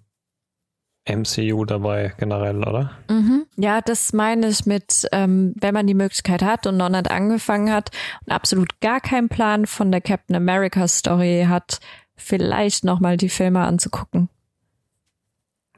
MCU 1.06 1.66
dabei, 1.66 2.14
generell, 2.18 2.60
oder? 2.60 2.92
Mhm. 3.10 3.46
Ja, 3.58 3.82
das 3.82 4.14
meine 4.14 4.48
ich 4.48 4.66
mit, 4.66 5.06
ähm, 5.12 5.54
wenn 5.60 5.74
man 5.74 5.86
die 5.86 5.94
Möglichkeit 5.94 6.42
hat 6.42 6.66
und 6.66 6.78
noch 6.78 6.90
nicht 6.90 7.12
angefangen 7.12 7.72
hat 7.72 7.92
und 8.26 8.32
absolut 8.32 8.80
gar 8.80 9.02
keinen 9.02 9.28
Plan 9.28 9.66
von 9.66 9.92
der 9.92 10.00
Captain 10.00 10.36
America 10.36 10.88
Story 10.88 11.46
hat, 11.50 11.80
vielleicht 12.16 12.86
nochmal 12.86 13.18
die 13.18 13.30
Filme 13.30 13.62
anzugucken. 13.62 14.30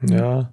Ja. 0.02 0.52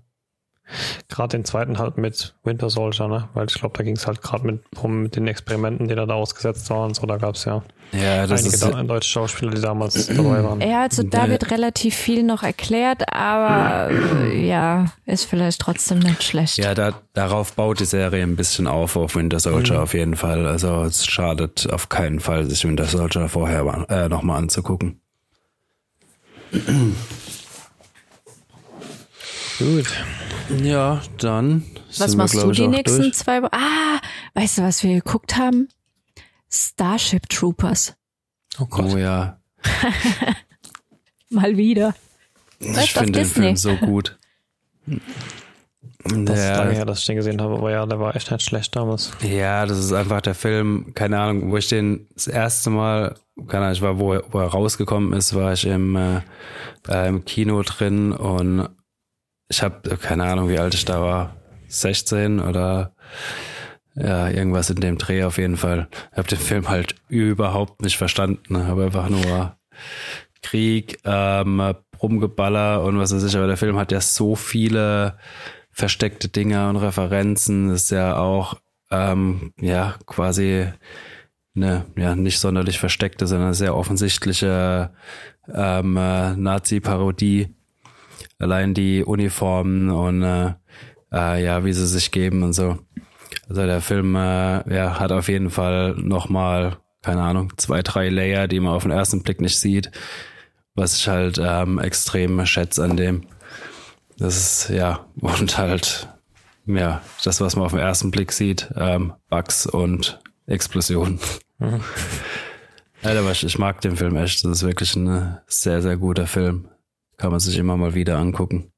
Gerade 1.09 1.37
den 1.37 1.45
zweiten 1.45 1.77
halt 1.77 1.97
mit 1.97 2.35
Winter 2.43 2.69
Soldier, 2.69 3.07
ne? 3.07 3.29
Weil 3.33 3.47
ich 3.47 3.53
glaube, 3.55 3.77
da 3.77 3.83
ging 3.83 3.95
es 3.95 4.07
halt 4.07 4.21
gerade 4.21 4.45
mit 4.45 4.63
drum 4.73 5.03
mit 5.03 5.15
den 5.15 5.27
Experimenten, 5.27 5.87
die 5.87 5.95
da, 5.95 6.05
da 6.05 6.13
ausgesetzt 6.15 6.69
waren 6.69 6.87
und 6.89 6.95
so. 6.95 7.05
Da 7.05 7.17
gab 7.17 7.35
es 7.35 7.45
ja 7.45 7.63
Ja, 7.91 8.25
das 8.25 8.39
einige 8.41 8.55
ist 8.55 8.63
da, 8.63 8.83
deutsche 8.83 9.09
Schauspieler, 9.09 9.51
die 9.51 9.61
damals 9.61 10.07
dabei 10.07 10.43
waren. 10.43 10.61
Ja, 10.61 10.83
also 10.83 11.03
da 11.03 11.29
wird 11.29 11.51
relativ 11.51 11.95
viel 11.95 12.23
noch 12.23 12.43
erklärt, 12.43 13.13
aber 13.13 13.91
äh, 13.91 14.47
ja, 14.47 14.85
ist 15.05 15.25
vielleicht 15.25 15.61
trotzdem 15.61 15.99
nicht 15.99 16.23
schlecht. 16.23 16.57
Ja, 16.57 16.73
da, 16.73 16.93
darauf 17.13 17.53
baut 17.53 17.79
die 17.79 17.85
Serie 17.85 18.23
ein 18.23 18.35
bisschen 18.35 18.65
auf, 18.65 18.95
auf 18.95 19.15
Winter 19.15 19.39
Soldier 19.39 19.81
auf 19.81 19.93
jeden 19.93 20.15
Fall. 20.15 20.47
Also 20.47 20.83
es 20.83 21.05
schadet 21.05 21.69
auf 21.71 21.89
keinen 21.89 22.19
Fall, 22.19 22.49
sich 22.49 22.65
Winter 22.65 22.85
Soldier 22.85 23.27
vorher 23.27 23.85
äh, 23.89 24.09
nochmal 24.09 24.37
anzugucken. 24.37 25.01
Gut. 29.59 30.03
Ja, 30.61 31.01
dann. 31.19 31.63
Was 31.87 31.97
sind 31.97 32.11
wir, 32.11 32.17
machst 32.17 32.33
glaub 32.33 32.45
du 32.45 32.51
ich, 32.51 32.57
die 32.57 32.67
nächsten 32.67 33.01
durch. 33.01 33.13
zwei 33.13 33.41
Wochen? 33.41 33.55
Ah, 33.55 33.99
weißt 34.33 34.57
du, 34.57 34.61
was 34.63 34.83
wir 34.83 34.95
geguckt 34.95 35.37
haben? 35.37 35.69
Starship 36.51 37.29
Troopers. 37.29 37.95
Oh 38.59 38.65
Gott. 38.65 38.91
Oh 38.93 38.97
ja. 38.97 39.39
Mal 41.29 41.57
wieder. 41.57 41.95
Ich 42.59 42.67
Läuft 42.75 42.97
auf 42.97 43.03
finde 43.03 43.11
den 43.19 43.23
Disney. 43.23 43.43
Film 43.43 43.55
so 43.57 43.75
gut. 43.77 44.17
Das 46.05 46.37
ist 46.39 46.57
lange 46.57 46.73
her, 46.73 46.85
dass 46.85 46.99
ich 46.99 47.05
den 47.05 47.15
gesehen 47.15 47.41
habe, 47.41 47.55
aber 47.55 47.71
ja, 47.71 47.85
der 47.85 47.99
war 47.99 48.15
echt 48.15 48.29
nicht 48.29 48.43
schlecht 48.43 48.75
damals. 48.75 49.11
ja, 49.21 49.65
das 49.65 49.77
ist 49.79 49.93
einfach 49.93 50.19
der 50.21 50.35
Film, 50.35 50.91
keine 50.93 51.17
Ahnung, 51.19 51.49
wo 51.49 51.57
ich 51.57 51.69
den 51.69 52.07
das 52.13 52.27
erste 52.27 52.69
Mal, 52.69 53.15
keine 53.47 53.63
Ahnung, 53.65 53.73
ich 53.75 53.81
war, 53.81 53.97
wo, 53.99 54.13
er- 54.13 54.23
wo 54.31 54.39
er 54.39 54.47
rausgekommen 54.47 55.13
ist, 55.13 55.33
war 55.33 55.53
ich 55.53 55.65
im, 55.65 55.95
äh, 55.95 56.21
äh, 56.89 57.07
im 57.07 57.23
Kino 57.23 57.61
drin 57.63 58.11
und 58.11 58.67
ich 59.47 59.61
habe 59.61 59.97
keine 59.97 60.25
Ahnung, 60.25 60.49
wie 60.49 60.59
alt 60.59 60.73
ich 60.73 60.85
da 60.85 61.01
war, 61.01 61.35
16 61.67 62.39
oder 62.39 62.93
ja, 63.95 64.29
irgendwas 64.29 64.69
in 64.69 64.77
dem 64.77 64.97
Dreh 64.97 65.23
auf 65.23 65.37
jeden 65.37 65.57
Fall. 65.57 65.87
Ich 66.11 66.17
habe 66.17 66.27
den 66.27 66.39
Film 66.39 66.69
halt 66.69 66.95
überhaupt 67.09 67.81
nicht 67.81 67.97
verstanden, 67.97 68.67
habe 68.67 68.85
einfach 68.85 69.09
nur 69.09 69.55
Krieg, 70.41 70.99
ähm, 71.05 71.73
Rumgeballer 72.01 72.83
und 72.83 72.99
was 72.99 73.13
weiß 73.13 73.23
ich, 73.23 73.35
aber 73.35 73.47
der 73.47 73.57
Film 73.57 73.77
hat 73.77 73.91
ja 73.91 74.01
so 74.01 74.35
viele 74.35 75.17
versteckte 75.71 76.27
Dinge 76.27 76.69
und 76.69 76.75
Referenzen, 76.75 77.69
ist 77.69 77.91
ja 77.91 78.17
auch 78.17 78.57
ähm, 78.91 79.53
ja 79.59 79.95
quasi 80.05 80.67
eine 81.55 81.85
ja 81.95 82.15
nicht 82.15 82.39
sonderlich 82.39 82.79
versteckte, 82.79 83.25
sondern 83.25 83.53
sehr 83.53 83.75
offensichtliche 83.75 84.91
ähm, 85.51 85.97
äh, 85.97 86.35
Nazi-Parodie. 86.35 87.55
Allein 88.43 88.73
die 88.73 89.03
Uniformen 89.03 89.89
und 89.89 90.21
äh, 90.21 90.53
äh, 91.11 91.43
ja, 91.43 91.63
wie 91.63 91.73
sie 91.73 91.87
sich 91.87 92.11
geben 92.11 92.43
und 92.43 92.53
so. 92.53 92.77
Also 93.49 93.65
der 93.65 93.81
Film 93.81 94.15
äh, 94.15 94.75
ja, 94.75 94.99
hat 94.99 95.11
auf 95.11 95.27
jeden 95.27 95.49
Fall 95.49 95.95
nochmal, 95.95 96.77
keine 97.01 97.21
Ahnung, 97.21 97.53
zwei, 97.57 97.81
drei 97.81 98.09
Layer, 98.09 98.47
die 98.47 98.59
man 98.59 98.73
auf 98.73 98.83
den 98.83 98.91
ersten 98.91 99.23
Blick 99.23 99.41
nicht 99.41 99.59
sieht, 99.59 99.91
was 100.75 100.97
ich 100.97 101.07
halt 101.07 101.39
ähm, 101.41 101.79
extrem 101.79 102.45
schätze 102.45 102.83
an 102.83 102.97
dem. 102.97 103.23
Das 104.17 104.35
ist, 104.35 104.69
ja, 104.69 105.05
und 105.21 105.57
halt, 105.57 106.07
ja, 106.65 107.01
das, 107.23 107.41
was 107.41 107.55
man 107.55 107.65
auf 107.65 107.71
den 107.71 107.81
ersten 107.81 108.11
Blick 108.11 108.31
sieht, 108.31 108.69
ähm, 108.75 109.13
Bugs 109.29 109.65
und 109.65 110.19
Explosionen. 110.47 111.19
Ja, 111.59 113.19
aber 113.19 113.31
ich, 113.31 113.43
ich 113.43 113.59
mag 113.59 113.81
den 113.81 113.97
Film 113.97 114.15
echt. 114.15 114.43
Das 114.45 114.51
ist 114.51 114.63
wirklich 114.63 114.95
ein 114.95 115.37
sehr, 115.47 115.81
sehr 115.81 115.97
guter 115.97 116.25
Film. 116.25 116.69
Kann 117.23 117.31
man 117.31 117.39
sich 117.39 117.57
immer 117.57 117.77
mal 117.77 117.93
wieder 117.95 118.17
angucken. 118.17 118.69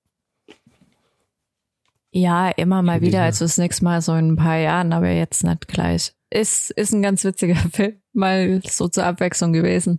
Ja, 2.11 2.49
immer 2.49 2.83
mal 2.83 3.01
Wie 3.01 3.07
wieder. 3.07 3.23
Also 3.23 3.43
das 3.43 3.57
nächste 3.57 3.83
Mal 3.83 4.03
so 4.03 4.13
in 4.13 4.33
ein 4.33 4.35
paar 4.35 4.57
Jahren, 4.57 4.93
aber 4.93 5.09
jetzt 5.09 5.43
nicht 5.43 5.67
gleich. 5.67 6.13
Ist, 6.29 6.69
ist 6.69 6.93
ein 6.93 7.01
ganz 7.01 7.23
witziger 7.23 7.55
Film, 7.73 7.95
mal 8.13 8.61
so 8.63 8.87
zur 8.87 9.03
Abwechslung 9.07 9.51
gewesen. 9.51 9.97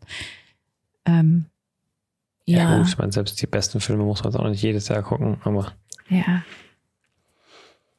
Ähm, 1.07 1.47
Ja, 2.45 2.59
ja, 2.59 2.79
gut, 2.79 2.87
ich 2.87 2.97
meine, 2.99 3.11
selbst 3.11 3.43
die 3.43 3.49
besten 3.49 3.81
Filme 3.81 4.05
muss 4.05 4.23
man 4.23 4.33
jetzt 4.33 4.41
auch 4.41 4.49
nicht 4.49 4.63
jedes 4.63 4.87
Jahr 4.87 5.03
gucken, 5.03 5.39
aber 5.43 5.73
ja. 6.09 6.45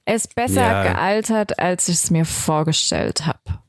Er 0.05 0.15
ist 0.15 0.33
besser 0.33 0.61
Ja. 0.61 0.83
gealtert, 0.93 1.59
als 1.59 1.89
ich 1.89 1.95
es 1.95 2.09
mir 2.09 2.23
vorgestellt 2.23 3.25
habe. 3.25 3.59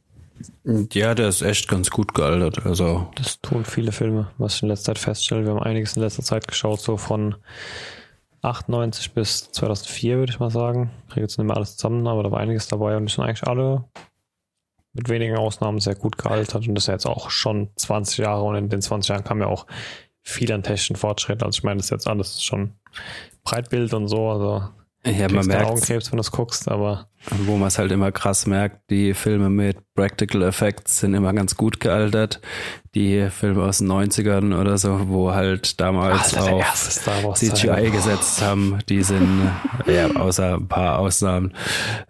Ja, 0.93 1.15
der 1.15 1.29
ist 1.29 1.41
echt 1.41 1.67
ganz 1.67 1.89
gut 1.89 2.15
gealtert. 2.15 2.67
Also, 2.67 3.11
das 3.15 3.41
tun 3.41 3.65
viele 3.65 3.91
Filme, 3.91 4.31
was 4.37 4.57
ich 4.57 4.63
in 4.63 4.69
letzter 4.69 4.95
Zeit 4.95 4.99
feststelle. 4.99 5.45
Wir 5.45 5.53
haben 5.53 5.63
einiges 5.63 5.97
in 5.97 6.03
letzter 6.03 6.23
Zeit 6.23 6.47
geschaut, 6.47 6.81
so 6.81 6.99
von 6.99 7.37
98 8.43 9.13
bis 9.13 9.51
2004, 9.51 10.19
würde 10.19 10.33
ich 10.33 10.41
mal 10.41 10.51
sagen. 10.51 10.91
Ich 11.07 11.15
kriege 11.15 11.23
jetzt 11.23 11.39
nicht 11.39 11.47
mehr 11.47 11.57
alles 11.57 11.77
zusammen, 11.77 12.07
aber 12.07 12.23
da 12.23 12.31
war 12.31 12.41
einiges 12.41 12.69
dabei 12.69 12.99
und 12.99 13.07
die 13.07 13.15
sind 13.15 13.25
eigentlich 13.25 13.49
alle 13.49 13.85
mit 14.93 15.09
wenigen 15.09 15.37
Ausnahmen 15.37 15.81
sehr 15.81 15.95
gut 15.95 16.19
gealtert 16.19 16.67
und 16.67 16.75
das 16.75 16.85
ist 16.85 16.89
ja 16.89 16.95
jetzt 16.95 17.07
auch 17.07 17.31
schon 17.31 17.71
20 17.77 18.19
Jahre 18.19 18.43
und 18.43 18.57
in 18.57 18.69
den 18.69 18.83
20 18.83 19.09
Jahren 19.09 19.25
kam 19.25 19.41
ja 19.41 19.47
auch 19.47 19.67
viel 20.23 20.53
an 20.53 20.63
technischen 20.63 20.97
Fortschritt. 20.97 21.43
Also 21.43 21.59
ich 21.59 21.63
meine, 21.63 21.79
das 21.79 21.87
ist 21.87 21.91
jetzt 21.91 22.09
alles 22.09 22.43
schon 22.43 22.75
Breitbild 23.45 23.95
und 23.95 24.09
so, 24.09 24.29
also 24.29 24.69
ja, 25.05 25.29
man 25.31 25.47
merkt, 25.47 25.71
Augenkrebs, 25.71 26.11
wenn 26.11 26.17
du 26.17 26.23
es 26.23 26.33
guckst, 26.33 26.69
aber 26.69 27.09
wo 27.47 27.57
man 27.57 27.69
es 27.69 27.79
halt 27.79 27.93
immer 27.93 28.13
krass 28.13 28.47
merkt, 28.47 28.91
die 28.91 29.15
Filme 29.15 29.51
mit 29.51 29.77
Practical 29.95 30.43
Effects 30.43 31.01
sind 31.01 31.15
immer 31.15 31.33
ganz 31.33 31.57
gut 31.57 31.81
gealtert. 31.81 32.41
Die 32.95 33.29
Filme 33.31 33.65
aus 33.65 33.79
den 33.79 33.89
90ern 33.89 34.59
oder 34.59 34.79
so, 34.79 35.09
wo 35.09 35.33
halt 35.35 35.79
damals 35.81 36.35
Alter, 36.35 36.65
Star 36.75 37.23
Wars 37.25 37.39
CGI 37.41 37.67
Teil. 37.67 37.91
gesetzt 37.91 38.41
haben, 38.41 38.79
die 38.89 39.03
sind, 39.03 39.51
äh, 39.87 39.97
ja, 39.97 40.11
außer 40.17 40.55
ein 40.55 40.69
paar 40.69 40.99
Ausnahmen, 40.99 41.53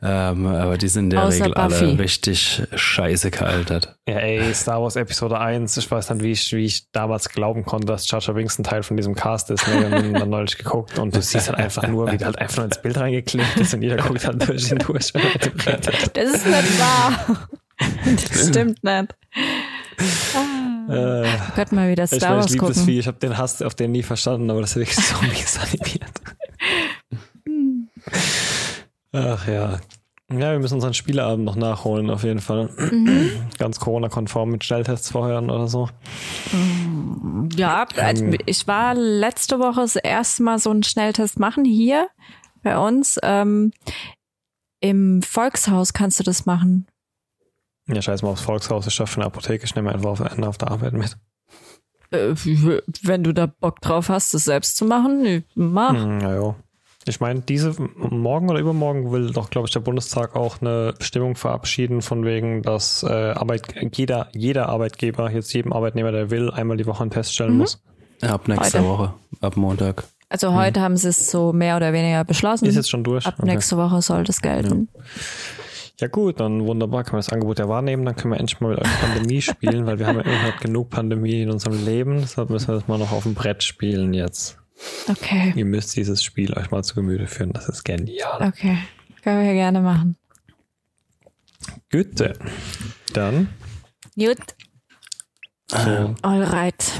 ähm, 0.03 0.47
aber 0.47 0.79
die 0.79 0.89
sind 0.89 1.05
in 1.05 1.11
der 1.11 1.25
Außer 1.25 1.47
Regel 1.47 1.53
Buffy. 1.55 1.85
alle 1.85 1.99
richtig 1.99 2.63
scheiße 2.75 3.31
gealtert. 3.31 3.97
Ja, 4.07 4.17
ey, 4.19 4.55
Star 4.55 4.81
Wars 4.81 4.97
Episode 4.97 5.39
1, 5.39 5.77
ich 5.79 5.91
weiß 5.91 6.11
nicht, 6.11 6.23
wie 6.23 6.33
ich, 6.33 6.53
wie 6.53 6.65
ich 6.65 6.91
damals 6.93 7.29
glauben 7.29 7.65
konnte, 7.65 7.87
dass 7.89 8.09
Jar 8.11 8.21
Jar 8.21 8.35
Binks 8.35 8.59
ein 8.59 8.65
Teil 8.65 8.83
von 8.83 8.97
diesem 8.97 9.15
Cast 9.15 9.51
ist. 9.51 9.67
Ne? 9.67 9.81
Wir 9.81 9.91
haben 9.91 10.05
ihn 10.07 10.15
dann 10.15 10.31
neulich 10.31 10.57
geguckt 10.59 10.99
und 10.99 11.15
du 11.15 11.21
siehst 11.21 11.49
halt 11.49 11.59
einfach 11.59 11.89
nur, 11.89 12.11
wie 12.13 12.17
der 12.19 12.27
halt 12.29 12.39
einfach 12.39 12.59
nur 12.59 12.67
ins 12.67 12.81
Bild 12.81 12.97
reingeklebt 12.99 13.57
ist 13.57 13.75
und 13.75 13.83
jeder 13.83 13.97
guckt 13.97 14.27
halt 14.27 14.47
durch 14.49 14.71
ihn 14.71 14.79
durch. 14.79 14.98
Er 15.01 15.25
redet. 15.25 16.11
Das 16.17 16.31
ist 16.35 16.47
nicht 16.47 16.81
wahr. 16.81 17.49
Das 18.05 18.49
stimmt 18.49 18.83
nicht. 18.83 19.17
Äh, 20.89 20.91
Wir 20.91 21.53
könnten 21.55 21.75
mal 21.77 21.91
wieder 21.91 22.05
ich 22.05 22.11
Star 22.11 22.31
ich 22.31 22.43
Wars 22.43 22.51
liebe 22.51 22.67
das 22.67 22.77
gucken. 22.77 22.87
Vieh, 22.87 22.99
ich 22.99 23.07
habe 23.07 23.19
den 23.19 23.37
Hass 23.37 23.63
auf 23.63 23.75
den 23.75 23.93
nie 23.93 24.03
verstanden, 24.03 24.51
aber 24.51 24.61
das 24.63 24.71
ist 24.71 24.77
wirklich 24.77 24.97
so 24.97 25.15
mies 25.23 25.59
animiert. 25.59 26.13
Ach 29.13 29.47
ja. 29.47 29.79
Ja, 30.31 30.53
wir 30.53 30.59
müssen 30.59 30.75
unseren 30.75 30.93
Spieleabend 30.93 31.47
noch 31.47 31.57
nachholen, 31.57 32.11
auf 32.11 32.23
jeden 32.23 32.41
Fall. 32.41 32.69
Ganz 33.59 33.81
Corona-konform 33.81 34.51
mit 34.51 34.63
Schnelltests 34.63 35.11
vorher 35.11 35.43
oder 35.43 35.69
so. 35.69 35.89
Ja, 37.57 37.87
also 37.97 38.27
ich 38.45 38.67
war 38.67 38.95
letzte 38.95 39.59
Woche 39.59 39.81
das 39.81 39.97
erste 39.97 40.43
Mal 40.43 40.59
so 40.59 40.69
einen 40.71 40.83
Schnelltest 40.83 41.39
machen 41.39 41.65
hier 41.65 42.09
bei 42.63 42.77
uns. 42.77 43.19
Ähm, 43.23 43.73
Im 44.81 45.23
Volkshaus 45.23 45.93
kannst 45.93 46.19
du 46.21 46.25
das 46.25 46.47
machen. 46.47 46.87
Ja, 47.87 48.01
scheiß 48.03 48.23
mal 48.23 48.31
aufs 48.31 48.43
Volkshaus, 48.43 48.87
ich 48.87 48.95
schaffe 48.95 49.17
eine 49.17 49.27
Apotheke, 49.27 49.65
ich 49.65 49.75
nehme 49.75 49.93
einfach 49.93 50.11
auf, 50.11 50.21
auf 50.21 50.59
der 50.59 50.71
Arbeit 50.71 50.93
mit. 50.93 51.17
Äh, 52.11 52.35
wenn 53.03 53.25
du 53.25 53.33
da 53.33 53.47
Bock 53.47 53.81
drauf 53.81 54.09
hast, 54.09 54.35
das 54.35 54.45
selbst 54.45 54.77
zu 54.77 54.85
machen, 54.85 55.45
mach. 55.55 55.93
Hm, 55.95 56.21
ja, 56.21 56.35
ja. 56.35 56.55
Ich 57.07 57.21
meine, 57.21 57.41
diese 57.41 57.75
morgen 57.97 58.51
oder 58.51 58.59
übermorgen 58.61 59.11
will 59.13 59.31
doch, 59.31 59.49
glaube 59.49 59.67
ich, 59.67 59.73
der 59.73 59.81
Bundestag 59.81 60.37
auch 60.37 60.61
eine 60.61 60.93
Bestimmung 60.99 61.37
verabschieden, 61.37 62.03
von 62.03 62.25
wegen, 62.27 62.61
dass 62.63 63.03
äh, 63.03 63.07
Arbeit, 63.07 63.75
jeder, 63.97 64.29
jeder 64.35 64.69
Arbeitgeber, 64.69 65.31
jetzt 65.31 65.53
jedem 65.55 65.73
Arbeitnehmer, 65.73 66.13
der 66.13 66.31
will, 66.31 66.51
einmal 66.51 66.77
die 66.77 66.87
Woche 66.87 67.01
einen 67.03 67.11
Test 67.11 67.33
stellen 67.35 67.53
Mhm. 67.53 67.59
muss. 67.59 67.83
Ab 68.21 68.49
nächster 68.49 68.81
Heute. 68.81 68.89
Woche, 68.89 69.15
ab 69.41 69.57
Montag. 69.57 70.05
Also 70.31 70.53
heute 70.55 70.81
haben 70.81 70.97
sie 70.97 71.09
es 71.09 71.31
so 71.31 71.53
mehr 71.53 71.77
oder 71.77 71.93
weniger 71.93 72.23
beschlossen. 72.25 72.67
Ist 72.67 72.75
jetzt 72.77 72.91
schon 72.91 73.03
durch. 73.05 73.27
Ab 73.27 73.37
Okay. 73.39 73.51
nächste 73.53 73.77
Woche 73.79 74.03
soll 74.03 74.25
das 74.25 74.43
gelten. 74.43 74.89
Ja 76.01 76.07
gut, 76.09 76.39
dann 76.39 76.65
wunderbar, 76.67 77.03
können 77.03 77.15
wir 77.15 77.19
das 77.19 77.31
Angebot 77.31 77.59
ja 77.59 77.69
wahrnehmen, 77.69 78.05
dann 78.05 78.15
können 78.15 78.33
wir 78.35 78.39
endlich 78.39 78.61
mal 78.61 78.71
mit 78.71 78.79
euch 78.81 79.01
Pandemie 79.01 79.43
spielen, 79.43 79.85
weil 79.87 79.99
wir 79.99 80.07
haben 80.07 80.17
ja 80.19 80.23
immer 80.23 80.53
genug 80.61 80.91
Pandemie 80.91 81.43
in 81.43 81.51
unserem 81.51 81.85
Leben, 81.85 82.21
deshalb 82.21 82.51
müssen 82.51 82.69
wir 82.69 82.75
das 82.75 82.87
mal 82.87 82.99
noch 82.99 83.11
auf 83.11 83.25
dem 83.25 83.35
Brett 83.35 83.65
spielen 83.65 84.15
jetzt. 84.15 84.59
Okay, 85.09 85.53
Ihr 85.57 85.65
müsst 85.65 85.97
dieses 85.97 86.23
Spiel 86.23 86.57
euch 86.57 86.71
mal 86.71 86.85
zu 86.85 86.95
Gemüte 86.95 87.27
führen, 87.27 87.53
das 87.53 87.69
ist 87.69 87.85
genial. 87.85 88.47
okay. 88.47 88.79
Können 89.25 89.45
wir 89.45 89.53
gerne 89.55 89.81
machen. 89.81 90.15
Güte. 91.89 92.35
Dann 93.13 93.49
Gut, 94.17 94.37
so 95.67 96.15
alright. 96.23 96.93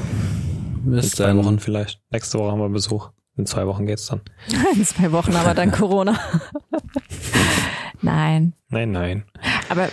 in 0.85 0.91
Bis 0.91 1.11
zwei 1.11 1.27
dann. 1.27 1.37
Wochen 1.37 1.59
vielleicht. 1.59 2.01
Nächste 2.11 2.37
Woche 2.39 2.51
haben 2.51 2.59
wir 2.59 2.69
Besuch. 2.69 3.11
In 3.39 3.45
zwei 3.45 3.65
Wochen 3.67 3.85
geht's 3.85 4.07
dann. 4.07 4.19
In 4.75 4.83
zwei 4.83 5.13
Wochen 5.13 5.33
aber 5.33 5.53
dann 5.53 5.71
Corona. 5.71 6.19
Nein. 8.01 8.53
Nein, 8.67 8.91
nein. 8.91 9.23
Aber 9.69 9.87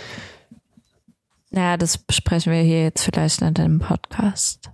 naja, 1.49 1.77
das 1.77 1.97
besprechen 1.97 2.51
wir 2.51 2.61
hier 2.61 2.83
jetzt 2.83 3.03
vielleicht 3.05 3.41
nicht 3.41 3.57
im 3.59 3.79
Podcast. 3.79 4.69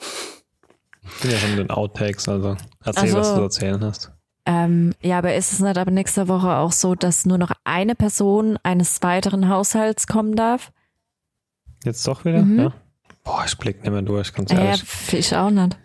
Ich 0.00 1.20
bin 1.20 1.30
ja 1.32 1.36
schon 1.36 1.50
in 1.50 1.56
den 1.58 1.70
Outtakes, 1.70 2.28
also 2.28 2.56
erzähl, 2.82 3.04
Ach 3.04 3.12
so. 3.12 3.18
was 3.18 3.28
du 3.28 3.34
zu 3.36 3.42
erzählen 3.42 3.84
hast. 3.84 4.10
Ähm, 4.46 4.94
ja, 5.02 5.18
aber 5.18 5.34
ist 5.34 5.52
es 5.52 5.60
nicht 5.60 5.76
ab 5.78 5.88
nächster 5.90 6.26
Woche 6.28 6.56
auch 6.56 6.72
so, 6.72 6.94
dass 6.94 7.26
nur 7.26 7.38
noch 7.38 7.52
eine 7.64 7.94
Person 7.94 8.58
eines 8.62 9.02
weiteren 9.02 9.48
Haushalts 9.50 10.06
kommen 10.06 10.34
darf? 10.34 10.72
Jetzt 11.84 12.06
doch 12.08 12.24
wieder? 12.24 12.42
Mhm. 12.42 12.58
Ja. 12.58 12.72
Boah, 13.22 13.44
ich 13.46 13.56
blick 13.58 13.82
nicht 13.82 13.92
mehr 13.92 14.02
durch, 14.02 14.32
ganz 14.32 14.50
Ja, 14.50 14.58
ehrlich. 14.60 15.12
ich 15.12 15.36
auch 15.36 15.50
nicht. 15.50 15.76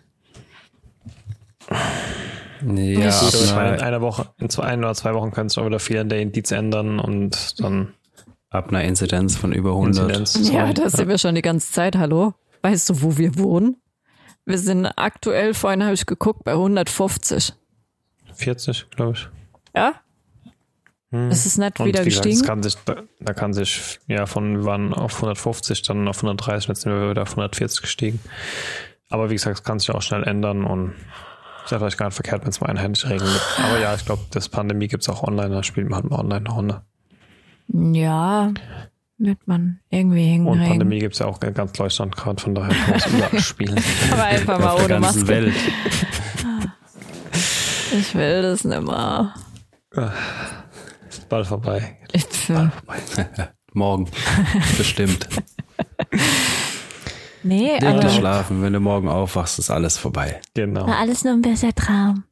Ja, 2.62 2.72
ja, 2.72 3.20
Gut, 3.20 3.34
aber 3.34 3.44
ich 3.44 3.54
meine, 3.54 3.76
in 3.76 3.80
einer, 3.80 4.00
Woche, 4.00 4.28
in 4.38 4.50
zwei, 4.50 4.64
ein 4.64 4.80
oder 4.80 4.94
zwei 4.94 5.14
Wochen 5.14 5.30
können 5.30 5.46
es 5.46 5.54
schon 5.54 5.66
wieder 5.66 5.78
viel 5.78 5.98
an 5.98 6.08
der 6.08 6.20
Indiz 6.20 6.50
ändern 6.50 6.98
und 7.00 7.60
dann 7.60 7.94
ab 8.50 8.68
einer 8.68 8.84
Inzidenz 8.84 9.36
von 9.36 9.52
über 9.52 9.70
100. 9.70 10.16
Inzidenz. 10.16 10.52
Ja, 10.52 10.72
das 10.72 10.92
sind 10.92 11.08
wir 11.08 11.18
schon 11.18 11.34
die 11.34 11.42
ganze 11.42 11.72
Zeit. 11.72 11.96
Hallo? 11.96 12.34
Weißt 12.62 12.90
du, 12.90 13.02
wo 13.02 13.16
wir 13.16 13.38
wohnen? 13.38 13.76
Wir 14.44 14.58
sind 14.58 14.86
aktuell, 14.96 15.54
vorhin 15.54 15.84
habe 15.84 15.94
ich 15.94 16.06
geguckt, 16.06 16.44
bei 16.44 16.52
150. 16.52 17.54
40, 18.34 18.90
glaube 18.90 19.12
ich. 19.12 19.28
Ja? 19.74 19.94
Hm. 21.10 21.28
Es 21.28 21.46
ist 21.46 21.58
nicht 21.58 21.78
Und 21.80 21.86
wieder 21.86 22.00
wie 22.00 22.08
gesagt, 22.08 22.24
gestiegen. 22.24 22.40
es 22.40 22.46
kann 22.46 22.62
sich, 22.62 22.74
da, 22.84 23.02
da 23.20 23.32
kann 23.32 23.52
sich, 23.52 24.00
ja, 24.06 24.26
von, 24.26 24.58
wir 24.58 24.64
waren 24.64 24.94
auf 24.94 25.16
150, 25.16 25.82
dann 25.82 26.08
auf 26.08 26.18
130, 26.18 26.68
jetzt 26.68 26.82
sind 26.82 26.92
wir 26.92 27.10
wieder 27.10 27.22
auf 27.22 27.30
140 27.30 27.82
gestiegen. 27.82 28.20
Aber 29.08 29.30
wie 29.30 29.34
gesagt, 29.34 29.58
es 29.58 29.64
kann 29.64 29.78
sich 29.78 29.90
auch 29.90 30.02
schnell 30.02 30.22
ändern 30.24 30.64
und 30.64 30.94
ist 31.70 31.72
ja 31.72 31.78
vielleicht 31.78 31.98
gar 31.98 32.06
nicht 32.06 32.14
verkehrt, 32.16 32.42
wenn 32.42 32.50
es 32.50 32.60
mal 32.60 32.66
einheitliche 32.68 33.10
Regeln 33.10 33.30
gibt. 33.32 33.60
Aber 33.64 33.78
ja, 33.78 33.94
ich 33.94 34.04
glaube, 34.04 34.22
das 34.32 34.48
Pandemie 34.48 34.88
gibt 34.88 35.04
es 35.04 35.08
auch 35.08 35.22
online, 35.22 35.50
da 35.54 35.62
spielt 35.62 35.88
man 35.88 36.02
halt 36.02 36.10
mal 36.10 36.18
online 36.18 36.44
eine 36.46 36.50
Runde. 36.50 36.82
Ja, 37.94 38.52
wird 39.18 39.38
man 39.46 39.78
irgendwie 39.88 40.32
Und 40.40 40.46
hinkriegen. 40.46 40.68
Pandemie 40.68 40.98
gibt 40.98 41.12
es 41.14 41.20
ja 41.20 41.26
auch 41.26 41.40
in 41.42 41.54
ganz 41.54 41.72
Deutschland 41.72 42.16
gerade, 42.16 42.42
von 42.42 42.56
daher 42.56 42.74
kann 42.74 42.90
man 42.90 42.98
es 42.98 43.06
überall 43.06 43.40
spielen. 43.40 43.80
Aber 44.10 44.24
einfach 44.24 44.58
mal 44.58 44.74
der 44.74 44.84
ohne 44.84 44.88
ganzen 44.88 45.20
Maske. 45.20 45.28
Welt. 45.28 45.54
Ich 47.92 48.14
will 48.14 48.42
das 48.42 48.62
nimmer. 48.62 49.34
Ist 51.08 51.28
bald 51.28 51.44
vorbei. 51.48 51.98
Ich, 52.12 52.24
Morgen. 53.72 54.08
Bestimmt. 54.78 55.28
Nee, 57.42 57.72
Nicht 57.72 57.84
aber 57.84 58.08
schlafen. 58.08 58.62
Wenn 58.62 58.72
du 58.72 58.80
morgen 58.80 59.08
aufwachst, 59.08 59.58
ist 59.58 59.70
alles 59.70 59.98
vorbei. 59.98 60.40
Genau. 60.54 60.86
war 60.86 60.98
alles 60.98 61.24
nur 61.24 61.34
ein 61.34 61.42
böser 61.42 61.74
Traum. 61.74 62.24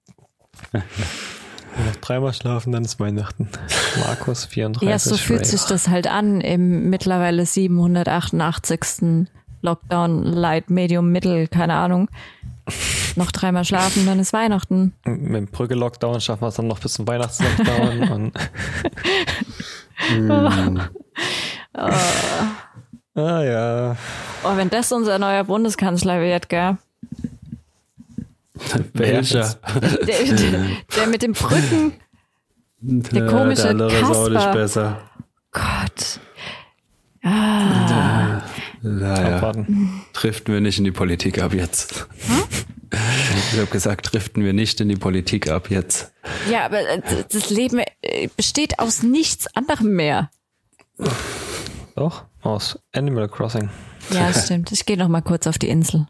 Noch 1.86 1.96
dreimal 2.00 2.32
schlafen, 2.32 2.72
dann 2.72 2.84
ist 2.84 2.98
Weihnachten. 2.98 3.48
Markus 4.04 4.44
34. 4.46 4.88
Ja, 4.88 4.98
so 4.98 5.16
fühlt 5.16 5.40
Ray. 5.40 5.46
sich 5.46 5.62
das 5.62 5.88
halt 5.88 6.08
an 6.08 6.40
im 6.40 6.90
mittlerweile 6.90 7.46
788. 7.46 9.28
Lockdown, 9.62 10.24
Light, 10.24 10.70
Medium, 10.70 11.10
Mittel, 11.12 11.46
keine 11.48 11.74
Ahnung. 11.74 12.08
Noch 13.16 13.32
dreimal 13.32 13.64
schlafen, 13.64 14.06
dann 14.06 14.18
ist 14.18 14.32
Weihnachten. 14.32 14.94
Mit 15.04 15.34
dem 15.34 15.46
Brücke-Lockdown 15.46 16.20
schaffen 16.20 16.42
wir 16.42 16.48
es 16.48 16.56
dann 16.56 16.66
noch 16.66 16.80
bis 16.80 16.94
zum 16.94 17.08
Weihnachtslockdown. 17.08 18.08
und 18.10 18.32
ah 23.18 23.42
ja. 23.42 23.96
Oh, 24.44 24.56
wenn 24.56 24.70
das 24.70 24.92
unser 24.92 25.18
neuer 25.18 25.44
Bundeskanzler 25.44 26.20
wird, 26.20 26.48
gell? 26.48 26.78
Welcher? 28.94 29.54
Der, 29.80 30.24
der, 30.24 30.66
der 30.96 31.06
mit 31.08 31.22
den 31.22 31.32
Brücken. 31.32 31.92
Der 32.80 33.26
komische 33.26 33.62
der 33.62 33.70
andere 33.70 33.92
ist 33.96 34.04
auch 34.04 34.28
nicht 34.28 34.34
Kasper. 34.34 34.52
besser. 34.52 35.10
Gott. 35.52 36.20
Naja, 38.82 39.36
Abwarten. 39.36 40.02
driften 40.12 40.54
wir 40.54 40.60
nicht 40.60 40.78
in 40.78 40.84
die 40.84 40.92
Politik 40.92 41.42
ab 41.42 41.52
jetzt. 41.52 42.06
Ich 43.52 43.58
habe 43.58 43.66
gesagt, 43.66 44.12
driften 44.12 44.44
wir 44.44 44.52
nicht 44.52 44.80
in 44.80 44.88
die 44.88 44.96
Politik 44.96 45.50
ab 45.50 45.70
jetzt. 45.70 46.12
Ja, 46.50 46.64
aber 46.64 46.80
äh, 46.88 47.02
das 47.30 47.50
Leben 47.50 47.80
äh, 48.02 48.28
besteht 48.36 48.78
aus 48.78 49.02
nichts 49.02 49.46
anderem 49.54 49.94
mehr. 49.94 50.30
Doch, 51.96 52.24
aus 52.42 52.78
Animal 52.94 53.28
Crossing. 53.28 53.68
Ja, 54.10 54.32
stimmt. 54.32 54.72
Ich 54.72 54.86
gehe 54.86 54.96
noch 54.96 55.08
mal 55.08 55.22
kurz 55.22 55.46
auf 55.46 55.58
die 55.58 55.68
Insel. 55.68 56.06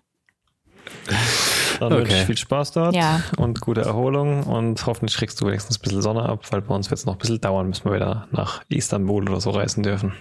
Dann 1.81 1.91
wünsche 1.93 2.03
Okay. 2.13 2.21
ich 2.21 2.27
viel 2.27 2.37
Spaß 2.39 2.73
dort 2.73 2.95
Ja. 2.95 3.23
und 3.37 3.61
gute 3.61 3.83
Erholung 3.83 4.43
und 4.45 4.85
hoffentlich 4.87 5.17
kriegst 5.17 5.41
du 5.41 5.47
wenigstens 5.47 5.79
ein 5.79 5.83
bisschen 5.83 6.03
Sonne 6.03 6.23
ab, 6.25 6.45
weil 6.51 6.61
bei 6.63 6.75
uns 6.75 6.91
wird 6.91 6.99
es 6.99 7.07
noch 7.07 7.15
ein 7.15 7.19
bisschen 7.19 7.41
dauern, 7.41 7.71
bis 7.71 7.85
wir 7.85 7.93
wieder 7.95 8.27
nach 8.33 8.63
Istanbul 8.69 9.29
oder 9.29 9.41
so 9.41 9.51
reisen 9.51 9.83
dürfen. 9.83 10.13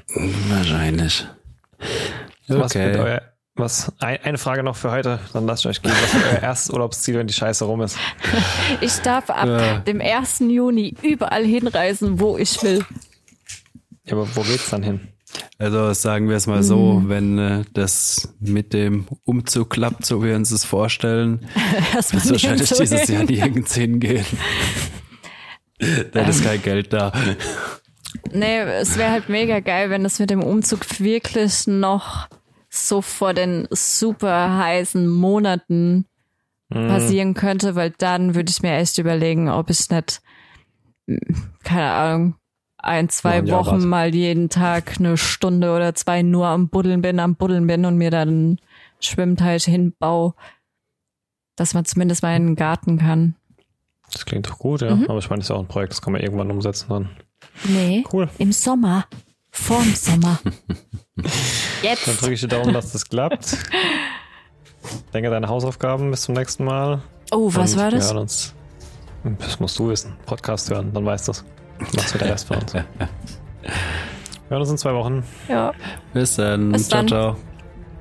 Wahrscheinlich. 0.49 1.25
Was 2.47 2.75
wird 2.75 2.95
Okay. 2.95 2.99
euer, 2.99 3.21
was, 3.55 3.91
ein, 3.99 4.19
eine 4.23 4.37
Frage 4.37 4.61
noch 4.63 4.75
für 4.75 4.91
heute, 4.91 5.19
dann 5.33 5.47
lasst 5.47 5.65
euch 5.65 5.81
gehen. 5.81 5.91
Was 6.01 6.13
wird 6.13 6.25
euer 6.33 6.39
erstes 6.43 6.69
Urlaubsziel, 6.71 7.15
wenn 7.17 7.27
die 7.27 7.33
Scheiße 7.33 7.65
rum 7.65 7.81
ist? 7.81 7.97
Ich 8.81 8.95
darf 9.01 9.29
ab 9.29 9.47
Ja. 9.47 9.79
dem 9.79 9.99
1. 9.99 10.39
Juni 10.41 10.95
überall 11.01 11.43
hinreisen, 11.43 12.19
wo 12.19 12.37
ich 12.37 12.61
will. 12.61 12.85
Ja, 14.05 14.13
aber 14.13 14.27
wo 14.35 14.41
geht's 14.41 14.69
dann 14.69 14.83
hin? 14.83 15.07
Also 15.57 15.93
sagen 15.93 16.29
wir 16.29 16.35
es 16.37 16.47
mal 16.47 16.63
so, 16.63 17.03
wenn 17.05 17.37
äh, 17.37 17.63
das 17.73 18.33
mit 18.39 18.73
dem 18.73 19.07
Umzug 19.23 19.69
klappt, 19.71 20.05
so 20.05 20.23
wie 20.23 20.27
wir 20.29 20.35
uns 20.35 20.51
das 20.51 20.63
vorstellen, 20.63 21.41
wird 21.93 22.13
wahrscheinlich 22.13 22.41
nirgendwo 22.43 22.81
dieses 22.81 23.01
hin. 23.01 23.15
Jahr 23.15 23.23
nirgends 23.25 23.75
hingehen. 23.75 24.25
Da 26.11 26.21
ist 26.21 26.43
kein 26.43 26.59
Geld 26.63 26.91
da. 26.91 27.13
Nee, 28.31 28.61
es 28.61 28.97
wäre 28.97 29.11
halt 29.11 29.29
mega 29.29 29.59
geil, 29.59 29.91
wenn 29.91 30.01
das 30.01 30.17
mit 30.17 30.31
dem 30.31 30.41
Umzug 30.41 30.99
wirklich 30.99 31.67
noch 31.67 32.27
so 32.67 33.03
vor 33.03 33.35
den 33.35 33.67
super 33.69 34.57
heißen 34.57 35.07
Monaten 35.07 36.07
passieren 36.69 37.33
könnte, 37.33 37.75
weil 37.75 37.91
dann 37.97 38.35
würde 38.35 38.49
ich 38.49 38.61
mir 38.61 38.73
echt 38.75 38.97
überlegen, 38.97 39.49
ob 39.49 39.69
ich 39.69 39.89
nicht, 39.89 40.21
mm, 41.05 41.17
keine 41.63 41.91
Ahnung, 41.91 42.35
ein, 42.77 43.09
zwei 43.09 43.39
Jahr 43.41 43.59
Wochen 43.59 43.71
warte. 43.71 43.85
mal 43.87 44.13
jeden 44.15 44.49
Tag 44.49 44.95
eine 44.99 45.17
Stunde 45.17 45.75
oder 45.75 45.95
zwei 45.95 46.21
nur 46.21 46.47
am 46.47 46.69
Buddeln 46.69 47.01
bin, 47.01 47.19
am 47.19 47.35
Buddeln 47.35 47.67
bin 47.67 47.85
und 47.85 47.97
mir 47.97 48.11
dann 48.11 48.59
Schwimmteich 48.99 49.65
hinbau, 49.65 50.35
dass 51.55 51.73
man 51.73 51.85
zumindest 51.85 52.21
mal 52.23 52.35
in 52.35 52.47
den 52.47 52.55
Garten 52.55 52.97
kann. 52.99 53.35
Das 54.11 54.25
klingt 54.25 54.47
doch 54.47 54.57
gut, 54.59 54.81
ja. 54.81 54.95
Mhm. 54.95 55.05
Aber 55.09 55.19
ich 55.19 55.29
meine, 55.29 55.39
das 55.39 55.45
ist 55.47 55.49
ja 55.49 55.55
auch 55.55 55.61
ein 55.61 55.67
Projekt, 55.67 55.91
das 55.93 56.01
kann 56.01 56.13
man 56.13 56.21
irgendwann 56.21 56.49
umsetzen 56.51 56.87
dann. 56.89 57.09
Nee, 57.65 58.03
Cool. 58.11 58.29
im 58.37 58.51
Sommer. 58.51 59.05
Vorm 59.51 59.93
Sommer. 59.95 60.39
Dann 61.15 61.25
Jetzt. 61.81 62.21
drücke 62.21 62.33
ich 62.33 62.41
die 62.41 62.47
Daumen, 62.47 62.73
dass 62.73 62.91
das 62.91 63.09
klappt. 63.09 63.57
Denke 65.13 65.29
deine 65.31 65.47
Hausaufgaben 65.47 66.11
bis 66.11 66.21
zum 66.23 66.35
nächsten 66.35 66.63
Mal. 66.63 67.01
Oh, 67.31 67.49
was 67.55 67.73
Und 67.73 67.79
war 67.79 67.91
Wir 67.91 67.97
das? 67.97 68.07
hören 68.09 68.17
uns. 68.19 68.53
Das 69.39 69.59
musst 69.59 69.79
du 69.79 69.89
wissen. 69.89 70.13
Podcast 70.27 70.69
hören, 70.69 70.93
dann 70.93 71.05
weißt 71.05 71.27
du 71.27 71.31
es. 71.31 71.45
Machst 71.79 72.13
du 72.13 72.17
der 72.19 72.29
Rest 72.29 72.47
von 72.47 72.57
uns. 72.57 72.73
Wir 72.73 72.85
hören 74.49 74.61
uns 74.61 74.69
in 74.71 74.77
zwei 74.77 74.93
Wochen. 74.93 75.23
Ja. 75.49 75.73
Bis 76.13 76.35
dann. 76.35 76.71
Bis 76.71 76.89
ciao, 76.89 77.01
dann. 77.01 77.07
ciao. 77.07 77.35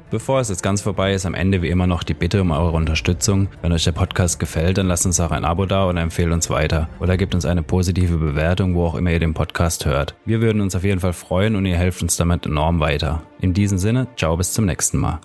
Bevor 0.08 0.38
es 0.38 0.48
jetzt 0.48 0.62
ganz 0.62 0.82
vorbei 0.82 1.14
ist, 1.14 1.26
am 1.26 1.34
Ende 1.34 1.62
wie 1.62 1.68
immer 1.68 1.88
noch 1.88 2.04
die 2.04 2.14
Bitte 2.14 2.40
um 2.40 2.52
eure 2.52 2.76
Unterstützung. 2.76 3.48
Wenn 3.60 3.72
euch 3.72 3.82
der 3.82 3.92
Podcast 3.92 4.38
gefällt, 4.38 4.78
dann 4.78 4.86
lasst 4.86 5.04
uns 5.04 5.18
auch 5.18 5.32
ein 5.32 5.44
Abo 5.44 5.66
da 5.66 5.84
und 5.86 5.96
empfehlt 5.96 6.32
uns 6.32 6.48
weiter. 6.48 6.88
Oder 7.00 7.16
gebt 7.16 7.34
uns 7.34 7.44
eine 7.44 7.64
positive 7.64 8.16
Bewertung, 8.16 8.76
wo 8.76 8.86
auch 8.86 8.94
immer 8.94 9.10
ihr 9.10 9.18
den 9.18 9.34
Podcast 9.34 9.84
hört. 9.84 10.14
Wir 10.24 10.40
würden 10.40 10.60
uns 10.62 10.76
auf 10.76 10.84
jeden 10.84 11.00
Fall 11.00 11.12
freuen 11.12 11.56
und 11.56 11.66
ihr 11.66 11.76
helft 11.76 12.02
uns 12.02 12.16
damit 12.16 12.46
enorm 12.46 12.78
weiter. 12.78 13.22
In 13.40 13.52
diesem 13.52 13.78
Sinne, 13.78 14.06
ciao 14.16 14.36
bis 14.36 14.52
zum 14.52 14.66
nächsten 14.66 14.98
Mal. 14.98 15.18